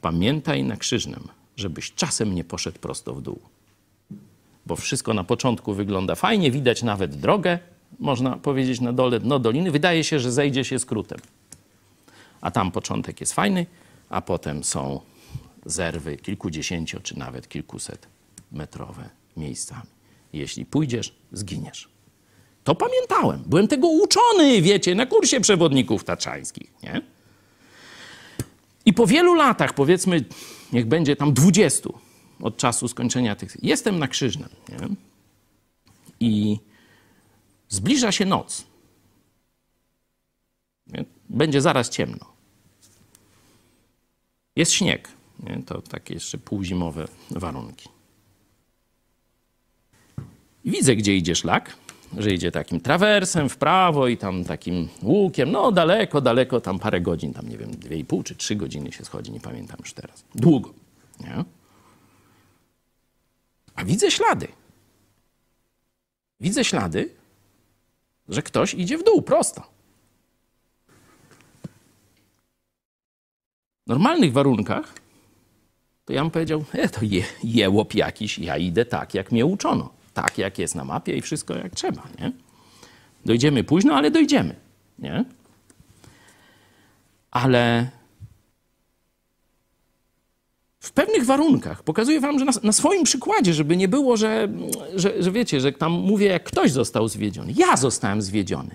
Pamiętaj 0.00 0.64
na 0.64 0.76
krzyżnym, 0.76 1.28
żebyś 1.56 1.92
czasem 1.94 2.34
nie 2.34 2.44
poszedł 2.44 2.78
prosto 2.78 3.14
w 3.14 3.22
dół. 3.22 3.40
Bo 4.66 4.76
wszystko 4.76 5.14
na 5.14 5.24
początku 5.24 5.74
wygląda 5.74 6.14
fajnie, 6.14 6.50
widać 6.50 6.82
nawet 6.82 7.16
drogę, 7.16 7.58
można 7.98 8.36
powiedzieć 8.36 8.80
na 8.80 8.92
dole 8.92 9.20
dno 9.20 9.38
doliny. 9.38 9.70
Wydaje 9.70 10.04
się, 10.04 10.20
że 10.20 10.32
zejdzie 10.32 10.64
się 10.64 10.78
skrótem. 10.78 11.18
A 12.40 12.50
tam 12.50 12.70
początek 12.70 13.20
jest 13.20 13.32
fajny, 13.32 13.66
a 14.10 14.20
potem 14.22 14.64
są 14.64 15.00
zerwy 15.66 16.16
kilkudziesięcio 16.16 17.00
czy 17.00 17.18
nawet 17.18 17.48
kilkuset 17.48 18.06
metrowe 18.52 19.10
miejscami. 19.36 19.90
Jeśli 20.32 20.66
pójdziesz, 20.66 21.14
zginiesz. 21.32 21.97
To 22.68 22.74
pamiętałem. 22.74 23.42
Byłem 23.46 23.68
tego 23.68 23.88
uczony, 23.88 24.62
wiecie, 24.62 24.94
na 24.94 25.06
kursie 25.06 25.40
przewodników 25.40 26.04
taczańskich, 26.04 26.72
nie? 26.82 27.02
I 28.86 28.92
po 28.92 29.06
wielu 29.06 29.34
latach, 29.34 29.72
powiedzmy, 29.74 30.24
niech 30.72 30.86
będzie 30.86 31.16
tam 31.16 31.32
20 31.32 31.88
od 32.40 32.56
czasu 32.56 32.88
skończenia 32.88 33.36
tych, 33.36 33.56
jestem 33.62 33.98
na 33.98 34.08
krzyżnym, 34.08 34.48
nie? 34.68 34.88
I 36.20 36.58
zbliża 37.68 38.12
się 38.12 38.24
noc. 38.26 38.64
Nie? 40.86 41.04
Będzie 41.28 41.60
zaraz 41.60 41.90
ciemno. 41.90 42.26
Jest 44.56 44.72
śnieg. 44.72 45.08
Nie? 45.42 45.62
To 45.62 45.82
takie 45.82 46.14
jeszcze 46.14 46.38
półzimowe 46.38 47.08
warunki. 47.30 47.88
Widzę, 50.64 50.96
gdzie 50.96 51.16
idzie 51.16 51.34
szlak 51.34 51.76
że 52.16 52.30
idzie 52.30 52.50
takim 52.52 52.80
trawersem 52.80 53.48
w 53.48 53.56
prawo 53.56 54.08
i 54.08 54.16
tam 54.16 54.44
takim 54.44 54.88
łukiem, 55.02 55.52
no 55.52 55.72
daleko, 55.72 56.20
daleko, 56.20 56.60
tam 56.60 56.78
parę 56.78 57.00
godzin, 57.00 57.32
tam 57.34 57.48
nie 57.48 57.58
wiem, 57.58 57.70
dwie 57.70 57.96
i 57.96 58.04
pół 58.04 58.22
czy 58.22 58.34
trzy 58.34 58.56
godziny 58.56 58.92
się 58.92 59.04
schodzi, 59.04 59.32
nie 59.32 59.40
pamiętam 59.40 59.76
już 59.80 59.92
teraz. 59.92 60.24
Długo, 60.34 60.74
nie? 61.20 61.44
A 63.74 63.84
widzę 63.84 64.10
ślady. 64.10 64.48
Widzę 66.40 66.64
ślady, 66.64 67.10
że 68.28 68.42
ktoś 68.42 68.74
idzie 68.74 68.98
w 68.98 69.04
dół, 69.04 69.22
prosto. 69.22 69.62
W 73.86 73.88
normalnych 73.88 74.32
warunkach 74.32 74.94
to 76.04 76.12
ja 76.12 76.22
bym 76.22 76.30
powiedział, 76.30 76.64
e, 76.72 76.88
to 76.88 77.00
je, 77.02 77.24
jełop 77.44 77.94
jakiś, 77.94 78.38
ja 78.38 78.56
idę 78.56 78.84
tak, 78.84 79.14
jak 79.14 79.32
mnie 79.32 79.46
uczono 79.46 79.97
tak, 80.22 80.38
jak 80.38 80.58
jest 80.58 80.74
na 80.74 80.84
mapie 80.84 81.16
i 81.16 81.20
wszystko 81.20 81.54
jak 81.54 81.74
trzeba, 81.74 82.02
nie? 82.20 82.32
Dojdziemy 83.26 83.64
późno, 83.64 83.94
ale 83.94 84.10
dojdziemy, 84.10 84.54
nie? 84.98 85.24
Ale 87.30 87.90
w 90.80 90.92
pewnych 90.92 91.24
warunkach, 91.24 91.82
pokazuję 91.82 92.20
wam, 92.20 92.38
że 92.38 92.44
na, 92.44 92.52
na 92.62 92.72
swoim 92.72 93.04
przykładzie, 93.04 93.54
żeby 93.54 93.76
nie 93.76 93.88
było, 93.88 94.16
że, 94.16 94.48
że, 94.94 95.22
że 95.22 95.32
wiecie, 95.32 95.60
że 95.60 95.72
tam 95.72 95.92
mówię, 95.92 96.26
jak 96.26 96.44
ktoś 96.44 96.72
został 96.72 97.08
zwiedziony. 97.08 97.52
Ja 97.56 97.76
zostałem 97.76 98.22
zwiedziony. 98.22 98.74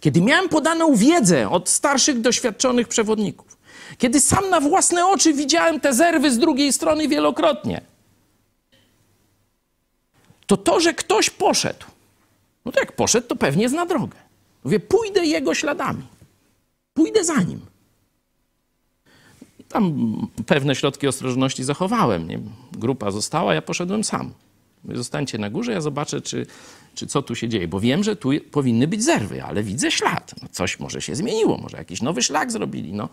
kiedy 0.00 0.20
miałem 0.20 0.48
podaną 0.48 0.94
wiedzę 0.94 1.50
od 1.50 1.68
starszych, 1.68 2.20
doświadczonych 2.20 2.88
przewodników, 2.88 3.58
kiedy 3.98 4.20
sam 4.20 4.50
na 4.50 4.60
własne 4.60 5.06
oczy 5.06 5.32
widziałem 5.32 5.80
te 5.80 5.94
zerwy 5.94 6.30
z 6.30 6.38
drugiej 6.38 6.72
strony 6.72 7.08
wielokrotnie, 7.08 7.80
to 10.46 10.56
to, 10.56 10.80
że 10.80 10.94
ktoś 10.94 11.30
poszedł, 11.30 11.86
no 12.64 12.72
to 12.72 12.80
jak 12.80 12.92
poszedł, 12.92 13.26
to 13.26 13.36
pewnie 13.36 13.68
zna 13.68 13.86
drogę. 13.86 14.16
Mówię, 14.64 14.80
pójdę 14.80 15.26
jego 15.26 15.54
śladami, 15.54 16.02
pójdę 16.94 17.24
za 17.24 17.42
nim. 17.42 17.60
Tam 19.68 20.16
pewne 20.46 20.74
środki 20.74 21.08
ostrożności 21.08 21.64
zachowałem. 21.64 22.28
Nie? 22.28 22.38
Grupa 22.72 23.10
została, 23.10 23.54
ja 23.54 23.62
poszedłem 23.62 24.04
sam. 24.04 24.32
Zostańcie 24.94 25.38
na 25.38 25.50
górze, 25.50 25.72
ja 25.72 25.80
zobaczę, 25.80 26.20
czy, 26.20 26.46
czy 26.94 27.06
co 27.06 27.22
tu 27.22 27.34
się 27.34 27.48
dzieje. 27.48 27.68
Bo 27.68 27.80
wiem, 27.80 28.04
że 28.04 28.16
tu 28.16 28.30
powinny 28.50 28.88
być 28.88 29.04
zerwy, 29.04 29.44
ale 29.44 29.62
widzę 29.62 29.90
ślad. 29.90 30.34
No 30.42 30.48
coś 30.52 30.80
może 30.80 31.02
się 31.02 31.14
zmieniło, 31.14 31.58
może 31.58 31.76
jakiś 31.76 32.02
nowy 32.02 32.22
szlak 32.22 32.52
zrobili. 32.52 32.92
No, 32.92 33.08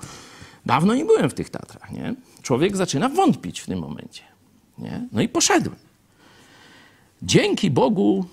dawno 0.65 0.95
nie 0.95 1.05
byłem 1.05 1.29
w 1.29 1.34
tych 1.34 1.49
Tatrach. 1.49 1.91
Nie? 1.91 2.15
Człowiek 2.41 2.77
zaczyna 2.77 3.09
wątpić 3.09 3.59
w 3.59 3.65
tym 3.65 3.79
momencie. 3.79 4.23
Nie? 4.77 5.07
No 5.11 5.21
i 5.21 5.29
poszedłem. 5.29 5.75
Dzięki 7.24 7.71
Bogu, 7.71 8.26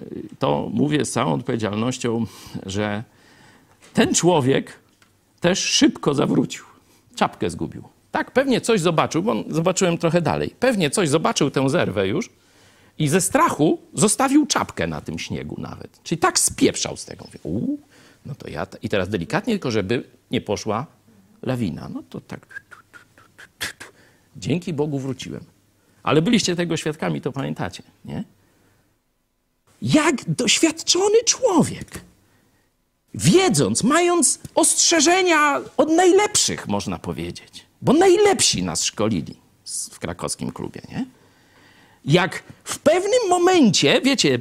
y, 0.00 0.28
to 0.38 0.70
mówię 0.72 1.04
z 1.04 1.12
całą 1.12 1.32
odpowiedzialnością, 1.32 2.26
że 2.66 3.04
ten 3.94 4.14
człowiek 4.14 4.78
też 5.40 5.58
szybko 5.58 6.14
zawrócił. 6.14 6.64
Czapkę 7.14 7.50
zgubił. 7.50 7.82
Tak, 8.10 8.30
pewnie 8.30 8.60
coś 8.60 8.80
zobaczył, 8.80 9.22
bo 9.22 9.34
zobaczyłem 9.48 9.98
trochę 9.98 10.22
dalej. 10.22 10.54
Pewnie 10.60 10.90
coś 10.90 11.08
zobaczył 11.08 11.50
tę 11.50 11.70
zerwę 11.70 12.08
już 12.08 12.30
i 12.98 13.08
ze 13.08 13.20
strachu 13.20 13.78
zostawił 13.94 14.46
czapkę 14.46 14.86
na 14.86 15.00
tym 15.00 15.18
śniegu 15.18 15.56
nawet. 15.58 16.02
Czyli 16.02 16.18
tak 16.18 16.38
spieprzał 16.38 16.96
z 16.96 17.04
tego. 17.04 17.24
Mówię, 17.24 17.38
Uu, 17.42 17.78
no 18.26 18.34
to 18.34 18.48
ja... 18.48 18.66
I 18.82 18.88
teraz 18.88 19.08
delikatnie, 19.08 19.54
tylko 19.54 19.70
żeby 19.70 20.04
nie 20.30 20.40
poszła 20.40 20.86
lawina. 21.42 21.88
No 21.94 22.02
to 22.10 22.20
tak... 22.20 22.62
Dzięki 24.36 24.72
Bogu 24.72 24.98
wróciłem. 24.98 25.44
Ale 26.04 26.22
byliście 26.22 26.56
tego 26.56 26.76
świadkami, 26.76 27.20
to 27.20 27.32
pamiętacie, 27.32 27.82
nie? 28.04 28.24
Jak 29.82 30.30
doświadczony 30.30 31.24
człowiek, 31.26 32.00
wiedząc, 33.14 33.82
mając 33.84 34.38
ostrzeżenia 34.54 35.60
od 35.76 35.88
najlepszych, 35.88 36.68
można 36.68 36.98
powiedzieć, 36.98 37.66
bo 37.82 37.92
najlepsi 37.92 38.62
nas 38.62 38.84
szkolili 38.84 39.36
w 39.90 39.98
krakowskim 39.98 40.52
klubie, 40.52 40.80
nie? 40.90 41.06
Jak 42.04 42.42
w 42.64 42.78
pewnym 42.78 43.28
momencie, 43.28 44.00
wiecie, 44.00 44.38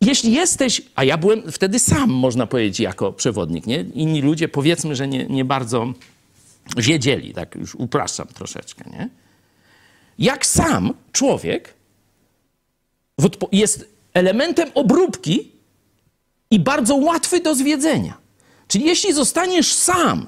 jeśli 0.00 0.32
jesteś, 0.32 0.82
a 0.94 1.04
ja 1.04 1.18
byłem 1.18 1.52
wtedy 1.52 1.78
sam, 1.78 2.10
można 2.10 2.46
powiedzieć, 2.46 2.80
jako 2.80 3.12
przewodnik, 3.12 3.66
nie? 3.66 3.80
Inni 3.80 4.22
ludzie, 4.22 4.48
powiedzmy, 4.48 4.96
że 4.96 5.08
nie, 5.08 5.26
nie 5.26 5.44
bardzo 5.44 5.92
wiedzieli, 6.76 7.34
tak 7.34 7.54
już 7.54 7.74
upraszczam 7.74 8.26
troszeczkę, 8.26 8.90
nie? 8.90 9.08
Jak 10.18 10.46
sam 10.46 10.94
człowiek 11.12 11.74
jest 13.52 13.88
elementem 14.14 14.68
obróbki 14.74 15.52
i 16.50 16.60
bardzo 16.60 16.96
łatwy 16.96 17.40
do 17.40 17.54
zwiedzenia. 17.54 18.18
Czyli 18.68 18.84
jeśli 18.84 19.12
zostaniesz 19.12 19.72
sam, 19.72 20.26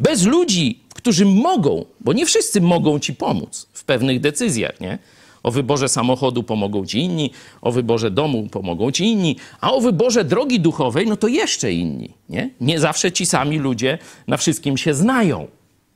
bez 0.00 0.24
ludzi, 0.24 0.80
którzy 0.94 1.24
mogą, 1.24 1.84
bo 2.00 2.12
nie 2.12 2.26
wszyscy 2.26 2.60
mogą 2.60 2.98
ci 2.98 3.14
pomóc 3.14 3.68
w 3.72 3.84
pewnych 3.84 4.20
decyzjach, 4.20 4.80
nie? 4.80 4.98
O 5.42 5.50
wyborze 5.50 5.88
samochodu 5.88 6.42
pomogą 6.42 6.86
ci 6.86 6.98
inni, 6.98 7.30
o 7.62 7.72
wyborze 7.72 8.10
domu 8.10 8.48
pomogą 8.50 8.90
ci 8.90 9.04
inni, 9.04 9.36
a 9.60 9.72
o 9.72 9.80
wyborze 9.80 10.24
drogi 10.24 10.60
duchowej, 10.60 11.06
no 11.06 11.16
to 11.16 11.28
jeszcze 11.28 11.72
inni, 11.72 12.14
nie? 12.28 12.50
Nie 12.60 12.80
zawsze 12.80 13.12
ci 13.12 13.26
sami 13.26 13.58
ludzie 13.58 13.98
na 14.26 14.36
wszystkim 14.36 14.76
się 14.76 14.94
znają, 14.94 15.46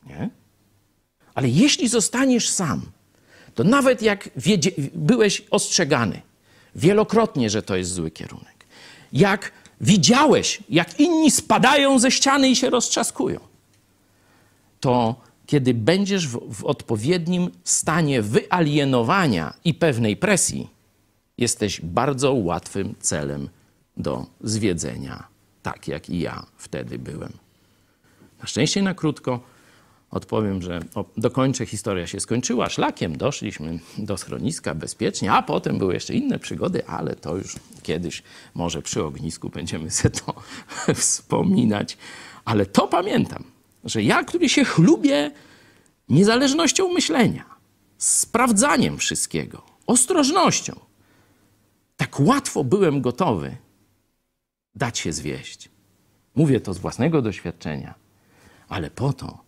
nie? 0.06 0.30
Ale 1.38 1.48
jeśli 1.48 1.88
zostaniesz 1.88 2.48
sam, 2.48 2.82
to 3.54 3.64
nawet 3.64 4.02
jak 4.02 4.30
wiedzie, 4.36 4.70
byłeś 4.94 5.42
ostrzegany 5.50 6.22
wielokrotnie, 6.74 7.50
że 7.50 7.62
to 7.62 7.76
jest 7.76 7.92
zły 7.92 8.10
kierunek, 8.10 8.66
jak 9.12 9.52
widziałeś, 9.80 10.62
jak 10.68 11.00
inni 11.00 11.30
spadają 11.30 11.98
ze 11.98 12.10
ściany 12.10 12.48
i 12.48 12.56
się 12.56 12.70
roztrzaskują, 12.70 13.40
to 14.80 15.14
kiedy 15.46 15.74
będziesz 15.74 16.28
w, 16.28 16.54
w 16.54 16.64
odpowiednim 16.64 17.50
stanie 17.64 18.22
wyalienowania 18.22 19.54
i 19.64 19.74
pewnej 19.74 20.16
presji, 20.16 20.68
jesteś 21.38 21.80
bardzo 21.80 22.32
łatwym 22.32 22.94
celem 23.00 23.48
do 23.96 24.26
zwiedzenia, 24.40 25.26
tak 25.62 25.88
jak 25.88 26.10
i 26.10 26.20
ja 26.20 26.46
wtedy 26.56 26.98
byłem. 26.98 27.32
Na 28.40 28.46
szczęście 28.46 28.82
na 28.82 28.94
krótko 28.94 29.40
odpowiem, 30.10 30.62
że 30.62 30.80
dokończę, 31.16 31.66
historia 31.66 32.06
się 32.06 32.20
skończyła. 32.20 32.68
Szlakiem 32.68 33.16
doszliśmy 33.16 33.78
do 33.98 34.16
schroniska 34.16 34.74
bezpiecznie, 34.74 35.32
a 35.32 35.42
potem 35.42 35.78
były 35.78 35.94
jeszcze 35.94 36.14
inne 36.14 36.38
przygody, 36.38 36.86
ale 36.86 37.16
to 37.16 37.36
już 37.36 37.56
kiedyś 37.82 38.22
może 38.54 38.82
przy 38.82 39.04
ognisku 39.04 39.48
będziemy 39.48 39.90
sobie 39.90 40.10
to 40.10 40.34
wspominać. 40.94 41.96
Ale 42.44 42.66
to 42.66 42.88
pamiętam, 42.88 43.44
że 43.84 44.02
ja, 44.02 44.24
który 44.24 44.48
się 44.48 44.64
chlubię 44.64 45.30
niezależnością 46.08 46.92
myślenia, 46.92 47.44
sprawdzaniem 47.98 48.98
wszystkiego, 48.98 49.62
ostrożnością, 49.86 50.80
tak 51.96 52.20
łatwo 52.20 52.64
byłem 52.64 53.00
gotowy 53.00 53.56
dać 54.74 54.98
się 54.98 55.12
zwieść. 55.12 55.68
Mówię 56.34 56.60
to 56.60 56.74
z 56.74 56.78
własnego 56.78 57.22
doświadczenia, 57.22 57.94
ale 58.68 58.90
po 58.90 59.12
to, 59.12 59.47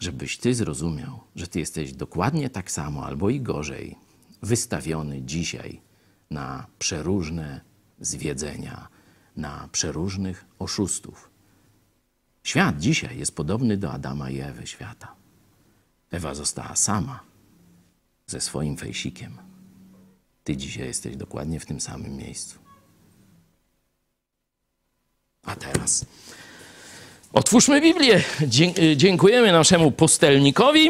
żebyś 0.00 0.38
ty 0.38 0.54
zrozumiał, 0.54 1.20
że 1.36 1.46
ty 1.46 1.58
jesteś 1.60 1.92
dokładnie 1.92 2.50
tak 2.50 2.70
samo 2.70 3.06
albo 3.06 3.30
i 3.30 3.40
gorzej 3.40 3.96
wystawiony 4.42 5.22
dzisiaj 5.22 5.80
na 6.30 6.66
przeróżne 6.78 7.60
zwiedzenia, 8.00 8.88
na 9.36 9.68
przeróżnych 9.72 10.44
oszustów. 10.58 11.30
Świat 12.42 12.78
dzisiaj 12.78 13.18
jest 13.18 13.36
podobny 13.36 13.76
do 13.76 13.92
Adama 13.92 14.30
i 14.30 14.40
Ewy 14.40 14.66
świata. 14.66 15.14
Ewa 16.10 16.34
została 16.34 16.76
sama 16.76 17.20
ze 18.26 18.40
swoim 18.40 18.76
fejsikiem. 18.76 19.38
Ty 20.44 20.56
dzisiaj 20.56 20.86
jesteś 20.86 21.16
dokładnie 21.16 21.60
w 21.60 21.66
tym 21.66 21.80
samym 21.80 22.16
miejscu. 22.16 22.58
A 25.42 25.56
teraz 25.56 26.06
otwórzmy 27.40 27.80
Biblię. 27.80 28.22
Dzie- 28.46 28.96
Dziękujemy 28.96 29.52
naszemu 29.52 29.90
pustelnikowi 29.90 30.88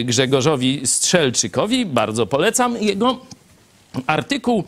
y, 0.00 0.04
Grzegorzowi 0.04 0.80
Strzelczykowi. 0.86 1.86
Bardzo 1.86 2.26
polecam 2.26 2.76
jego 2.82 3.18
artykuł. 4.06 4.64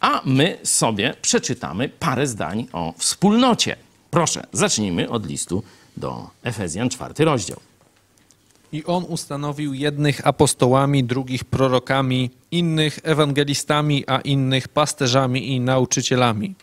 A 0.00 0.22
my 0.24 0.58
sobie 0.62 1.14
przeczytamy 1.22 1.88
parę 1.88 2.26
zdań 2.26 2.66
o 2.72 2.94
wspólnocie. 2.98 3.76
Proszę, 4.10 4.46
zacznijmy 4.52 5.10
od 5.10 5.26
listu 5.26 5.62
do 5.96 6.30
Efezjan, 6.42 6.90
czwarty 6.90 7.24
rozdział. 7.24 7.60
I 8.72 8.84
on 8.84 9.04
ustanowił 9.04 9.74
jednych 9.74 10.26
apostołami, 10.26 11.04
drugich 11.04 11.44
prorokami, 11.44 12.30
innych 12.50 12.98
ewangelistami, 13.02 14.04
a 14.06 14.18
innych 14.18 14.68
pasterzami 14.68 15.48
i 15.52 15.60
nauczycielami, 15.60 16.54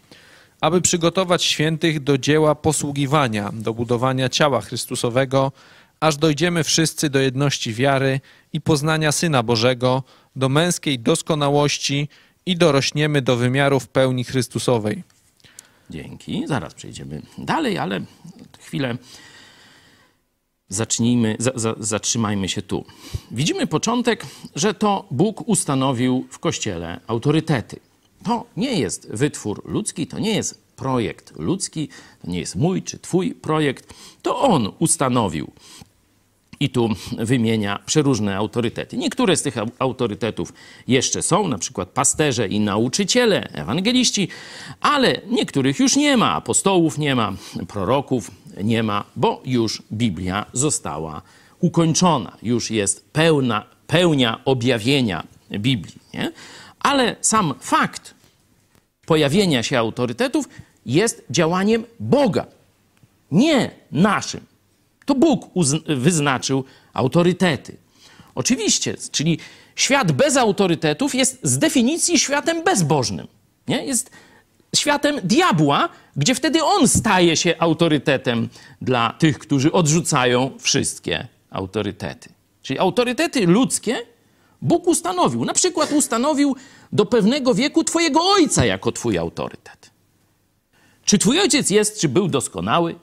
aby 0.61 0.81
przygotować 0.81 1.43
świętych 1.43 1.99
do 1.99 2.17
dzieła 2.17 2.55
posługiwania, 2.55 3.51
do 3.53 3.73
budowania 3.73 4.29
ciała 4.29 4.61
Chrystusowego, 4.61 5.51
aż 5.99 6.17
dojdziemy 6.17 6.63
wszyscy 6.63 7.09
do 7.09 7.19
jedności 7.19 7.73
wiary 7.73 8.19
i 8.53 8.61
poznania 8.61 9.11
Syna 9.11 9.43
Bożego, 9.43 10.03
do 10.35 10.49
męskiej 10.49 10.99
doskonałości 10.99 12.09
i 12.45 12.57
dorośniemy 12.57 13.21
do 13.21 13.35
wymiarów 13.35 13.87
pełni 13.87 14.23
Chrystusowej. 14.23 15.03
Dzięki. 15.89 16.43
Zaraz 16.47 16.73
przejdziemy 16.73 17.21
dalej, 17.37 17.77
ale 17.77 18.01
chwilę 18.59 18.97
zacznijmy, 20.69 21.35
za, 21.39 21.51
za, 21.55 21.75
zatrzymajmy 21.79 22.49
się 22.49 22.61
tu. 22.61 22.85
Widzimy 23.31 23.67
początek, 23.67 24.25
że 24.55 24.73
to 24.73 25.05
Bóg 25.11 25.47
ustanowił 25.47 26.27
w 26.29 26.39
Kościele 26.39 26.99
autorytety. 27.07 27.79
To 28.23 28.45
nie 28.57 28.79
jest 28.79 29.07
wytwór 29.11 29.61
ludzki, 29.65 30.07
to 30.07 30.19
nie 30.19 30.35
jest 30.35 30.61
projekt 30.75 31.33
ludzki, 31.39 31.87
to 32.21 32.31
nie 32.31 32.39
jest 32.39 32.55
mój 32.55 32.83
czy 32.83 32.99
twój 32.99 33.31
projekt. 33.35 33.93
To 34.21 34.39
On 34.39 34.71
ustanowił 34.79 35.51
i 36.59 36.69
tu 36.69 36.89
wymienia 37.17 37.79
przeróżne 37.85 38.37
autorytety. 38.37 38.97
Niektóre 38.97 39.35
z 39.37 39.41
tych 39.41 39.55
au- 39.57 39.69
autorytetów 39.79 40.53
jeszcze 40.87 41.21
są, 41.21 41.47
na 41.47 41.57
przykład 41.57 41.89
pasterze 41.89 42.47
i 42.47 42.59
nauczyciele, 42.59 43.43
ewangeliści, 43.53 44.27
ale 44.81 45.21
niektórych 45.29 45.79
już 45.79 45.95
nie 45.95 46.17
ma. 46.17 46.33
Apostołów 46.33 46.97
nie 46.97 47.15
ma, 47.15 47.33
proroków 47.67 48.31
nie 48.63 48.83
ma, 48.83 49.03
bo 49.15 49.41
już 49.45 49.83
Biblia 49.91 50.45
została 50.53 51.21
ukończona. 51.59 52.37
Już 52.43 52.71
jest 52.71 53.05
pełna, 53.13 53.65
pełnia 53.87 54.41
objawienia 54.45 55.23
Biblii. 55.51 55.95
Nie? 56.13 56.31
Ale 56.83 57.15
sam 57.21 57.53
fakt 57.59 58.13
pojawienia 59.05 59.63
się 59.63 59.79
autorytetów 59.79 60.49
jest 60.85 61.23
działaniem 61.29 61.85
Boga, 61.99 62.45
nie 63.31 63.71
naszym. 63.91 64.45
To 65.05 65.15
Bóg 65.15 65.49
wyznaczył 65.97 66.63
autorytety. 66.93 67.77
Oczywiście, 68.35 68.95
czyli 69.11 69.39
świat 69.75 70.11
bez 70.11 70.37
autorytetów 70.37 71.15
jest 71.15 71.39
z 71.43 71.57
definicji 71.57 72.19
światem 72.19 72.63
bezbożnym. 72.63 73.27
Nie? 73.67 73.85
Jest 73.85 74.11
światem 74.75 75.15
diabła, 75.23 75.89
gdzie 76.15 76.35
wtedy 76.35 76.63
on 76.63 76.87
staje 76.87 77.37
się 77.37 77.55
autorytetem 77.59 78.49
dla 78.81 79.15
tych, 79.19 79.39
którzy 79.39 79.71
odrzucają 79.71 80.51
wszystkie 80.59 81.27
autorytety. 81.49 82.29
Czyli 82.61 82.79
autorytety 82.79 83.47
ludzkie 83.47 83.97
Bóg 84.61 84.87
ustanowił. 84.87 85.45
Na 85.45 85.53
przykład 85.53 85.91
ustanowił 85.91 86.55
do 86.91 87.05
pewnego 87.05 87.53
wieku 87.53 87.83
Twojego 87.83 88.31
ojca 88.31 88.65
jako 88.65 88.91
Twój 88.91 89.17
autorytet. 89.17 89.91
Czy 91.05 91.17
Twój 91.17 91.39
ojciec 91.39 91.69
jest, 91.69 91.99
czy 91.99 92.09
był 92.09 92.27
doskonały? 92.27 92.95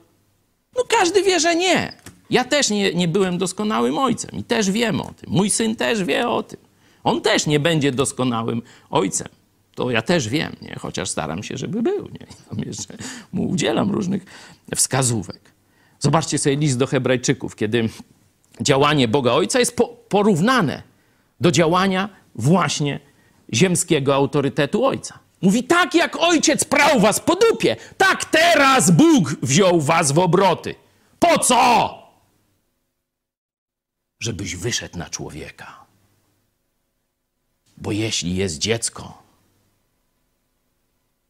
No 0.76 0.84
każdy 0.88 1.22
wie, 1.22 1.40
że 1.40 1.56
nie. 1.56 1.92
Ja 2.30 2.44
też 2.44 2.70
nie, 2.70 2.94
nie 2.94 3.08
byłem 3.08 3.38
doskonałym 3.38 3.98
ojcem 3.98 4.30
i 4.30 4.44
też 4.44 4.70
wiem 4.70 5.00
o 5.00 5.12
tym. 5.16 5.30
Mój 5.30 5.50
syn 5.50 5.76
też 5.76 6.04
wie 6.04 6.28
o 6.28 6.42
tym. 6.42 6.58
On 7.04 7.20
też 7.20 7.46
nie 7.46 7.60
będzie 7.60 7.92
doskonałym 7.92 8.62
ojcem. 8.90 9.28
To 9.74 9.90
ja 9.90 10.02
też 10.02 10.28
wiem, 10.28 10.56
nie? 10.62 10.76
chociaż 10.78 11.10
staram 11.10 11.42
się, 11.42 11.56
żeby 11.56 11.82
był. 11.82 12.08
Nie? 12.08 12.26
Tam 12.50 12.58
jeszcze 12.66 12.94
mu 13.32 13.48
udzielam 13.48 13.90
różnych 13.90 14.24
wskazówek. 14.76 15.40
Zobaczcie 16.00 16.38
sobie 16.38 16.56
list 16.56 16.78
do 16.78 16.86
Hebrajczyków, 16.86 17.56
kiedy 17.56 17.88
działanie 18.60 19.08
Boga 19.08 19.32
Ojca 19.32 19.58
jest 19.58 19.76
po, 19.76 19.88
porównane 19.88 20.82
do 21.40 21.50
działania 21.50 22.08
właśnie 22.34 23.00
ziemskiego 23.54 24.14
autorytetu 24.14 24.84
Ojca. 24.84 25.18
Mówi, 25.40 25.64
tak 25.64 25.94
jak 25.94 26.16
ojciec 26.16 26.64
prał 26.64 27.00
was 27.00 27.20
po 27.20 27.36
dupie, 27.36 27.76
tak 27.98 28.24
teraz 28.24 28.90
Bóg 28.90 29.36
wziął 29.42 29.80
was 29.80 30.12
w 30.12 30.18
obroty. 30.18 30.74
Po 31.18 31.38
co? 31.38 31.94
Żebyś 34.20 34.56
wyszedł 34.56 34.98
na 34.98 35.10
człowieka. 35.10 35.86
Bo 37.76 37.92
jeśli 37.92 38.36
jest 38.36 38.58
dziecko, 38.58 39.22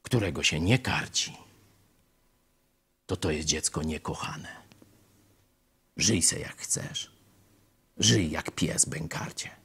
którego 0.03 0.43
się 0.43 0.61
nie 0.61 0.79
karci, 0.79 1.37
to 3.07 3.17
to 3.17 3.31
jest 3.31 3.49
dziecko 3.49 3.83
niekochane. 3.83 4.49
Żyj 5.97 6.23
se 6.23 6.39
jak 6.39 6.57
chcesz. 6.57 7.11
Żyj 7.97 8.31
jak 8.31 8.51
pies 8.51 8.85
bękarcie. 8.85 9.58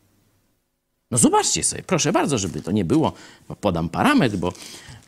No 1.14 1.20
zobaczcie 1.20 1.64
sobie, 1.64 1.84
proszę 1.84 2.12
bardzo, 2.12 2.38
żeby 2.38 2.62
to 2.62 2.72
nie 2.72 2.86
było, 2.86 3.14
podam 3.62 3.90
parametr, 3.90 4.38
bo 4.38 4.54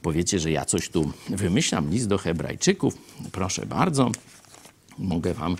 powiecie, 0.02 0.40
że 0.40 0.52
ja 0.52 0.66
coś 0.66 0.90
tu 0.90 1.12
wymyślam, 1.30 1.90
list 1.90 2.08
do 2.08 2.18
hebrajczyków. 2.18 2.98
Proszę 3.32 3.66
bardzo, 3.66 4.12
mogę 4.98 5.34
wam 5.34 5.56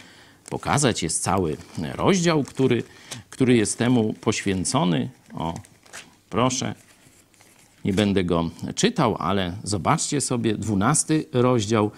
pokazać, 0.50 1.04
jest 1.04 1.24
cały 1.24 1.58
rozdział, 1.94 2.44
który, 2.44 2.84
który 3.30 3.56
jest 3.56 3.78
temu 3.78 4.14
poświęcony. 4.14 5.10
O, 5.34 5.54
proszę, 6.30 6.76
nie 7.86 7.94
będę 7.94 8.24
go 8.24 8.50
czytał, 8.76 9.16
ale 9.20 9.58
zobaczcie 9.64 10.22
sobie, 10.22 10.58
dwunasty 10.58 11.26
rozdział 11.34 11.92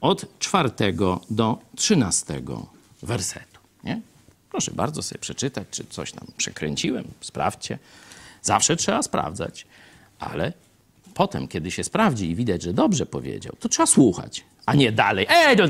od 0.00 0.38
czwartego 0.38 1.20
do 1.30 1.58
trzynastego 1.76 2.66
wersetu. 3.02 3.51
Proszę 4.52 4.70
bardzo 4.74 5.02
sobie 5.02 5.18
przeczytać, 5.18 5.66
czy 5.70 5.84
coś 5.84 6.12
tam 6.12 6.26
przekręciłem, 6.36 7.04
sprawdźcie. 7.20 7.78
Zawsze 8.42 8.76
trzeba 8.76 9.02
sprawdzać, 9.02 9.66
ale 10.18 10.52
potem, 11.14 11.48
kiedy 11.48 11.70
się 11.70 11.84
sprawdzi 11.84 12.30
i 12.30 12.34
widać, 12.34 12.62
że 12.62 12.72
dobrze 12.72 13.06
powiedział, 13.06 13.52
to 13.60 13.68
trzeba 13.68 13.86
słuchać, 13.86 14.44
a 14.66 14.74
nie 14.74 14.92
dalej. 14.92 15.26
Ej, 15.30 15.56
no, 15.56 15.64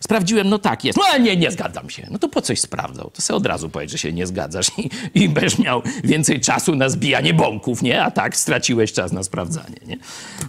sprawdziłem, 0.00 0.48
no 0.48 0.58
tak 0.58 0.84
jest. 0.84 0.98
No 0.98 1.18
nie, 1.18 1.36
nie 1.36 1.50
zgadzam 1.50 1.90
się. 1.90 2.06
No 2.10 2.18
to 2.18 2.28
po 2.28 2.42
coś 2.42 2.60
sprawdzał? 2.60 3.10
To 3.10 3.22
sobie 3.22 3.36
od 3.36 3.46
razu 3.46 3.68
powiedz, 3.68 3.90
że 3.90 3.98
się 3.98 4.12
nie 4.12 4.26
zgadzasz 4.26 4.70
i, 4.78 4.90
i 5.14 5.28
będziesz 5.28 5.58
miał 5.58 5.82
więcej 6.04 6.40
czasu 6.40 6.74
na 6.74 6.88
zbijanie 6.88 7.34
bąków, 7.34 7.82
nie? 7.82 8.02
A 8.02 8.10
tak 8.10 8.36
straciłeś 8.36 8.92
czas 8.92 9.12
na 9.12 9.22
sprawdzanie, 9.22 9.76
nie? 9.86 9.98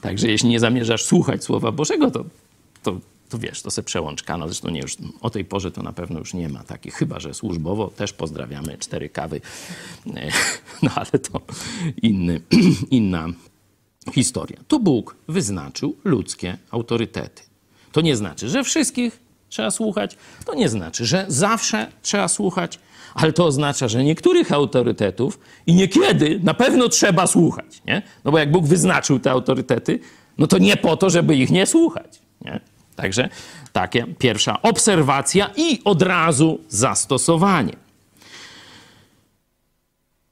Także 0.02 0.28
jeśli 0.28 0.50
nie 0.50 0.60
zamierzasz 0.60 1.06
słuchać 1.06 1.44
Słowa 1.44 1.72
Bożego, 1.72 2.12
to, 2.12 2.26
to 2.84 3.00
to 3.30 3.38
wiesz, 3.38 3.62
to 3.62 3.72
se 3.72 3.84
przełączka, 3.84 4.38
no 4.38 4.48
zresztą 4.48 4.70
nie 4.70 4.80
już, 4.80 4.98
o 5.22 5.30
tej 5.30 5.46
porze 5.46 5.72
to 5.72 5.84
na 5.84 5.94
pewno 5.94 6.20
już 6.20 6.34
nie 6.34 6.50
ma 6.50 6.64
takich, 6.64 6.94
chyba 6.94 7.20
że 7.20 7.34
służbowo, 7.34 7.88
też 7.88 8.14
pozdrawiamy, 8.14 8.78
cztery 8.78 9.10
kawy, 9.10 9.42
no 10.84 10.92
ale 10.96 11.20
to 11.20 11.42
inny, 12.02 12.42
inna 12.92 13.28
historia. 14.14 14.58
Tu 14.68 14.80
Bóg 14.80 15.16
wyznaczył 15.28 15.96
ludzkie 16.04 16.58
autorytety. 16.72 17.44
To 17.92 18.02
nie 18.02 18.16
znaczy, 18.16 18.50
że 18.50 18.64
wszystkich 18.64 19.20
trzeba 19.50 19.72
słuchać, 19.72 20.18
to 20.46 20.56
nie 20.56 20.70
znaczy, 20.70 21.06
że 21.06 21.26
zawsze 21.28 21.92
trzeba 22.02 22.28
słuchać, 22.28 22.80
ale 23.14 23.34
to 23.34 23.46
oznacza, 23.46 23.88
że 23.88 24.04
niektórych 24.04 24.52
autorytetów 24.52 25.40
i 25.68 25.74
niekiedy 25.74 26.40
na 26.44 26.54
pewno 26.54 26.90
trzeba 26.90 27.28
słuchać, 27.28 27.82
nie? 27.86 28.02
No 28.26 28.32
bo 28.32 28.38
jak 28.38 28.52
Bóg 28.52 28.66
wyznaczył 28.66 29.20
te 29.20 29.32
autorytety, 29.32 30.00
no 30.38 30.48
to 30.48 30.58
nie 30.58 30.78
po 30.78 30.98
to, 30.98 31.10
żeby 31.10 31.36
ich 31.36 31.52
nie 31.52 31.66
słuchać, 31.66 32.20
nie? 32.42 32.60
Także 32.98 33.30
takie 33.74 34.08
pierwsza 34.08 34.62
obserwacja 34.62 35.52
i 35.56 35.82
od 35.84 36.02
razu 36.02 36.60
zastosowanie. 36.70 37.76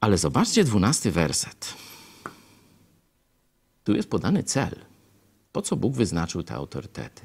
Ale 0.00 0.18
zobaczcie 0.18 0.64
dwunasty 0.64 1.10
werset. 1.12 1.74
Tu 3.84 3.96
jest 3.96 4.10
podany 4.10 4.42
cel. 4.42 4.76
Po 5.52 5.62
co 5.62 5.76
Bóg 5.76 5.94
wyznaczył 5.94 6.42
te 6.42 6.54
autorytety? 6.54 7.22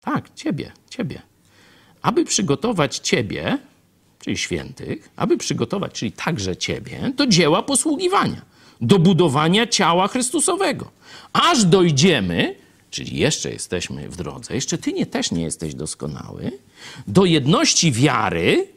Tak, 0.00 0.34
ciebie, 0.34 0.72
ciebie. 0.90 1.22
Aby 2.02 2.24
przygotować 2.24 2.98
ciebie, 2.98 3.58
czyli 4.18 4.36
świętych, 4.36 5.10
aby 5.16 5.36
przygotować, 5.36 5.92
czyli 5.92 6.12
także 6.12 6.56
ciebie, 6.56 7.12
do 7.16 7.26
dzieła 7.26 7.62
posługiwania, 7.62 8.42
do 8.80 8.98
budowania 8.98 9.66
ciała 9.66 10.08
Chrystusowego. 10.08 10.90
Aż 11.32 11.64
dojdziemy, 11.64 12.54
czyli 12.90 13.16
jeszcze 13.16 13.50
jesteśmy 13.50 14.08
w 14.08 14.16
drodze, 14.16 14.54
jeszcze 14.54 14.78
ty 14.78 14.92
nie, 14.92 15.06
też 15.06 15.30
nie 15.30 15.42
jesteś 15.42 15.74
doskonały, 15.74 16.52
do 17.06 17.24
jedności 17.24 17.92
wiary, 17.92 18.68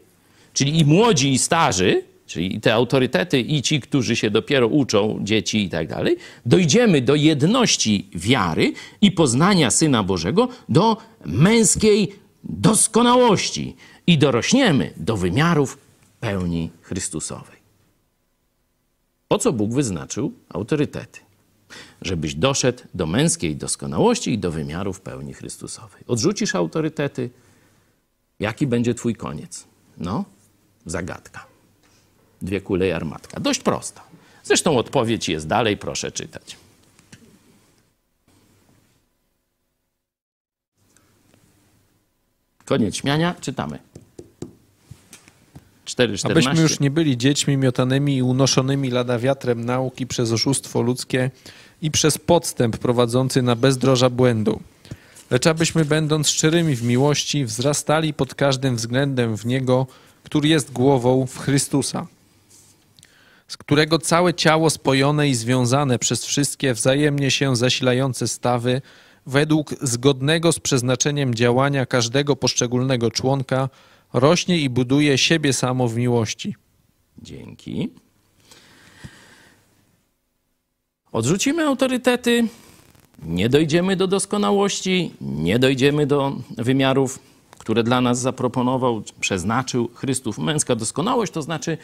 czyli 0.54 0.80
i 0.80 0.86
młodzi, 0.86 1.34
i 1.34 1.40
starzy, 1.40 2.04
czyli 2.28 2.62
te 2.62 2.74
autorytety 2.74 3.40
i 3.40 3.62
ci, 3.62 3.80
którzy 3.80 4.16
się 4.16 4.30
dopiero 4.30 4.68
uczą, 4.68 5.20
dzieci 5.22 5.64
i 5.64 5.70
tak 5.70 5.88
dalej, 5.88 6.18
dojdziemy 6.46 7.02
do 7.02 7.16
jedności 7.16 8.08
wiary 8.16 8.74
i 9.02 9.12
poznania 9.12 9.72
Syna 9.72 10.04
Bożego, 10.04 10.48
do 10.70 10.98
męskiej 11.26 12.16
doskonałości 12.44 13.76
i 14.08 14.18
dorośniemy 14.18 14.94
do 14.98 15.18
wymiarów 15.18 15.78
pełni 16.20 16.70
Chrystusowej. 16.82 17.61
Po 19.32 19.38
co 19.38 19.54
Bóg 19.54 19.74
wyznaczył 19.74 20.34
autorytety? 20.50 21.20
Żebyś 22.02 22.36
doszedł 22.36 22.84
do 22.94 23.06
męskiej 23.06 23.56
doskonałości 23.56 24.34
i 24.34 24.38
do 24.38 24.52
wymiarów 24.52 25.02
pełni 25.02 25.34
Chrystusowej. 25.34 26.04
Odrzucisz 26.08 26.56
autorytety, 26.56 27.30
jaki 28.40 28.68
będzie 28.68 28.94
twój 28.94 29.16
koniec? 29.16 29.64
No, 29.98 30.26
zagadka. 30.86 31.46
Dwie 32.42 32.62
kule 32.62 32.88
i 32.88 32.92
armatka. 32.92 33.40
Dość 33.40 33.60
prosta. 33.60 34.04
Zresztą 34.44 34.78
odpowiedź 34.78 35.30
jest 35.30 35.48
dalej, 35.48 35.78
proszę 35.78 36.12
czytać. 36.12 36.58
Koniec 42.66 42.96
śmiania, 42.96 43.36
czytamy. 43.42 43.91
4,14. 45.96 46.32
Abyśmy 46.32 46.62
już 46.62 46.80
nie 46.80 46.92
byli 46.92 47.18
dziećmi 47.18 47.58
miotanymi 47.58 48.18
i 48.18 48.22
unoszonymi 48.22 48.92
lada 48.92 49.20
wiatrem 49.20 49.66
nauki 49.66 50.08
przez 50.08 50.32
oszustwo 50.32 50.82
ludzkie 50.82 51.32
i 51.82 51.92
przez 51.92 52.18
podstęp 52.18 52.78
prowadzący 52.78 53.42
na 53.42 53.56
bezdroża 53.56 54.10
błędu. 54.10 54.60
Lecz 55.32 55.48
abyśmy, 55.48 55.86
będąc 55.86 56.30
szczerymi 56.30 56.76
w 56.76 56.84
miłości, 56.84 57.46
wzrastali 57.46 58.14
pod 58.14 58.36
każdym 58.36 58.76
względem 58.76 59.38
w 59.38 59.46
Niego, 59.46 59.88
który 60.24 60.48
jest 60.48 60.72
głową 60.72 61.26
w 61.26 61.38
Chrystusa, 61.38 62.08
z 63.48 63.58
którego 63.58 64.00
całe 64.00 64.34
ciało 64.34 64.70
spojone 64.70 65.30
i 65.30 65.36
związane 65.36 66.00
przez 66.00 66.26
wszystkie 66.26 66.74
wzajemnie 66.74 67.32
się 67.32 67.56
zasilające 67.56 68.28
stawy, 68.28 68.82
według 69.26 69.76
zgodnego 69.82 70.52
z 70.52 70.60
przeznaczeniem 70.60 71.36
działania 71.36 71.86
każdego 71.86 72.36
poszczególnego 72.36 73.12
członka, 73.12 73.70
rośnie 74.14 74.58
i 74.58 74.70
buduje 74.70 75.18
siebie 75.18 75.54
samo 75.54 75.88
w 75.88 75.98
miłości. 75.98 76.56
Dzięki. 77.18 77.90
Odrzucimy 81.12 81.64
autorytety, 81.64 82.48
nie 83.24 83.50
dojdziemy 83.50 83.96
do 83.96 84.08
doskonałości, 84.08 85.12
nie 85.22 85.60
dojdziemy 85.60 86.08
do 86.08 86.36
wymiarów, 86.58 87.20
które 87.58 87.84
dla 87.84 88.02
nas 88.02 88.20
zaproponował, 88.20 89.04
przeznaczył 89.20 89.90
Chrystus. 89.94 90.38
Męska 90.38 90.76
doskonałość 90.76 91.34
to 91.34 91.42
znaczy 91.42 91.78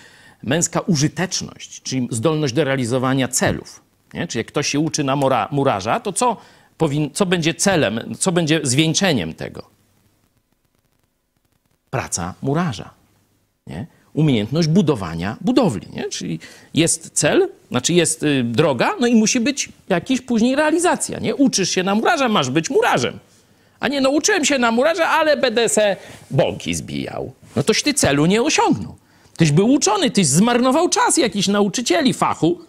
męska 0.43 0.79
użyteczność, 0.79 1.81
czyli 1.81 2.07
zdolność 2.11 2.53
do 2.53 2.63
realizowania 2.63 3.27
celów. 3.27 3.81
Nie? 4.13 4.27
Czyli 4.27 4.39
jak 4.39 4.47
ktoś 4.47 4.67
się 4.67 4.79
uczy 4.79 5.03
na 5.03 5.15
mura, 5.15 5.47
murarza, 5.51 5.99
to 5.99 6.13
co, 6.13 6.37
powin, 6.77 7.09
co 7.13 7.25
będzie 7.25 7.53
celem, 7.53 8.15
co 8.19 8.31
będzie 8.31 8.59
zwieńczeniem 8.63 9.33
tego? 9.33 9.76
Praca 11.89 12.33
murarza. 12.41 12.89
Nie? 13.67 13.87
Umiejętność 14.13 14.67
budowania 14.67 15.37
budowli. 15.41 15.87
Nie? 15.93 16.09
Czyli 16.09 16.39
jest 16.73 17.09
cel, 17.13 17.49
znaczy 17.71 17.93
jest 17.93 18.23
y, 18.23 18.43
droga, 18.43 18.93
no 18.99 19.07
i 19.07 19.15
musi 19.15 19.39
być 19.39 19.69
jakiś 19.89 20.21
później 20.21 20.55
realizacja. 20.55 21.19
Nie? 21.19 21.35
Uczysz 21.35 21.69
się 21.69 21.83
na 21.83 21.95
murarza, 21.95 22.29
masz 22.29 22.49
być 22.49 22.69
murarzem. 22.69 23.19
A 23.79 23.87
nie, 23.87 24.01
no 24.01 24.09
uczyłem 24.09 24.45
się 24.45 24.57
na 24.57 24.71
murarza, 24.71 25.09
ale 25.09 25.37
będę 25.37 25.69
se 25.69 25.95
bąki 26.31 26.75
zbijał. 26.75 27.31
No 27.55 27.63
toś 27.63 27.83
ty 27.83 27.93
celu 27.93 28.25
nie 28.25 28.43
osiągnął. 28.43 28.95
Tyś 29.37 29.51
był 29.51 29.69
uczony, 29.69 30.11
tyś 30.11 30.27
zmarnował 30.27 30.89
czas 30.89 31.17
jakichś 31.17 31.47
nauczycieli 31.47 32.13
fachu, 32.13 32.61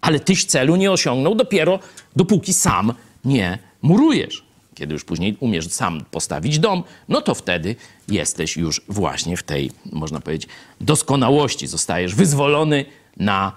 ale 0.00 0.20
tyś 0.20 0.44
celu 0.44 0.76
nie 0.76 0.92
osiągnął 0.92 1.34
dopiero 1.34 1.78
dopóki 2.16 2.52
sam 2.52 2.92
nie 3.24 3.58
murujesz. 3.82 4.44
Kiedy 4.74 4.92
już 4.92 5.04
później 5.04 5.36
umiesz 5.40 5.68
sam 5.68 6.04
postawić 6.10 6.58
dom, 6.58 6.82
no 7.08 7.20
to 7.20 7.34
wtedy 7.34 7.76
jesteś 8.08 8.56
już 8.56 8.82
właśnie 8.88 9.36
w 9.36 9.42
tej, 9.42 9.70
można 9.92 10.20
powiedzieć, 10.20 10.50
doskonałości. 10.80 11.66
Zostajesz 11.66 12.14
wyzwolony 12.14 12.84
na 13.16 13.52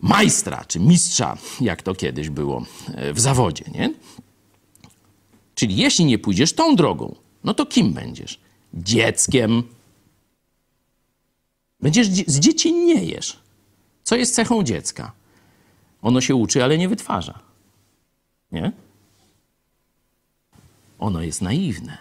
majstra 0.00 0.64
czy 0.64 0.80
mistrza, 0.80 1.36
jak 1.60 1.82
to 1.82 1.94
kiedyś 1.94 2.30
było 2.30 2.64
e, 2.94 3.12
w 3.12 3.20
zawodzie, 3.20 3.64
nie? 3.74 3.94
Czyli 5.54 5.76
jeśli 5.76 6.04
nie 6.04 6.18
pójdziesz 6.18 6.52
tą 6.52 6.76
drogą, 6.76 7.14
no 7.44 7.54
to 7.54 7.66
kim 7.66 7.92
będziesz? 7.92 8.40
Dzieckiem. 8.74 9.62
Będziesz 11.80 12.08
dzie- 12.08 12.24
zdziecinniejesz. 12.26 13.38
Co 14.02 14.16
jest 14.16 14.34
cechą 14.34 14.62
dziecka? 14.62 15.12
Ono 16.02 16.20
się 16.20 16.34
uczy, 16.34 16.64
ale 16.64 16.78
nie 16.78 16.88
wytwarza. 16.88 17.38
Nie? 18.52 18.72
Ono 20.98 21.22
jest 21.22 21.42
naiwne. 21.42 21.98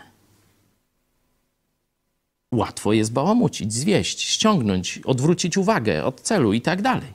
Łatwo 2.54 2.94
jest 2.94 3.14
bałamucić, 3.14 3.74
zwieść, 3.74 4.22
ściągnąć, 4.22 5.00
odwrócić 5.06 5.58
uwagę 5.58 6.06
od 6.06 6.22
celu 6.22 6.54
i 6.54 6.62
tak 6.62 6.82
dalej. 6.82 7.14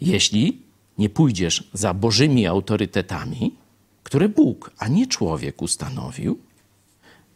Jeśli 0.00 0.58
nie 0.98 1.08
pójdziesz 1.08 1.68
za 1.72 1.94
bożymi 1.94 2.46
autorytetami, 2.46 3.54
które 4.02 4.28
Bóg, 4.28 4.70
a 4.78 4.88
nie 4.88 5.06
człowiek 5.06 5.62
ustanowił, 5.62 6.38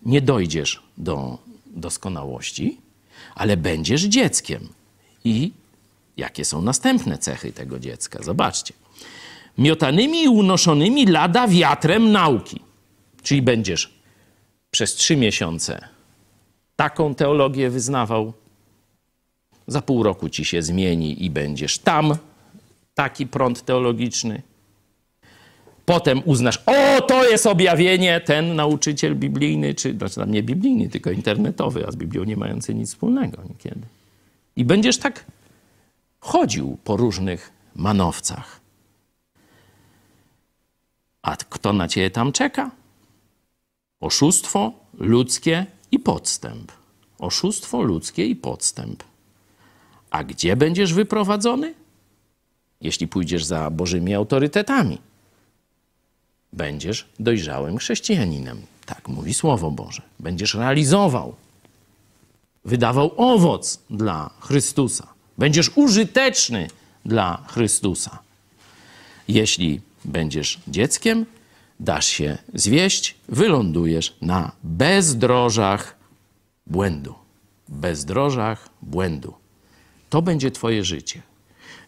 nie 0.02 0.20
dojdziesz 0.20 0.82
do 0.98 1.38
doskonałości, 1.66 2.78
ale 3.34 3.56
będziesz 3.56 4.02
dzieckiem. 4.02 4.68
I 5.24 5.52
jakie 6.16 6.44
są 6.44 6.62
następne 6.62 7.18
cechy 7.18 7.52
tego 7.52 7.78
dziecka? 7.78 8.22
Zobaczcie. 8.22 8.74
Miotanymi 9.58 10.22
i 10.22 10.28
unoszonymi 10.28 11.06
lada 11.06 11.48
wiatrem 11.48 12.12
nauki. 12.12 12.60
Czyli 13.22 13.42
będziesz 13.42 13.94
przez 14.70 14.94
trzy 14.94 15.16
miesiące 15.16 15.88
taką 16.80 17.14
teologię 17.14 17.70
wyznawał, 17.70 18.32
za 19.66 19.82
pół 19.82 20.02
roku 20.02 20.28
ci 20.28 20.44
się 20.44 20.62
zmieni 20.62 21.24
i 21.24 21.30
będziesz 21.30 21.78
tam 21.78 22.16
taki 22.94 23.26
prąd 23.26 23.64
teologiczny. 23.64 24.42
Potem 25.84 26.22
uznasz, 26.24 26.62
o, 26.66 27.00
to 27.00 27.30
jest 27.30 27.46
objawienie, 27.46 28.20
ten 28.20 28.56
nauczyciel 28.56 29.16
biblijny, 29.16 29.74
czy 29.74 29.92
znaczy 29.92 30.14
tam 30.14 30.30
nie 30.30 30.42
biblijny, 30.42 30.88
tylko 30.88 31.10
internetowy, 31.10 31.86
a 31.86 31.90
z 31.90 31.96
Biblią 31.96 32.24
nie 32.24 32.36
mający 32.36 32.74
nic 32.74 32.88
wspólnego 32.88 33.42
niekiedy. 33.48 33.86
I 34.56 34.64
będziesz 34.64 34.98
tak 34.98 35.24
chodził 36.20 36.78
po 36.84 36.96
różnych 36.96 37.52
manowcach. 37.74 38.60
A 41.22 41.36
kto 41.36 41.72
na 41.72 41.88
ciebie 41.88 42.10
tam 42.10 42.32
czeka? 42.32 42.70
Oszustwo 44.00 44.72
ludzkie 44.98 45.66
i 45.92 45.98
podstęp. 45.98 46.72
Oszustwo 47.18 47.82
ludzkie 47.82 48.26
i 48.26 48.36
podstęp. 48.36 49.04
A 50.10 50.24
gdzie 50.24 50.56
będziesz 50.56 50.94
wyprowadzony? 50.94 51.74
Jeśli 52.80 53.08
pójdziesz 53.08 53.44
za 53.44 53.70
Bożymi 53.70 54.14
autorytetami. 54.14 54.98
Będziesz 56.52 57.08
dojrzałym 57.20 57.78
chrześcijaninem. 57.78 58.62
Tak 58.86 59.08
mówi 59.08 59.34
Słowo 59.34 59.70
Boże. 59.70 60.02
Będziesz 60.18 60.54
realizował, 60.54 61.34
wydawał 62.64 63.10
owoc 63.16 63.78
dla 63.90 64.30
Chrystusa. 64.40 65.06
Będziesz 65.38 65.70
użyteczny 65.74 66.68
dla 67.04 67.44
Chrystusa. 67.48 68.18
Jeśli 69.28 69.80
będziesz 70.04 70.60
dzieckiem, 70.68 71.26
dasz 71.80 72.06
się 72.06 72.38
zwieść, 72.54 73.14
wylądujesz 73.28 74.16
na 74.22 74.52
bezdrożach 74.62 75.96
błędu. 76.66 77.14
Bezdrożach 77.68 78.68
błędu. 78.82 79.34
To 80.10 80.22
będzie 80.22 80.50
Twoje 80.50 80.84
życie. 80.84 81.22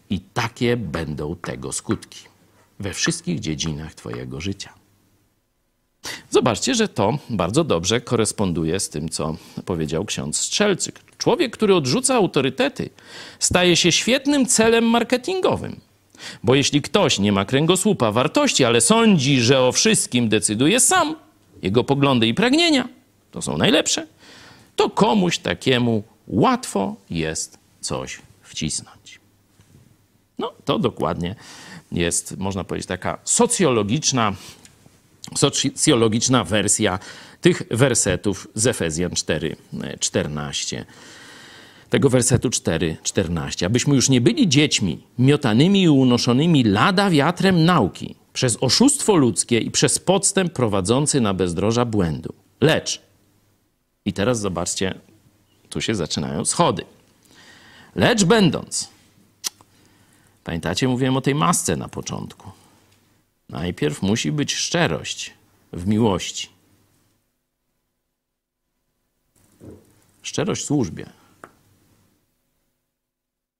I 0.09 0.19
takie 0.19 0.77
będą 0.77 1.35
tego 1.35 1.71
skutki 1.71 2.19
we 2.79 2.93
wszystkich 2.93 3.39
dziedzinach 3.39 3.95
Twojego 3.95 4.41
życia. 4.41 4.73
Zobaczcie, 6.29 6.75
że 6.75 6.87
to 6.87 7.17
bardzo 7.29 7.63
dobrze 7.63 8.01
koresponduje 8.01 8.79
z 8.79 8.89
tym, 8.89 9.09
co 9.09 9.37
powiedział 9.65 10.05
ksiądz 10.05 10.37
Strzelcyk. 10.37 10.99
Człowiek, 11.17 11.53
który 11.53 11.75
odrzuca 11.75 12.15
autorytety, 12.15 12.89
staje 13.39 13.75
się 13.75 13.91
świetnym 13.91 14.45
celem 14.45 14.83
marketingowym. 14.83 15.79
Bo 16.43 16.55
jeśli 16.55 16.81
ktoś 16.81 17.19
nie 17.19 17.31
ma 17.31 17.45
kręgosłupa 17.45 18.11
wartości, 18.11 18.65
ale 18.65 18.81
sądzi, 18.81 19.41
że 19.41 19.61
o 19.61 19.71
wszystkim 19.71 20.29
decyduje 20.29 20.79
sam, 20.79 21.15
jego 21.61 21.83
poglądy 21.83 22.27
i 22.27 22.33
pragnienia 22.33 22.89
to 23.31 23.41
są 23.41 23.57
najlepsze, 23.57 24.07
to 24.75 24.89
komuś 24.89 25.37
takiemu 25.37 26.03
łatwo 26.27 26.95
jest 27.09 27.57
coś 27.81 28.21
wcisnąć. 28.41 29.19
No, 30.39 30.53
to 30.65 30.79
dokładnie 30.79 31.35
jest, 31.91 32.37
można 32.37 32.63
powiedzieć, 32.63 32.87
taka 32.87 33.17
socjologiczna, 33.23 34.33
socjologiczna 35.35 36.43
wersja 36.43 36.99
tych 37.41 37.63
wersetów 37.71 38.47
z 38.55 38.67
Efezjan 38.67 39.11
4, 39.11 39.55
14 39.99 40.85
tego 41.93 42.09
wersetu 42.09 42.49
4, 42.49 42.97
14. 43.03 43.65
Abyśmy 43.65 43.95
już 43.95 44.09
nie 44.09 44.21
byli 44.21 44.49
dziećmi 44.49 45.03
miotanymi 45.19 45.83
i 45.83 45.89
unoszonymi 45.89 46.63
lada 46.63 47.09
wiatrem 47.09 47.65
nauki 47.65 48.15
przez 48.33 48.57
oszustwo 48.61 49.15
ludzkie 49.15 49.59
i 49.59 49.71
przez 49.71 49.99
podstęp 49.99 50.53
prowadzący 50.53 51.21
na 51.21 51.33
bezdroża 51.33 51.85
błędu. 51.85 52.33
Lecz, 52.61 53.01
i 54.05 54.13
teraz 54.13 54.39
zobaczcie, 54.39 54.99
tu 55.69 55.81
się 55.81 55.95
zaczynają 55.95 56.45
schody. 56.45 56.85
Lecz 57.95 58.23
będąc, 58.23 58.89
pamiętacie, 60.43 60.87
mówiłem 60.87 61.17
o 61.17 61.21
tej 61.21 61.35
masce 61.35 61.75
na 61.75 61.87
początku. 61.87 62.51
Najpierw 63.49 64.01
musi 64.01 64.31
być 64.31 64.55
szczerość 64.55 65.33
w 65.73 65.87
miłości. 65.87 66.49
Szczerość 70.21 70.61
w 70.61 70.65
służbie. 70.65 71.22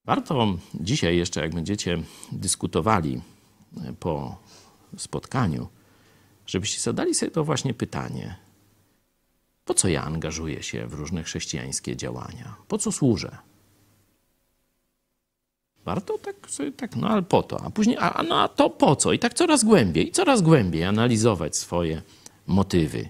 Warto 0.05 0.57
dzisiaj 0.73 1.17
jeszcze, 1.17 1.41
jak 1.41 1.55
będziecie 1.55 2.03
dyskutowali 2.31 3.21
po 3.99 4.37
spotkaniu, 4.97 5.67
żebyście 6.47 6.81
zadali 6.81 7.15
sobie 7.15 7.31
to 7.31 7.43
właśnie 7.43 7.73
pytanie. 7.73 8.35
Po 9.65 9.73
co 9.73 9.87
ja 9.87 10.03
angażuję 10.03 10.63
się 10.63 10.87
w 10.87 10.93
różne 10.93 11.23
chrześcijańskie 11.23 11.97
działania? 11.97 12.55
Po 12.67 12.77
co 12.77 12.91
służę? 12.91 13.37
Warto 15.85 16.17
tak 16.17 16.35
sobie, 16.49 16.71
tak, 16.71 16.95
no 16.95 17.09
ale 17.09 17.21
po 17.21 17.43
to. 17.43 17.61
A 17.61 17.69
później, 17.69 17.97
a, 17.99 18.23
no 18.23 18.41
a 18.41 18.47
to 18.47 18.69
po 18.69 18.95
co? 18.95 19.13
I 19.13 19.19
tak 19.19 19.33
coraz 19.33 19.63
głębiej, 19.63 20.11
coraz 20.11 20.41
głębiej 20.41 20.83
analizować 20.83 21.57
swoje 21.57 22.01
motywy. 22.47 23.09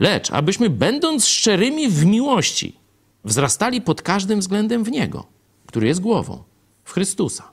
Lecz, 0.00 0.30
abyśmy 0.30 0.70
będąc 0.70 1.26
szczerymi 1.26 1.88
w 1.88 2.04
miłości, 2.04 2.76
wzrastali 3.24 3.80
pod 3.80 4.02
każdym 4.02 4.40
względem 4.40 4.84
w 4.84 4.90
Niego 4.90 5.39
który 5.70 5.86
jest 5.86 6.00
głową, 6.00 6.42
w 6.84 6.92
Chrystusa. 6.92 7.50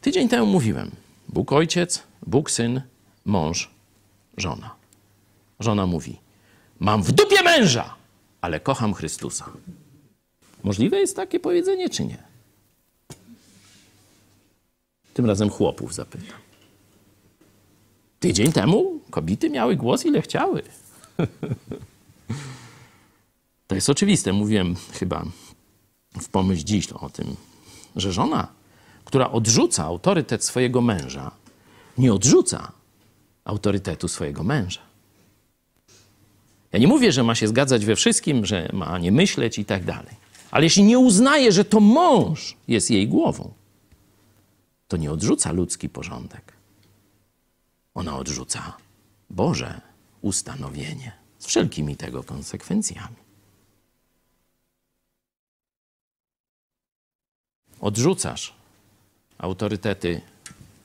Tydzień 0.00 0.28
temu 0.28 0.46
mówiłem: 0.46 0.90
Bóg 1.28 1.52
Ojciec, 1.52 2.02
Bóg 2.26 2.50
Syn, 2.50 2.82
mąż, 3.24 3.70
żona. 4.36 4.74
Żona 5.60 5.86
mówi: 5.86 6.18
Mam 6.80 7.02
w 7.02 7.12
dupie 7.12 7.42
męża, 7.42 7.94
ale 8.40 8.60
kocham 8.60 8.94
Chrystusa. 8.94 9.50
Możliwe 10.62 10.96
jest 10.96 11.16
takie 11.16 11.40
powiedzenie, 11.40 11.90
czy 11.90 12.04
nie? 12.04 12.22
Tym 15.14 15.26
razem 15.26 15.50
chłopów 15.50 15.94
zapytam. 15.94 16.38
Tydzień 18.20 18.52
temu 18.52 19.00
kobiety 19.10 19.50
miały 19.50 19.76
głos, 19.76 20.06
ile 20.06 20.22
chciały. 20.22 20.62
to 23.68 23.74
jest 23.74 23.90
oczywiste. 23.90 24.32
Mówiłem 24.32 24.76
chyba 24.92 25.24
w 26.20 26.28
pomyśl 26.28 26.64
dziś 26.64 26.92
o 26.92 27.10
tym, 27.10 27.36
że 27.96 28.12
żona, 28.12 28.48
która 29.04 29.30
odrzuca 29.30 29.84
autorytet 29.84 30.44
swojego 30.44 30.80
męża, 30.80 31.30
nie 31.98 32.12
odrzuca 32.12 32.72
autorytetu 33.44 34.08
swojego 34.08 34.44
męża. 34.44 34.80
Ja 36.72 36.78
nie 36.78 36.88
mówię, 36.88 37.12
że 37.12 37.22
ma 37.22 37.34
się 37.34 37.48
zgadzać 37.48 37.84
we 37.84 37.96
wszystkim, 37.96 38.46
że 38.46 38.68
ma 38.72 38.98
nie 38.98 39.12
myśleć 39.12 39.58
i 39.58 39.64
tak 39.64 39.84
dalej. 39.84 40.14
Ale 40.50 40.64
jeśli 40.64 40.82
nie 40.82 40.98
uznaje, 40.98 41.52
że 41.52 41.64
to 41.64 41.80
mąż 41.80 42.56
jest 42.68 42.90
jej 42.90 43.08
głową, 43.08 43.52
to 44.88 44.96
nie 44.96 45.12
odrzuca 45.12 45.52
ludzki 45.52 45.88
porządek. 45.88 46.52
Ona 47.94 48.16
odrzuca 48.16 48.76
Boże 49.30 49.80
ustanowienie 50.20 51.12
z 51.38 51.46
wszelkimi 51.46 51.96
tego 51.96 52.22
konsekwencjami. 52.22 53.19
Odrzucasz 57.80 58.54
autorytety 59.38 60.20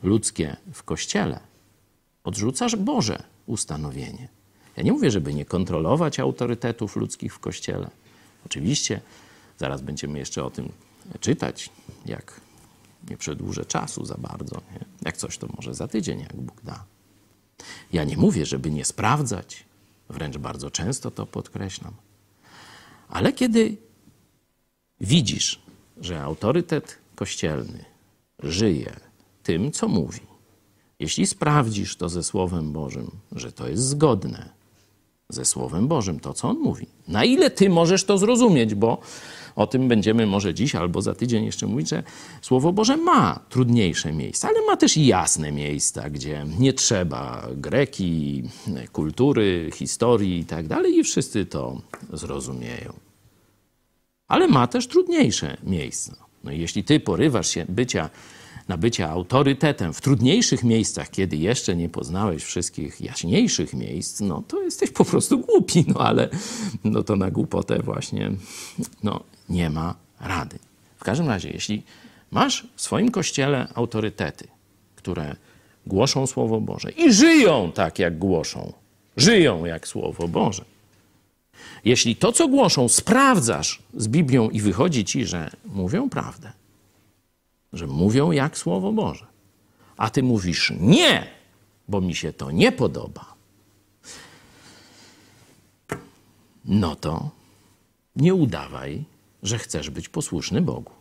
ludzkie 0.03 0.57
w 0.73 0.83
kościele, 0.83 1.39
odrzucasz 2.23 2.75
Boże 2.75 3.23
ustanowienie. 3.45 4.27
Ja 4.77 4.83
nie 4.83 4.91
mówię, 4.91 5.11
żeby 5.11 5.33
nie 5.33 5.45
kontrolować 5.45 6.19
autorytetów 6.19 6.95
ludzkich 6.95 7.33
w 7.33 7.39
kościele. 7.39 7.89
Oczywiście, 8.45 9.01
zaraz 9.57 9.81
będziemy 9.81 10.19
jeszcze 10.19 10.43
o 10.43 10.49
tym 10.49 10.71
czytać, 11.19 11.69
jak 12.05 12.41
nie 13.09 13.17
przedłużę 13.17 13.65
czasu 13.65 14.05
za 14.05 14.15
bardzo. 14.17 14.61
Nie? 14.73 14.85
Jak 15.01 15.17
coś, 15.17 15.37
to 15.37 15.47
może 15.55 15.73
za 15.73 15.87
tydzień, 15.87 16.19
jak 16.19 16.35
Bóg 16.35 16.61
da. 16.63 16.83
Ja 17.93 18.03
nie 18.03 18.17
mówię, 18.17 18.45
żeby 18.45 18.71
nie 18.71 18.85
sprawdzać, 18.85 19.63
wręcz 20.09 20.37
bardzo 20.37 20.71
często 20.71 21.11
to 21.11 21.25
podkreślam. 21.25 21.93
Ale 23.09 23.33
kiedy 23.33 23.77
widzisz, 25.01 25.64
że 26.01 26.21
autorytet 26.21 26.97
kościelny 27.15 27.85
żyje 28.43 28.93
tym, 29.43 29.71
co 29.71 29.87
mówi, 29.87 30.19
jeśli 30.99 31.27
sprawdzisz 31.27 31.95
to 31.95 32.09
ze 32.09 32.23
Słowem 32.23 32.71
Bożym, 32.71 33.11
że 33.31 33.51
to 33.51 33.67
jest 33.67 33.83
zgodne 33.83 34.49
ze 35.29 35.45
Słowem 35.45 35.87
Bożym, 35.87 36.19
to 36.19 36.33
co 36.33 36.49
on 36.49 36.59
mówi, 36.59 36.87
na 37.07 37.23
ile 37.23 37.49
ty 37.49 37.69
możesz 37.69 38.03
to 38.03 38.17
zrozumieć, 38.17 38.75
bo 38.75 38.97
o 39.55 39.67
tym 39.67 39.87
będziemy 39.87 40.25
może 40.25 40.53
dziś 40.53 40.75
albo 40.75 41.01
za 41.01 41.13
tydzień 41.13 41.45
jeszcze 41.45 41.67
mówić, 41.67 41.89
że 41.89 42.03
Słowo 42.41 42.73
Boże 42.73 42.97
ma 42.97 43.39
trudniejsze 43.49 44.11
miejsca, 44.11 44.47
ale 44.47 44.65
ma 44.65 44.77
też 44.77 44.97
jasne 44.97 45.51
miejsca, 45.51 46.09
gdzie 46.09 46.45
nie 46.59 46.73
trzeba 46.73 47.47
greki, 47.55 48.43
kultury, 48.91 49.69
historii 49.73 50.39
i 50.39 50.45
tak 50.45 50.67
dalej, 50.67 50.97
i 50.97 51.03
wszyscy 51.03 51.45
to 51.45 51.81
zrozumieją. 52.13 53.04
Ale 54.27 54.47
ma 54.47 54.67
też 54.67 54.87
trudniejsze 54.87 55.57
miejsca. 55.63 56.15
No 56.43 56.51
i 56.51 56.59
jeśli 56.59 56.83
ty 56.83 56.99
porywasz 56.99 57.47
się 57.47 57.65
bycia, 57.69 58.09
na 58.67 58.77
bycia 58.77 59.09
autorytetem 59.09 59.93
w 59.93 60.01
trudniejszych 60.01 60.63
miejscach, 60.63 61.09
kiedy 61.09 61.37
jeszcze 61.37 61.75
nie 61.75 61.89
poznałeś 61.89 62.43
wszystkich 62.43 63.01
jaśniejszych 63.01 63.73
miejsc, 63.73 64.19
no 64.19 64.43
to 64.47 64.61
jesteś 64.61 64.91
po 64.91 65.05
prostu 65.05 65.39
głupi, 65.39 65.85
no 65.87 65.99
ale 65.99 66.29
no 66.83 67.03
to 67.03 67.15
na 67.15 67.31
głupotę 67.31 67.79
właśnie 67.79 68.31
no, 69.03 69.23
nie 69.49 69.69
ma 69.69 69.95
rady. 70.19 70.59
W 70.97 71.03
każdym 71.03 71.27
razie, 71.27 71.49
jeśli 71.49 71.83
masz 72.31 72.67
w 72.75 72.81
swoim 72.81 73.11
kościele 73.11 73.67
autorytety, 73.75 74.47
które 74.95 75.35
głoszą 75.87 76.27
Słowo 76.27 76.61
Boże 76.61 76.91
i 76.91 77.13
żyją 77.13 77.71
tak, 77.71 77.99
jak 77.99 78.17
głoszą, 78.17 78.73
żyją 79.17 79.65
jak 79.65 79.87
Słowo 79.87 80.27
Boże, 80.27 80.65
jeśli 81.85 82.15
to, 82.15 82.31
co 82.31 82.47
głoszą, 82.47 82.89
sprawdzasz 82.89 83.83
z 83.93 84.07
Biblią 84.07 84.49
i 84.49 84.61
wychodzi 84.61 85.05
ci, 85.05 85.25
że 85.25 85.51
mówią 85.65 86.09
prawdę, 86.09 86.51
że 87.73 87.87
mówią 87.87 88.31
jak 88.31 88.57
Słowo 88.57 88.91
Boże, 88.91 89.25
a 89.97 90.09
ty 90.09 90.23
mówisz 90.23 90.73
nie, 90.79 91.27
bo 91.87 92.01
mi 92.01 92.15
się 92.15 92.33
to 92.33 92.51
nie 92.51 92.71
podoba, 92.71 93.35
no 96.65 96.95
to 96.95 97.29
nie 98.15 98.35
udawaj, 98.35 99.03
że 99.43 99.57
chcesz 99.57 99.89
być 99.89 100.09
posłuszny 100.09 100.61
Bogu. 100.61 100.91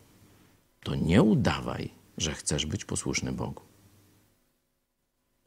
To 0.83 0.95
nie 0.95 1.21
udawaj, 1.21 1.89
że 2.17 2.33
chcesz 2.33 2.65
być 2.65 2.85
posłuszny 2.85 3.31
Bogu. 3.31 3.61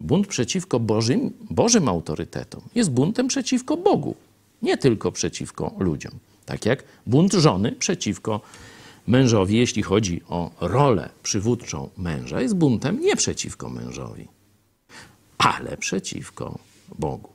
Bunt 0.01 0.27
przeciwko 0.27 0.81
Bożym, 0.81 1.33
Bożym 1.51 1.89
autorytetom 1.89 2.61
jest 2.75 2.91
buntem 2.91 3.29
przeciwko 3.29 3.77
Bogu, 3.77 4.15
nie 4.63 4.79
tylko 4.79 5.13
przeciwko 5.13 5.75
ludziom. 5.79 6.13
Tak 6.47 6.67
jak 6.67 6.85
bunt 7.07 7.33
żony 7.33 7.73
przeciwko 7.73 8.41
mężowi, 9.07 9.57
jeśli 9.57 9.83
chodzi 9.83 10.23
o 10.29 10.51
rolę 10.61 11.11
przywódczą 11.23 11.91
męża, 11.97 12.41
jest 12.41 12.55
buntem 12.55 13.01
nie 13.01 13.17
przeciwko 13.17 13.69
mężowi, 13.71 14.29
ale 15.39 15.77
przeciwko 15.77 16.59
Bogu. 16.99 17.33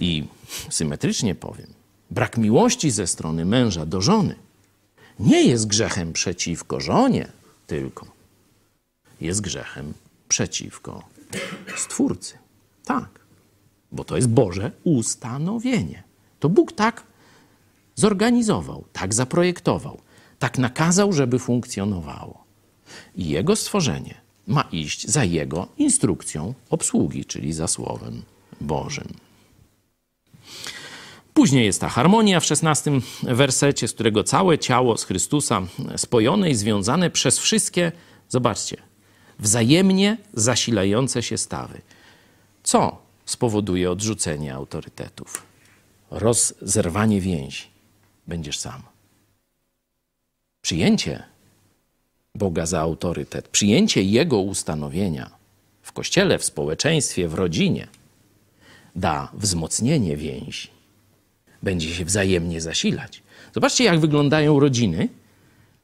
I 0.00 0.24
symetrycznie 0.70 1.34
powiem, 1.34 1.66
brak 2.10 2.38
miłości 2.38 2.90
ze 2.90 3.06
strony 3.06 3.44
męża 3.44 3.86
do 3.86 4.00
żony 4.00 4.34
nie 5.18 5.42
jest 5.42 5.66
grzechem 5.66 6.12
przeciwko 6.12 6.80
żonie 6.80 7.28
tylko. 7.66 8.06
Jest 9.20 9.40
grzechem 9.40 9.94
przeciwko 10.28 11.02
Stwórcy. 11.76 12.38
Tak, 12.84 13.08
bo 13.92 14.04
to 14.04 14.16
jest 14.16 14.28
Boże 14.28 14.70
ustanowienie. 14.84 16.02
To 16.40 16.48
Bóg 16.48 16.72
tak 16.72 17.02
zorganizował, 17.94 18.84
tak 18.92 19.14
zaprojektował, 19.14 20.00
tak 20.38 20.58
nakazał, 20.58 21.12
żeby 21.12 21.38
funkcjonowało. 21.38 22.44
I 23.16 23.28
Jego 23.28 23.56
stworzenie 23.56 24.14
ma 24.46 24.64
iść 24.72 25.08
za 25.08 25.24
Jego 25.24 25.68
instrukcją 25.78 26.54
obsługi, 26.70 27.24
czyli 27.24 27.52
za 27.52 27.68
Słowem 27.68 28.22
Bożym. 28.60 29.08
Później 31.34 31.64
jest 31.64 31.80
ta 31.80 31.88
harmonia 31.88 32.40
w 32.40 32.44
szesnastym 32.44 33.02
wersecie, 33.22 33.88
z 33.88 33.92
którego 33.92 34.24
całe 34.24 34.58
ciało 34.58 34.98
z 34.98 35.04
Chrystusa 35.04 35.62
spojone 35.96 36.50
i 36.50 36.54
związane 36.54 37.10
przez 37.10 37.38
wszystkie, 37.38 37.92
zobaczcie, 38.28 38.76
wzajemnie 39.38 40.16
zasilające 40.34 41.22
się 41.22 41.38
stawy. 41.38 41.80
Co 42.62 43.05
spowoduje 43.26 43.90
odrzucenie 43.90 44.54
autorytetów? 44.54 45.46
Rozerwanie 46.10 47.20
więzi. 47.20 47.64
Będziesz 48.26 48.58
sam. 48.58 48.82
Przyjęcie 50.62 51.22
Boga 52.34 52.66
za 52.66 52.80
autorytet, 52.80 53.48
przyjęcie 53.48 54.02
Jego 54.02 54.38
ustanowienia 54.38 55.30
w 55.82 55.92
kościele, 55.92 56.38
w 56.38 56.44
społeczeństwie, 56.44 57.28
w 57.28 57.34
rodzinie 57.34 57.88
da 58.96 59.28
wzmocnienie 59.34 60.16
więzi 60.16 60.76
będzie 61.62 61.94
się 61.94 62.04
wzajemnie 62.04 62.60
zasilać. 62.60 63.22
Zobaczcie, 63.54 63.84
jak 63.84 64.00
wyglądają 64.00 64.60
rodziny, 64.60 65.08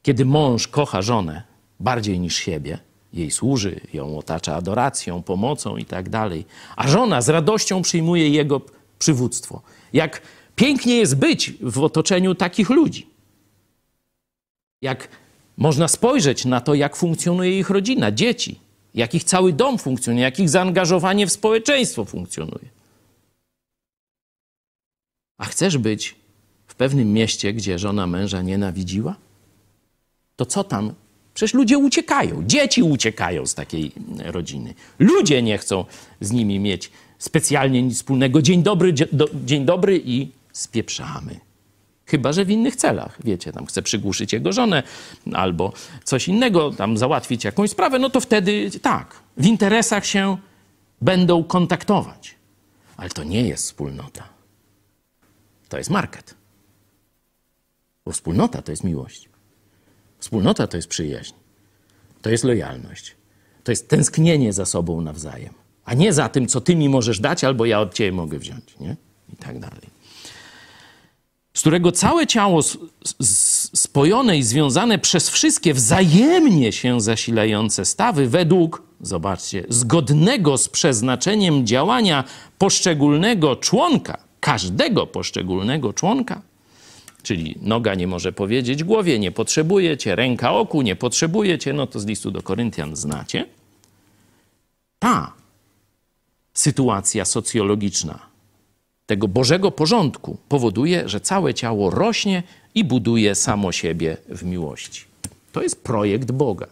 kiedy 0.02 0.24
mąż 0.24 0.69
kocha 0.69 1.02
żonę 1.02 1.43
bardziej 1.81 2.20
niż 2.20 2.36
siebie, 2.36 2.78
jej 3.12 3.30
służy, 3.30 3.80
ją 3.93 4.18
otacza 4.18 4.56
adoracją, 4.56 5.22
pomocą 5.22 5.76
i 5.76 5.84
tak 5.84 6.06
a 6.76 6.89
żona 6.89 7.22
z 7.22 7.28
radością 7.28 7.82
przyjmuje 7.82 8.28
jego 8.28 8.60
przywództwo. 8.98 9.62
Jak 9.93 10.22
pięknie 10.56 10.97
jest 10.97 11.16
być 11.16 11.52
w 11.60 11.78
otoczeniu 11.78 12.34
takich 12.34 12.70
ludzi. 12.70 13.06
Jak 14.82 15.09
można 15.56 15.89
spojrzeć 15.89 16.44
na 16.44 16.60
to, 16.60 16.74
jak 16.74 16.97
funkcjonuje 16.97 17.59
ich 17.59 17.70
rodzina, 17.70 18.12
dzieci, 18.12 18.60
jak 18.94 19.14
ich 19.14 19.24
cały 19.24 19.52
dom 19.52 19.78
funkcjonuje, 19.78 20.24
jak 20.24 20.40
ich 20.40 20.48
zaangażowanie 20.51 21.26
w 21.26 21.32
społeczeństwo 21.32 22.05
funkcjonuje. 22.05 22.68
A 25.39 25.44
chcesz 25.44 25.78
być 25.78 26.14
w 26.66 26.74
pewnym 26.74 27.12
mieście, 27.12 27.52
gdzie 27.52 27.78
żona 27.78 28.06
męża 28.06 28.43
nienawidziła? 28.43 29.16
To 30.36 30.47
co 30.47 30.64
tam? 30.64 30.94
Przecież 31.34 31.54
ludzie 31.54 31.78
uciekają, 31.78 32.42
dzieci 32.46 32.82
uciekają 32.82 33.46
z 33.46 33.54
takiej 33.54 33.92
rodziny. 34.24 34.74
Ludzie 34.98 35.42
nie 35.42 35.59
chcą 35.59 35.84
z 36.20 36.32
nimi 36.32 36.60
mieć 36.60 36.90
specjalnie 37.18 37.82
nic 37.82 37.96
wspólnego. 37.96 38.42
Dzień 38.42 38.62
dobry, 38.62 38.94
dzień 39.44 39.64
dobry 39.64 40.02
i 40.04 40.28
spieprzamy. 40.52 41.40
Chyba, 42.06 42.32
że 42.32 42.44
w 42.44 42.50
innych 42.50 42.76
celach, 42.76 43.18
wiecie, 43.24 43.52
tam 43.52 43.66
chce 43.66 43.82
przygłuszyć 43.82 44.32
jego 44.32 44.52
żonę 44.52 44.82
albo 45.32 45.72
coś 46.04 46.28
innego, 46.28 46.70
tam 46.70 46.98
załatwić 46.98 47.44
jakąś 47.44 47.70
sprawę, 47.70 47.98
no 47.98 48.10
to 48.10 48.20
wtedy 48.20 48.70
tak, 48.82 49.16
w 49.36 49.46
interesach 49.46 50.06
się 50.06 50.36
będą 51.00 51.44
kontaktować. 51.44 52.34
Ale 52.96 53.10
to 53.10 53.24
nie 53.24 53.42
jest 53.42 53.64
wspólnota 53.64 54.32
to 55.72 55.78
jest 55.78 55.90
market. 55.90 56.34
Bo 58.04 58.12
wspólnota 58.12 58.62
to 58.62 58.72
jest 58.72 58.84
miłość. 58.84 59.28
Wspólnota 60.23 60.66
to 60.66 60.77
jest 60.77 60.89
przyjaźń. 60.89 61.32
To 62.23 62.31
jest 62.31 62.44
lojalność. 62.44 63.16
To 63.65 63.73
jest 63.73 63.89
tęsknienie 63.89 64.53
za 64.53 64.66
sobą 64.66 65.01
nawzajem. 65.01 65.55
A 65.85 65.94
nie 65.94 66.12
za 66.12 66.28
tym, 66.28 66.47
co 66.47 66.61
ty 66.61 66.77
mi 66.77 66.89
możesz 66.89 67.20
dać, 67.20 67.44
albo 67.44 67.66
ja 67.66 67.81
od 67.81 67.94
ciebie 67.94 68.12
mogę 68.12 68.39
wziąć. 68.39 68.78
Nie? 68.81 68.97
I 69.32 69.36
tak 69.36 69.59
dalej. 69.59 69.86
z 71.55 71.61
którego 71.61 71.93
całe 71.93 72.27
ciało 72.27 72.61
spojone 73.74 74.39
i 74.39 74.43
związane 74.43 74.99
przez 74.99 75.31
wszystkie 75.31 75.74
wzajemnie 75.74 76.73
się 76.73 77.01
zasilające 77.01 77.85
stawy 77.85 78.28
według, 78.28 78.82
zobaczcie, 79.01 79.65
zgodnego 79.69 80.59
z 80.59 80.69
przeznaczeniem 80.69 81.66
działania 81.66 82.24
poszczególnego 82.59 83.57
członka, 83.57 84.19
każdego 84.40 85.07
poszczególnego 85.07 85.93
członka, 85.93 86.43
Czyli 87.23 87.59
noga 87.62 87.94
nie 87.94 88.07
może 88.07 88.32
powiedzieć 88.32 88.85
głowie, 88.85 89.19
nie 89.19 89.32
potrzebuje 89.32 89.97
cię, 89.97 90.16
ręka 90.16 90.53
oku, 90.53 90.82
nie 90.82 90.97
potrzebuje 90.97 91.59
cię, 91.59 91.73
no 91.73 91.86
to 91.86 92.01
z 92.01 92.07
listu 92.07 92.31
do 92.31 92.43
Koryntian 92.43 92.97
znacie. 92.97 93.47
Ta 94.99 95.32
sytuacja 96.55 97.24
socjologiczna 97.24 98.32
tego 99.07 99.28
Bożego 99.28 99.70
porządku 99.70 100.36
powoduje, 100.49 101.09
że 101.09 101.20
całe 101.20 101.55
ciało 101.55 101.90
rośnie 101.90 102.43
i 102.74 102.85
buduje 102.85 103.35
samo 103.35 103.73
siebie 103.73 104.16
w 104.28 104.44
miłości. 104.44 105.05
To 105.53 105.62
jest 105.62 105.85
projekt 105.85 106.32
Boga. 106.32 106.66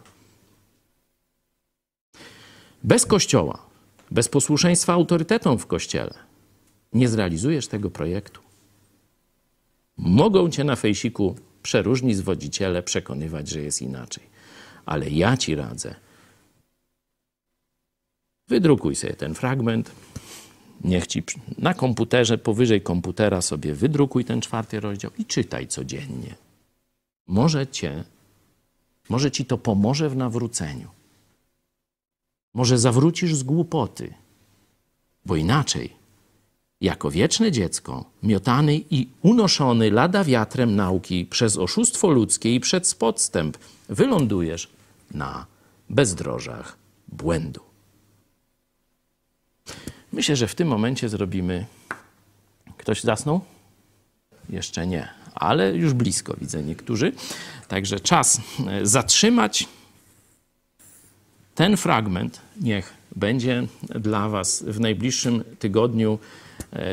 Bez 2.85 3.07
Kościoła, 3.07 3.59
bez 4.11 4.29
posłuszeństwa 4.29 4.93
autorytetom 4.93 5.59
w 5.59 5.67
Kościele 5.67 6.15
nie 6.93 7.09
zrealizujesz 7.09 7.69
tego 7.69 7.91
projektu. 7.91 8.41
Mogą 10.03 10.51
cię 10.51 10.65
na 10.65 10.77
fejsiku 10.77 11.37
przeróżni 11.63 12.15
zwodziciele 12.15 12.83
przekonywać, 12.83 13.49
że 13.49 13.61
jest 13.61 13.83
inaczej. 13.83 14.25
Ale 14.87 15.11
ja 15.11 15.37
ci 15.37 15.55
radzę. 15.55 15.95
Wydrukuj 18.49 18.97
sobie 18.97 19.15
ten 19.15 19.35
fragment. 19.35 19.93
Niech 20.85 21.07
ci 21.07 21.23
na 21.59 21.75
komputerze, 21.75 22.39
powyżej 22.39 22.81
komputera 22.81 23.43
sobie 23.43 23.75
wydrukuj 23.75 24.25
ten 24.25 24.41
czwarty 24.41 24.81
rozdział 24.81 25.11
i 25.19 25.25
czytaj 25.25 25.67
codziennie. 25.67 26.35
Może 27.27 27.67
cię, 27.67 28.05
może 29.09 29.31
ci 29.31 29.45
to 29.45 29.59
pomoże 29.59 30.09
w 30.09 30.17
nawróceniu. 30.17 30.89
Może 32.55 32.79
zawrócisz 32.79 33.35
z 33.35 33.43
głupoty, 33.43 34.15
bo 35.27 35.37
inaczej 35.37 36.00
jako 36.81 37.11
wieczne 37.11 37.53
dziecko, 37.53 38.05
miotany 38.23 38.81
i 38.91 39.09
unoszony 39.23 39.91
lada 39.91 40.25
wiatrem 40.25 40.77
nauki 40.77 41.27
przez 41.27 41.57
oszustwo 41.57 42.11
ludzkie 42.11 42.55
i 42.55 42.61
przez 42.61 42.95
podstęp, 42.95 43.59
wylądujesz 43.89 44.69
na 45.11 45.47
bezdrożach 45.91 46.77
błędu. 47.09 47.61
Myślę, 50.13 50.37
że 50.37 50.49
w 50.49 50.55
tym 50.55 50.69
momencie 50.69 51.09
zrobimy. 51.09 51.67
Ktoś 52.77 53.03
zasnął? 53.03 53.41
Jeszcze 54.51 54.87
nie, 54.87 55.09
ale 55.35 55.77
już 55.77 55.93
blisko 55.93 56.35
widzę 56.41 56.63
niektórzy. 56.63 57.13
Także 57.69 58.01
czas 58.01 58.41
e, 58.67 58.87
zatrzymać 58.87 59.69
ten 61.55 61.77
fragment 61.77 62.41
niech 62.61 62.95
będzie 63.17 63.67
dla 63.83 64.29
Was 64.29 64.63
w 64.67 64.81
najbliższym 64.81 65.45
tygodniu 65.59 66.19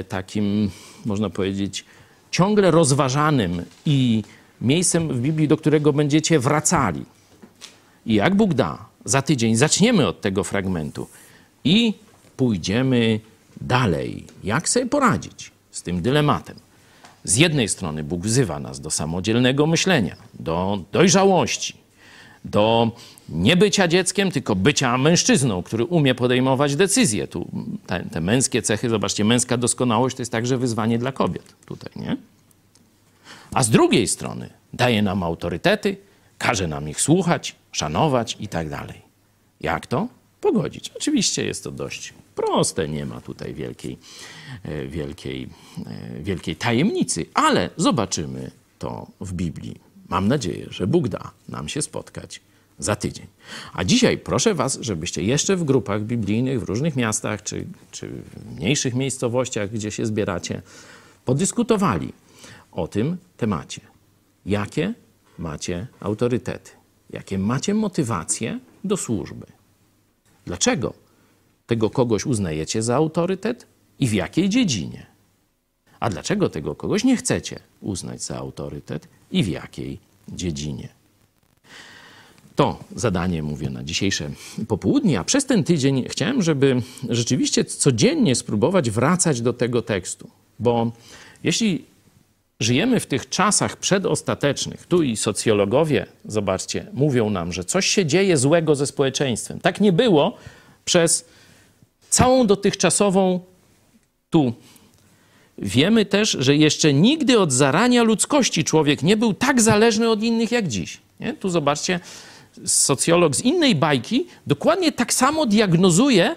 takim, 0.10 0.70
można 1.06 1.30
powiedzieć, 1.30 1.86
ciągle 2.32 2.72
rozważanym 2.72 3.66
i 3.86 4.24
miejscem 4.62 5.10
w 5.10 5.20
Biblii, 5.20 5.48
do 5.48 5.58
którego 5.58 5.94
będziecie 5.94 6.40
wracali. 6.40 7.06
I 8.06 8.14
jak 8.14 8.36
Bóg 8.36 8.54
da, 8.54 8.86
za 9.06 9.22
tydzień 9.22 9.56
zaczniemy 9.56 10.08
od 10.08 10.22
tego 10.22 10.44
fragmentu 10.44 11.08
i 11.64 11.94
pójdziemy 12.38 13.20
dalej. 13.62 14.26
Jak 14.44 14.70
sobie 14.70 14.86
poradzić 14.86 15.52
z 15.72 15.84
tym 15.84 16.02
dylematem? 16.02 16.56
Z 17.24 17.36
jednej 17.36 17.70
strony 17.70 18.04
Bóg 18.04 18.22
wzywa 18.22 18.60
nas 18.60 18.80
do 18.80 18.92
samodzielnego 18.92 19.68
myślenia, 19.68 20.16
do 20.34 20.80
dojrzałości, 20.92 21.78
do 22.46 22.92
nie 23.30 23.58
bycia 23.58 23.88
dzieckiem, 23.88 24.32
tylko 24.32 24.56
bycia 24.56 24.98
mężczyzną, 24.98 25.64
który 25.64 25.86
umie 25.86 26.16
podejmować 26.16 26.76
decyzje. 26.76 27.28
Tu 27.28 27.48
te, 27.88 28.04
te 28.12 28.22
męskie 28.22 28.62
cechy, 28.62 28.90
zobaczcie, 28.90 29.26
męska 29.26 29.58
doskonałość 29.58 30.16
to 30.16 30.22
jest 30.22 30.32
także 30.32 30.58
wyzwanie 30.58 30.98
dla 30.98 31.12
kobiet 31.12 31.56
tutaj, 31.66 31.92
nie? 31.96 32.18
A 33.54 33.64
z 33.64 33.70
drugiej 33.70 34.08
strony 34.08 34.50
daje 34.74 35.02
nam 35.02 35.24
autorytety, 35.24 35.98
każe 36.38 36.68
nam 36.68 36.90
ich 36.90 37.02
słuchać, 37.02 37.56
szanować 37.72 38.38
i 38.40 38.48
tak 38.48 38.70
dalej. 38.70 39.02
Jak 39.62 39.88
to 39.88 40.08
pogodzić? 40.42 40.92
Oczywiście 40.96 41.46
jest 41.46 41.64
to 41.64 41.72
dość 41.72 42.14
proste, 42.36 42.88
nie 42.88 43.06
ma 43.06 43.22
tutaj 43.22 43.54
wielkiej, 43.54 43.98
e, 44.64 44.88
wielkiej, 44.88 45.50
e, 45.86 46.24
wielkiej 46.24 46.56
tajemnicy, 46.56 47.26
ale 47.34 47.70
zobaczymy 47.78 48.52
to 48.80 49.08
w 49.22 49.34
Biblii. 49.34 49.76
Mam 50.10 50.28
nadzieję, 50.28 50.68
że 50.70 50.88
Bóg 50.88 51.08
da 51.08 51.32
nam 51.50 51.70
się 51.70 51.82
spotkać 51.82 52.42
za 52.80 52.96
tydzień. 52.96 53.28
A 53.74 53.84
dzisiaj 53.84 54.18
proszę 54.18 54.54
Was, 54.54 54.78
żebyście 54.82 55.24
jeszcze 55.24 55.56
w 55.56 55.64
grupach 55.64 56.04
biblijnych, 56.04 56.60
w 56.60 56.64
różnych 56.64 56.96
miastach 56.96 57.44
czy, 57.44 57.66
czy 57.92 58.08
w 58.10 58.56
mniejszych 58.56 58.96
miejscowościach, 58.96 59.72
gdzie 59.72 59.92
się 59.92 60.06
zbieracie, 60.06 60.62
podyskutowali 61.26 62.14
o 62.72 62.88
tym 62.88 63.18
temacie. 63.38 63.82
Jakie 64.46 64.94
macie 65.38 65.88
autorytety? 66.00 66.72
Jakie 67.10 67.40
macie 67.40 67.74
motywacje 67.74 68.60
do 68.84 68.98
służby? 68.98 69.46
Dlaczego 70.46 70.94
tego 71.66 71.90
kogoś 71.90 72.26
uznajecie 72.26 72.84
za 72.84 72.96
autorytet 72.96 73.68
i 74.00 74.08
w 74.08 74.14
jakiej 74.14 74.50
dziedzinie? 74.50 75.06
A 76.00 76.10
dlaczego 76.10 76.50
tego 76.50 76.76
kogoś 76.76 77.04
nie 77.04 77.18
chcecie 77.18 77.60
uznać 77.82 78.24
za 78.24 78.38
autorytet 78.38 79.08
i 79.32 79.44
w 79.44 79.48
jakiej 79.48 80.00
dziedzinie? 80.30 80.97
To 82.58 82.80
zadanie 82.96 83.44
mówię 83.44 83.70
na 83.70 83.84
dzisiejsze 83.84 84.30
popołudnie, 84.68 85.20
a 85.20 85.24
przez 85.24 85.46
ten 85.46 85.64
tydzień 85.64 86.06
chciałem, 86.10 86.42
żeby 86.42 86.82
rzeczywiście 87.10 87.66
codziennie 87.66 88.36
spróbować 88.36 88.90
wracać 88.90 89.42
do 89.42 89.54
tego 89.54 89.82
tekstu, 89.82 90.30
bo 90.60 90.92
jeśli 91.44 91.86
żyjemy 92.60 93.00
w 93.00 93.06
tych 93.06 93.30
czasach 93.30 93.78
przedostatecznych, 93.78 94.86
tu 94.86 95.04
i 95.04 95.18
socjologowie, 95.18 96.06
zobaczcie, 96.26 96.86
mówią 96.94 97.30
nam, 97.30 97.54
że 97.54 97.64
coś 97.64 97.88
się 97.88 98.06
dzieje 98.06 98.38
złego 98.38 98.76
ze 98.76 98.88
społeczeństwem. 98.88 99.60
Tak 99.60 99.82
nie 99.82 99.92
było 99.94 100.38
przez 100.86 101.26
całą 102.10 102.48
dotychczasową 102.48 103.40
tu 104.30 104.54
Wiemy 105.58 106.06
też, 106.06 106.38
że 106.40 106.56
jeszcze 106.56 106.94
nigdy 106.94 107.40
od 107.40 107.52
zarania 107.52 108.04
ludzkości 108.04 108.64
człowiek 108.64 109.04
nie 109.04 109.18
był 109.18 109.34
tak 109.34 109.62
zależny 109.62 110.10
od 110.10 110.24
innych 110.24 110.52
jak 110.52 110.68
dziś. 110.68 110.98
Nie? 111.20 111.34
Tu 111.34 111.50
zobaczcie, 111.50 112.00
socjolog 112.66 113.36
z 113.36 113.42
innej 113.42 113.76
bajki 113.76 114.28
dokładnie 114.48 114.92
tak 114.92 115.14
samo 115.14 115.46
diagnozuje 115.46 116.36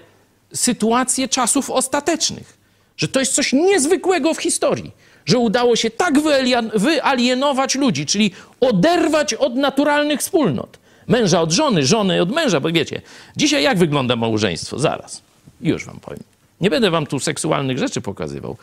sytuację 0.55 1.29
czasów 1.29 1.71
ostatecznych. 1.71 2.59
Że 2.97 3.09
to 3.09 3.21
jest 3.21 3.35
coś 3.35 3.53
niezwykłego 3.53 4.35
w 4.35 4.43
historii. 4.43 4.93
Że 5.27 5.39
udało 5.39 5.77
się 5.77 5.91
tak 5.91 6.15
wyalien- 6.19 6.71
wyalienować 6.79 7.75
ludzi, 7.75 8.07
czyli 8.07 8.31
oderwać 8.61 9.35
od 9.35 9.57
naturalnych 9.57 10.21
wspólnot. 10.21 10.79
Męża 11.07 11.41
od 11.41 11.53
żony, 11.53 11.87
żony 11.87 12.23
od 12.23 12.31
męża, 12.31 12.61
bo 12.61 12.73
wiecie, 12.73 13.03
dzisiaj 13.37 13.63
jak 13.63 13.79
wygląda 13.79 14.17
małżeństwo? 14.17 14.79
Zaraz, 14.79 15.23
już 15.61 15.85
wam 15.85 16.01
powiem. 16.01 16.23
Nie 16.61 16.71
będę 16.71 16.91
wam 16.91 17.07
tu 17.07 17.21
seksualnych 17.21 17.79
rzeczy 17.79 18.01
pokazywał. 18.01 18.57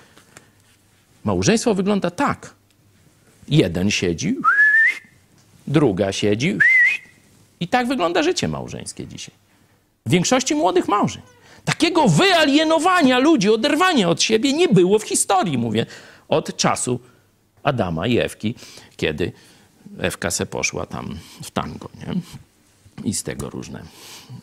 Małżeństwo 1.24 1.74
wygląda 1.74 2.12
tak. 2.12 2.54
Jeden 3.50 3.92
siedzi, 3.92 4.36
druga 5.68 6.12
siedzi. 6.12 6.58
I 7.60 7.68
tak 7.68 7.88
wygląda 7.88 8.24
życie 8.24 8.48
małżeńskie 8.48 9.08
dzisiaj. 9.08 9.36
W 10.06 10.10
większości 10.10 10.56
młodych 10.56 10.88
małżeń. 10.88 11.22
Takiego 11.66 12.08
wyalienowania 12.08 13.20
ludzi, 13.20 13.50
oderwania 13.50 14.10
od 14.10 14.22
siebie 14.22 14.54
nie 14.54 14.68
było 14.68 15.00
w 15.00 15.04
historii, 15.04 15.58
mówię, 15.58 15.86
od 16.28 16.58
czasu 16.58 17.00
Adama 17.64 18.08
i 18.08 18.18
Ewki, 18.18 18.56
kiedy 18.98 19.32
Ewka 20.00 20.32
se 20.32 20.46
poszła 20.46 20.86
tam 20.86 21.18
w 21.44 21.52
tango, 21.52 21.90
nie? 21.96 22.22
I 23.04 23.14
z 23.14 23.24
tego 23.24 23.50
różne 23.50 23.84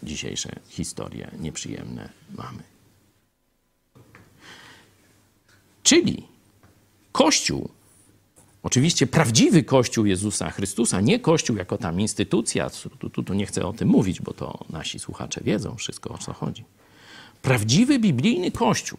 dzisiejsze 0.02 0.52
historie 0.68 1.30
nieprzyjemne 1.40 2.08
mamy. 2.34 2.62
Czyli 5.82 6.26
Kościół, 7.12 7.68
oczywiście 8.64 9.06
prawdziwy 9.06 9.62
Kościół 9.62 10.06
Jezusa 10.06 10.50
Chrystusa, 10.50 11.00
nie 11.00 11.20
Kościół 11.20 11.56
jako 11.56 11.78
tam 11.78 12.00
instytucja, 12.00 12.70
tu, 12.98 13.10
tu, 13.10 13.22
tu 13.22 13.34
nie 13.34 13.46
chcę 13.46 13.66
o 13.66 13.72
tym 13.72 13.88
mówić, 13.88 14.20
bo 14.20 14.32
to 14.32 14.64
nasi 14.70 14.98
słuchacze 14.98 15.40
wiedzą 15.44 15.76
wszystko 15.76 16.14
o 16.14 16.18
co 16.18 16.32
chodzi. 16.32 16.64
Prawdziwy 17.42 17.98
biblijny 17.98 18.50
Kościół 18.50 18.98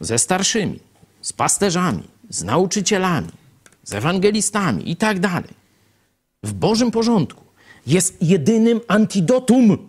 ze 0.00 0.18
starszymi, 0.18 0.80
z 1.20 1.32
pasterzami, 1.32 2.02
z 2.30 2.42
nauczycielami, 2.42 3.28
z 3.82 3.94
ewangelistami 3.94 4.90
i 4.90 4.96
tak 4.96 5.20
dalej, 5.20 5.50
w 6.42 6.52
Bożym 6.52 6.90
porządku, 6.90 7.44
jest 7.86 8.22
jedynym 8.22 8.80
antidotum 8.88 9.88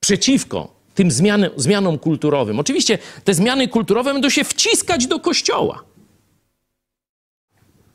przeciwko 0.00 0.76
tym 0.94 1.10
zmiany, 1.10 1.50
zmianom 1.56 1.98
kulturowym. 1.98 2.58
Oczywiście 2.58 2.98
te 3.24 3.34
zmiany 3.34 3.68
kulturowe 3.68 4.12
będą 4.12 4.30
się 4.30 4.44
wciskać 4.44 5.06
do 5.06 5.20
kościoła. 5.20 5.82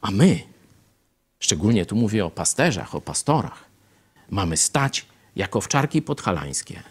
A 0.01 0.11
my, 0.11 0.43
szczególnie 1.39 1.85
tu 1.85 1.95
mówię 1.95 2.25
o 2.25 2.31
pasterzach, 2.31 2.95
o 2.95 3.01
pastorach, 3.01 3.65
mamy 4.29 4.57
stać 4.57 5.05
jako 5.35 5.59
owczarki 5.59 6.01
podhalańskie 6.01 6.83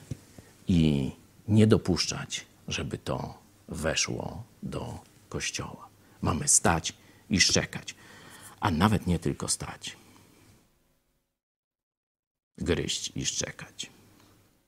i 0.68 1.10
nie 1.48 1.66
dopuszczać, 1.66 2.46
żeby 2.68 2.98
to 2.98 3.38
weszło 3.68 4.42
do 4.62 4.98
kościoła. 5.28 5.88
Mamy 6.22 6.48
stać 6.48 6.92
i 7.30 7.40
szczekać, 7.40 7.94
a 8.60 8.70
nawet 8.70 9.06
nie 9.06 9.18
tylko 9.18 9.48
stać. 9.48 9.96
Gryźć 12.58 13.12
i 13.14 13.26
szczekać. 13.26 13.90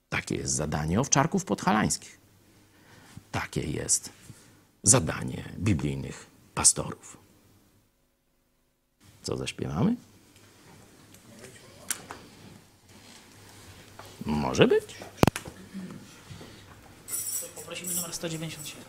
Takie 0.09 0.35
jest 0.35 0.55
zadanie 0.55 1.01
owczarków 1.01 1.45
podhalańskich. 1.45 2.19
Takie 3.33 3.61
jest 3.61 4.13
zadanie 4.83 5.45
biblijnych 5.59 6.27
pastorów. 6.55 7.22
Co 9.23 9.37
zaśpiewamy? 9.37 9.97
Może 14.27 14.69
być. 14.69 14.95
Poprosimy 17.55 17.95
numer 17.95 18.15
197. 18.15 18.83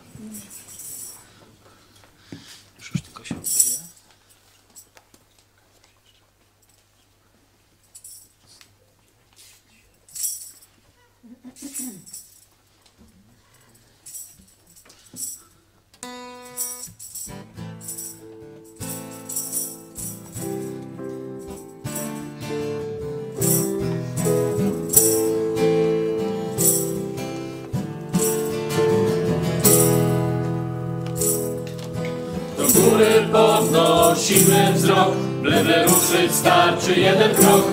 podnosimy 34.33 34.73
wzrok, 34.73 35.11
w 35.41 35.45
lewy 35.45 35.73
ruszyć 35.83 36.31
starczy 36.31 36.99
jeden 36.99 37.35
krok. 37.35 37.67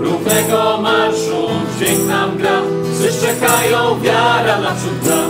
Równego 0.00 0.78
marszu 0.82 1.48
dźwięk 1.76 2.08
nam 2.08 2.38
gra, 2.38 2.62
psy 2.92 3.26
czekają, 3.26 4.00
wiara 4.00 4.60
naprzód 4.60 4.98
gra. 5.04 5.22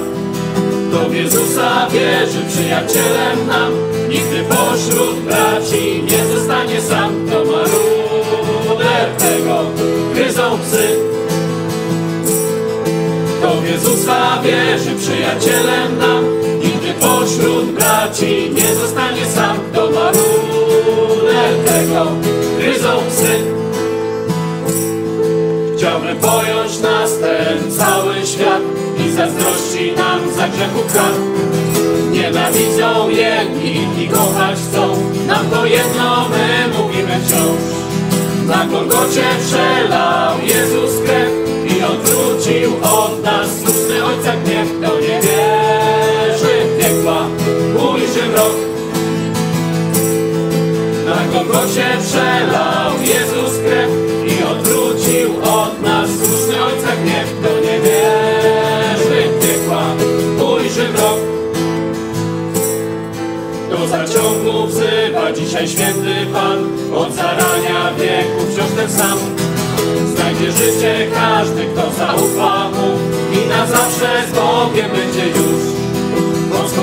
Kto 0.89 1.09
w 1.09 1.15
Jezusa 1.15 1.87
wierzy, 1.91 2.45
przyjacielem 2.49 3.47
nam, 3.47 3.73
nigdy 4.09 4.45
pośród 4.49 5.21
braci 5.21 6.03
nie 6.03 6.37
zostanie 6.37 6.81
sam. 6.81 7.27
To 7.31 7.45
maruder 7.45 9.09
tego 9.19 9.65
gryzą 10.15 10.59
psy. 10.59 10.89
Kto 13.39 13.55
w 13.61 13.69
Jezusa 13.69 14.43
wierzy, 14.43 14.95
przyjacielem 14.99 15.99
nam, 15.99 16.25
nigdy 16.65 16.95
pośród 17.01 17.65
braci 17.65 18.51
nie 18.55 18.75
zostanie 18.75 19.27
sam. 19.27 19.57
Kto 19.73 19.91
ma 19.91 20.10
tego, 21.91 22.07
gryzą 22.59 22.89
psy. 23.09 23.45
Chciałbym 25.77 26.17
pojąć 26.17 26.81
nas 26.81 27.11
ten 27.19 27.73
cały 27.73 28.27
świat 28.27 28.63
i 29.07 29.13
zazdrości 29.13 29.93
nam 29.97 30.21
za 30.37 30.49
grzechu 30.49 30.81
krat. 30.93 31.15
Nienawidzą 32.13 33.09
jedni 33.09 34.05
i 34.05 34.09
kochać 34.09 34.59
chcą, 34.71 34.97
nam 35.27 35.51
to 35.51 35.67
jedno 35.67 36.29
my 36.31 36.79
mówimy 36.79 37.21
wciąż. 37.25 37.81
Na 38.47 38.67
Golgocie 38.67 39.25
przelał 39.47 40.35
Jezus 40.43 41.01
krew 41.05 41.31
i 41.77 41.83
odwrócił 41.83 42.73
od 42.83 43.23
nas 43.25 43.49
słuszny 43.49 44.05
Ojca 44.05 44.33
gniew. 44.37 44.69
Kto 44.79 45.01
nie 45.01 45.21
wierzy 45.21 46.55
w 46.65 46.83
piekła, 46.83 47.27
ujrzy 47.93 48.29
mrok. 48.29 48.70
Na 51.31 51.37
Golgocie 51.37 51.87
przelał 52.03 52.93
Jezus 53.03 53.59
krew 53.59 53.91
i 54.27 54.45
odwrócił 54.45 55.31
od 55.43 55.83
nas 55.83 56.11
słuszny 56.11 56.65
Ojca 56.65 56.97
gniew. 57.03 57.35
Kto 57.41 57.61
nie 57.61 57.81
wierzy 57.81 59.29
w 59.29 59.47
piekła, 59.47 59.83
ujrzy 60.45 60.89
mrok. 60.89 61.19
Do 63.71 63.89
zaciągu 63.89 64.67
wzywa 64.67 65.33
dzisiaj 65.33 65.69
święty 65.69 66.27
Pan 66.33 66.59
Od 66.95 67.15
zarania 67.15 67.95
wieku 67.99 68.53
wciąż 68.53 68.71
ten 68.77 68.91
sam 68.91 69.19
Znajdzie 70.15 70.53
życie 70.53 71.07
każdy, 71.15 71.65
kto 71.65 71.91
zaufa 71.91 72.71
Mu 72.71 72.89
I 73.33 73.49
na 73.49 73.67
zawsze 73.67 74.23
z 74.29 74.35
Bogiem 74.35 74.91
będzie 74.91 75.27
już 75.27 75.80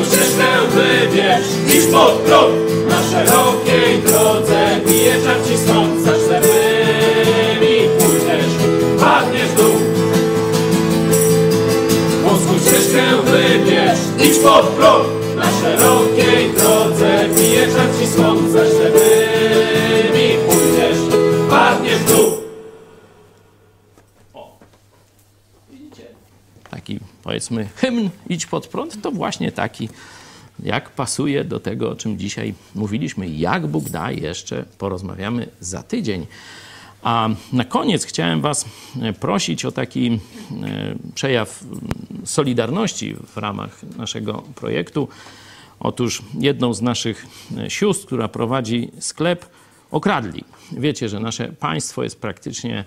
Ścieżkę 0.05 0.49
wybierz, 0.69 1.47
idź 1.75 1.85
pod 1.91 2.11
prąd 2.11 2.55
Na 2.89 3.01
szerokiej 3.11 3.99
drodze. 4.05 4.79
Wyjeżdżam 4.85 5.43
ci 5.47 5.57
stąd 5.57 6.01
Za 6.01 6.11
czternymi 6.11 7.89
pójdziesz, 7.99 8.53
padniesz 8.99 9.49
w 9.49 9.55
dół. 9.57 9.75
Wąską 12.23 12.53
ścieżkę 12.59 13.03
wybierz, 13.23 13.99
idź 14.29 14.39
pod 14.39 14.65
prąd 14.65 15.35
Na 15.35 15.45
szerokiej 15.61 16.51
drodze. 16.57 17.27
Wyjeżdżam 17.29 17.87
ci 17.99 18.07
stąd 18.07 18.51
Za 18.51 18.65
czternymi 18.65 19.16
powiedzmy 27.37 27.69
hymn 27.75 28.09
Idź 28.29 28.45
pod 28.45 28.67
prąd 28.67 29.01
to 29.01 29.11
właśnie 29.11 29.51
taki, 29.51 29.89
jak 30.63 30.89
pasuje 30.89 31.43
do 31.43 31.59
tego, 31.59 31.89
o 31.89 31.95
czym 31.95 32.19
dzisiaj 32.19 32.53
mówiliśmy. 32.75 33.27
Jak 33.29 33.67
Bóg 33.67 33.89
da, 33.89 34.11
jeszcze 34.11 34.65
porozmawiamy 34.77 35.49
za 35.59 35.83
tydzień. 35.83 36.27
A 37.03 37.29
na 37.53 37.65
koniec 37.65 38.05
chciałem 38.05 38.41
Was 38.41 38.65
e, 39.01 39.13
prosić 39.13 39.65
o 39.65 39.71
taki 39.71 40.07
e, 40.07 40.19
przejaw 41.15 41.63
solidarności 42.25 43.15
w 43.27 43.37
ramach 43.37 43.83
naszego 43.97 44.43
projektu. 44.55 45.07
Otóż 45.79 46.21
jedną 46.39 46.73
z 46.73 46.81
naszych 46.81 47.25
e, 47.57 47.69
sióstr, 47.69 48.05
która 48.05 48.27
prowadzi 48.27 48.91
sklep, 48.99 49.45
okradli. 49.91 50.43
Wiecie, 50.71 51.09
że 51.09 51.19
nasze 51.19 51.47
państwo 51.47 52.03
jest 52.03 52.21
praktycznie 52.21 52.85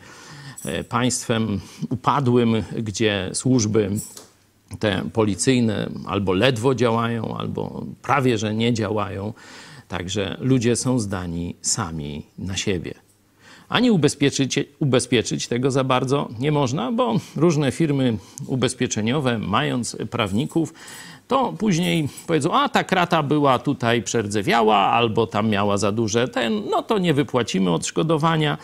państwem 0.89 1.60
upadłym, 1.90 2.62
gdzie 2.78 3.31
służby 3.32 3.90
te 4.78 5.02
policyjne 5.12 5.90
albo 6.06 6.32
ledwo 6.32 6.74
działają, 6.74 7.36
albo 7.38 7.84
prawie 8.02 8.38
że 8.38 8.55
nie 8.55 8.74
działają. 8.74 9.32
Także 9.88 10.36
ludzie 10.40 10.76
są 10.76 10.98
zdani 10.98 11.56
sami 11.60 12.26
na 12.38 12.56
siebie. 12.56 12.94
Ani 13.68 13.90
ubezpieczyć, 13.90 14.59
ubezpieczyć 14.78 15.48
tego 15.48 15.70
za 15.70 15.84
bardzo 15.84 16.28
nie 16.38 16.52
można, 16.52 16.92
bo 16.92 17.14
różne 17.36 17.72
firmy 17.72 18.16
ubezpieczeniowe, 18.47 19.38
mając 19.38 19.97
prawników, 20.10 20.74
to 21.28 21.52
później 21.52 22.09
powiedzą, 22.26 22.55
a 22.55 22.68
ta 22.68 22.84
krata 22.84 23.22
była 23.22 23.59
tutaj 23.59 24.02
przerdzewiała, 24.02 24.76
albo 24.76 25.26
tam 25.26 25.48
miała 25.48 25.76
za 25.78 25.92
duże 25.92 26.28
ten, 26.28 26.62
no 26.70 26.82
to 26.82 26.98
nie 26.98 27.14
wypłacimy 27.14 27.70
odszkodowania. 27.70 28.59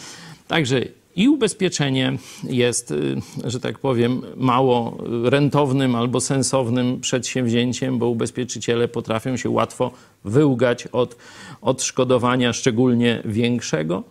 Także 0.48 0.80
i 1.16 1.28
ubezpieczenie 1.28 2.18
jest, 2.44 2.90
y, 2.90 3.16
że 3.44 3.60
tak 3.60 3.78
powiem, 3.78 4.22
mało 4.36 4.98
rentownym 5.24 5.94
albo 5.94 6.20
sensownym 6.20 7.00
przedsięwzięciem, 7.00 7.98
bo 7.98 8.08
ubezpieczyciele 8.08 8.88
potrafią 8.88 9.36
się 9.36 9.50
łatwo 9.50 9.90
wyłgać 10.24 10.86
od 10.86 11.16
odszkodowania, 11.60 12.52
szczególnie 12.52 13.22
większego. 13.24 14.02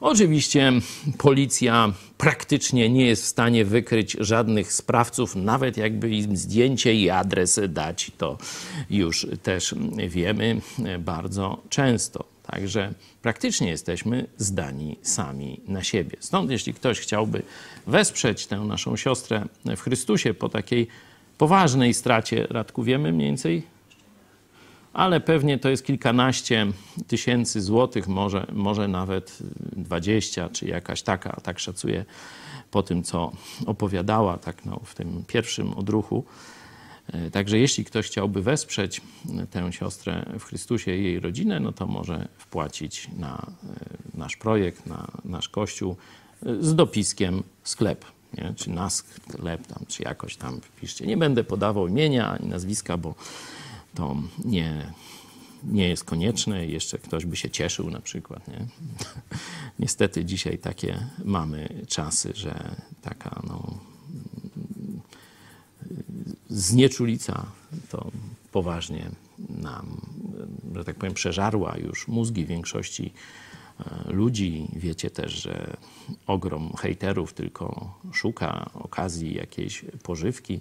Oczywiście 0.00 0.72
policja 1.18 1.92
praktycznie 2.18 2.90
nie 2.90 3.06
jest 3.06 3.22
w 3.22 3.26
stanie 3.26 3.64
wykryć 3.64 4.16
żadnych 4.20 4.72
sprawców, 4.72 5.36
nawet 5.36 5.76
jakby 5.76 6.10
im 6.10 6.36
zdjęcie 6.36 6.94
i 6.94 7.10
adres 7.10 7.60
dać, 7.68 8.12
to 8.18 8.38
już 8.90 9.26
też 9.42 9.74
wiemy 10.08 10.60
bardzo 10.98 11.62
często. 11.68 12.33
Także 12.46 12.94
praktycznie 13.22 13.68
jesteśmy 13.68 14.26
zdani 14.36 14.96
sami 15.02 15.60
na 15.66 15.82
siebie. 15.82 16.16
Stąd, 16.20 16.50
jeśli 16.50 16.74
ktoś 16.74 17.00
chciałby 17.00 17.42
wesprzeć 17.86 18.46
tę 18.46 18.56
naszą 18.56 18.96
siostrę 18.96 19.44
w 19.76 19.80
Chrystusie 19.80 20.34
po 20.34 20.48
takiej 20.48 20.86
poważnej 21.38 21.94
stracie, 21.94 22.46
Radku, 22.50 22.82
wiemy 22.82 23.12
mniej 23.12 23.28
więcej 23.28 23.74
ale 24.94 25.20
pewnie 25.20 25.58
to 25.58 25.68
jest 25.68 25.84
kilkanaście 25.84 26.66
tysięcy 27.06 27.60
złotych, 27.60 28.08
może, 28.08 28.46
może 28.52 28.88
nawet 28.88 29.38
dwadzieścia, 29.76 30.48
czy 30.52 30.66
jakaś 30.66 31.02
taka, 31.02 31.40
tak 31.42 31.58
szacuję 31.58 32.04
po 32.70 32.82
tym, 32.82 33.02
co 33.02 33.32
opowiadała 33.66 34.38
tak 34.38 34.64
no, 34.64 34.80
w 34.84 34.94
tym 34.94 35.24
pierwszym 35.26 35.74
odruchu. 35.74 36.24
E, 37.12 37.30
Także 37.30 37.58
jeśli 37.58 37.84
ktoś 37.84 38.06
chciałby 38.06 38.42
wesprzeć 38.42 39.00
e, 39.38 39.46
tę 39.46 39.72
siostrę 39.72 40.26
w 40.38 40.44
Chrystusie 40.44 40.96
i 40.96 41.04
jej 41.04 41.20
rodzinę, 41.20 41.60
no 41.60 41.72
to 41.72 41.86
może 41.86 42.28
wpłacić 42.38 43.08
na 43.18 43.46
e, 44.14 44.18
nasz 44.18 44.36
projekt, 44.36 44.86
na 44.86 45.10
nasz 45.24 45.48
kościół 45.48 45.96
z 46.60 46.74
dopiskiem 46.74 47.42
sklep. 47.64 48.04
Nie? 48.38 48.54
Czy 48.56 48.70
na 48.70 48.90
sklep 48.90 49.66
tam, 49.66 49.84
czy 49.88 50.02
jakoś 50.02 50.36
tam 50.36 50.60
wpiszcie. 50.60 51.06
Nie 51.06 51.16
będę 51.16 51.44
podawał 51.44 51.88
imienia 51.88 52.30
ani 52.30 52.48
nazwiska, 52.48 52.96
bo 52.96 53.14
to 53.94 54.16
nie, 54.44 54.92
nie 55.64 55.88
jest 55.88 56.04
konieczne 56.04 56.66
jeszcze 56.66 56.98
ktoś 56.98 57.26
by 57.26 57.36
się 57.36 57.50
cieszył 57.50 57.90
na 57.90 58.00
przykład. 58.00 58.48
Nie? 58.48 58.66
Niestety 59.78 60.24
dzisiaj 60.24 60.58
takie 60.58 61.06
mamy 61.24 61.68
czasy, 61.88 62.32
że 62.34 62.74
taka 63.02 63.42
no, 63.48 63.78
znieczulica 66.54 67.46
to 67.88 68.10
poważnie 68.52 69.10
nam, 69.48 70.00
że 70.74 70.84
tak 70.84 70.96
powiem, 70.96 71.14
przeżarła 71.14 71.76
już 71.78 72.08
mózgi 72.08 72.46
większości 72.46 73.12
e, 73.80 74.12
ludzi. 74.12 74.68
Wiecie 74.76 75.10
też, 75.10 75.32
że 75.42 75.76
ogrom 76.26 76.72
hejterów 76.76 77.32
tylko 77.32 77.98
szuka 78.12 78.70
okazji 78.74 79.34
jakiejś 79.34 79.84
pożywki. 80.02 80.60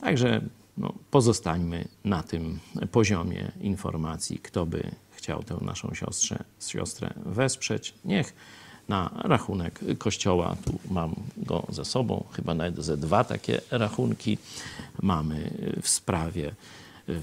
Także 0.00 0.40
no, 0.78 0.92
pozostańmy 1.10 1.88
na 2.04 2.22
tym 2.22 2.58
poziomie 2.92 3.52
informacji. 3.60 4.38
Kto 4.38 4.66
by 4.66 4.90
chciał 5.10 5.42
tę 5.42 5.58
naszą 5.60 5.94
siostrę, 5.94 6.44
siostrę 6.68 7.14
wesprzeć, 7.26 7.94
niech 8.04 8.34
na 8.88 9.10
rachunek 9.24 9.80
kościoła, 9.98 10.56
tu 10.64 10.78
mam 10.90 11.14
go 11.36 11.66
ze 11.68 11.84
sobą, 11.84 12.24
chyba 12.32 12.54
nawet 12.54 12.84
ze 12.84 12.96
dwa 12.96 13.24
takie 13.24 13.60
rachunki 13.70 14.38
mamy 15.02 15.50
w 15.82 15.88
sprawie, 15.88 16.54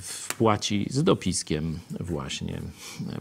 wpłaci 0.01 0.87
z 0.89 1.03
dopiskiem 1.03 1.79
właśnie 1.99 2.61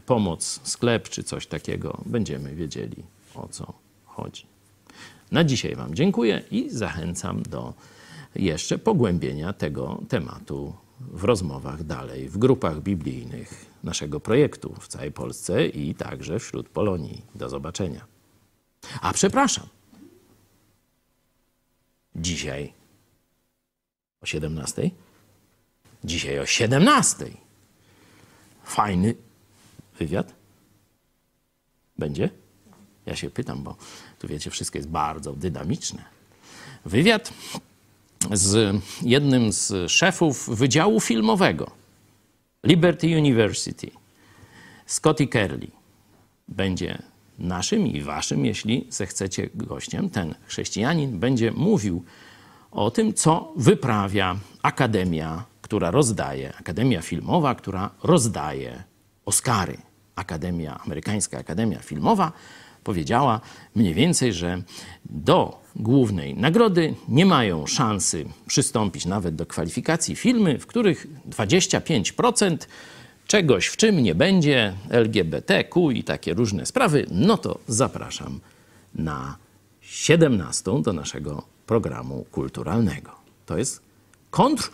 pomoc, 0.06 0.60
sklep 0.62 1.08
czy 1.08 1.22
coś 1.22 1.46
takiego. 1.46 2.00
Będziemy 2.06 2.54
wiedzieli 2.54 2.96
o 3.34 3.48
co 3.48 3.72
chodzi. 4.06 4.46
Na 5.32 5.44
dzisiaj 5.44 5.76
Wam 5.76 5.94
dziękuję 5.94 6.42
i 6.50 6.70
zachęcam 6.70 7.42
do 7.42 7.74
jeszcze 8.34 8.78
pogłębienia 8.78 9.52
tego 9.52 10.00
tematu 10.08 10.74
w 11.00 11.24
rozmowach 11.24 11.84
dalej, 11.84 12.28
w 12.28 12.38
grupach 12.38 12.80
biblijnych 12.80 13.66
naszego 13.84 14.20
projektu 14.20 14.74
w 14.80 14.88
całej 14.88 15.12
Polsce 15.12 15.66
i 15.66 15.94
także 15.94 16.38
wśród 16.38 16.68
Polonii. 16.68 17.22
Do 17.34 17.48
zobaczenia. 17.48 18.11
A 19.00 19.12
przepraszam. 19.12 19.66
Dzisiaj 22.16 22.72
o 24.20 24.26
17? 24.26 24.90
Dzisiaj 26.04 26.38
o 26.38 26.46
17. 26.46 27.30
Fajny 28.64 29.14
wywiad. 29.98 30.34
Będzie? 31.98 32.30
Ja 33.06 33.16
się 33.16 33.30
pytam, 33.30 33.62
bo 33.62 33.76
tu 34.18 34.28
wiecie, 34.28 34.50
wszystko 34.50 34.78
jest 34.78 34.88
bardzo 34.88 35.32
dynamiczne. 35.32 36.04
Wywiad 36.84 37.32
z 38.32 38.76
jednym 39.02 39.52
z 39.52 39.90
szefów 39.90 40.48
Wydziału 40.48 41.00
Filmowego 41.00 41.70
Liberty 42.64 43.06
University, 43.06 43.90
Scotty 44.86 45.26
Kerley. 45.26 45.70
Będzie 46.48 47.02
naszym 47.42 47.86
i 47.86 48.00
waszym, 48.00 48.44
jeśli 48.44 48.86
zechcecie 48.90 49.48
gościem. 49.54 50.10
Ten 50.10 50.34
chrześcijanin 50.46 51.18
będzie 51.18 51.52
mówił 51.52 52.04
o 52.70 52.90
tym, 52.90 53.14
co 53.14 53.52
wyprawia 53.56 54.36
Akademia, 54.62 55.44
która 55.62 55.90
rozdaje, 55.90 56.52
Akademia 56.60 57.02
Filmowa, 57.02 57.54
która 57.54 57.90
rozdaje 58.02 58.82
Oscary. 59.24 59.76
Akademia, 60.16 60.80
amerykańska 60.84 61.38
Akademia 61.38 61.78
Filmowa 61.78 62.32
powiedziała 62.84 63.40
mniej 63.74 63.94
więcej, 63.94 64.32
że 64.32 64.62
do 65.04 65.62
głównej 65.76 66.34
nagrody 66.34 66.94
nie 67.08 67.26
mają 67.26 67.66
szansy 67.66 68.24
przystąpić 68.46 69.06
nawet 69.06 69.34
do 69.34 69.46
kwalifikacji 69.46 70.16
filmy, 70.16 70.58
w 70.58 70.66
których 70.66 71.06
25% 71.30 72.56
czegoś, 73.26 73.66
w 73.66 73.76
czym 73.76 74.00
nie 74.00 74.14
będzie 74.14 74.74
LGBTQ 74.90 75.90
i 75.90 76.04
takie 76.04 76.34
różne 76.34 76.66
sprawy, 76.66 77.06
no 77.10 77.38
to 77.38 77.58
zapraszam 77.68 78.40
na 78.94 79.36
17 79.80 80.82
do 80.82 80.92
naszego 80.92 81.42
programu 81.66 82.26
kulturalnego. 82.30 83.10
To 83.46 83.58
jest 83.58 83.80
kontr 84.30 84.70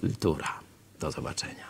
Kultura. 0.00 0.60
Do 1.00 1.10
zobaczenia. 1.10 1.67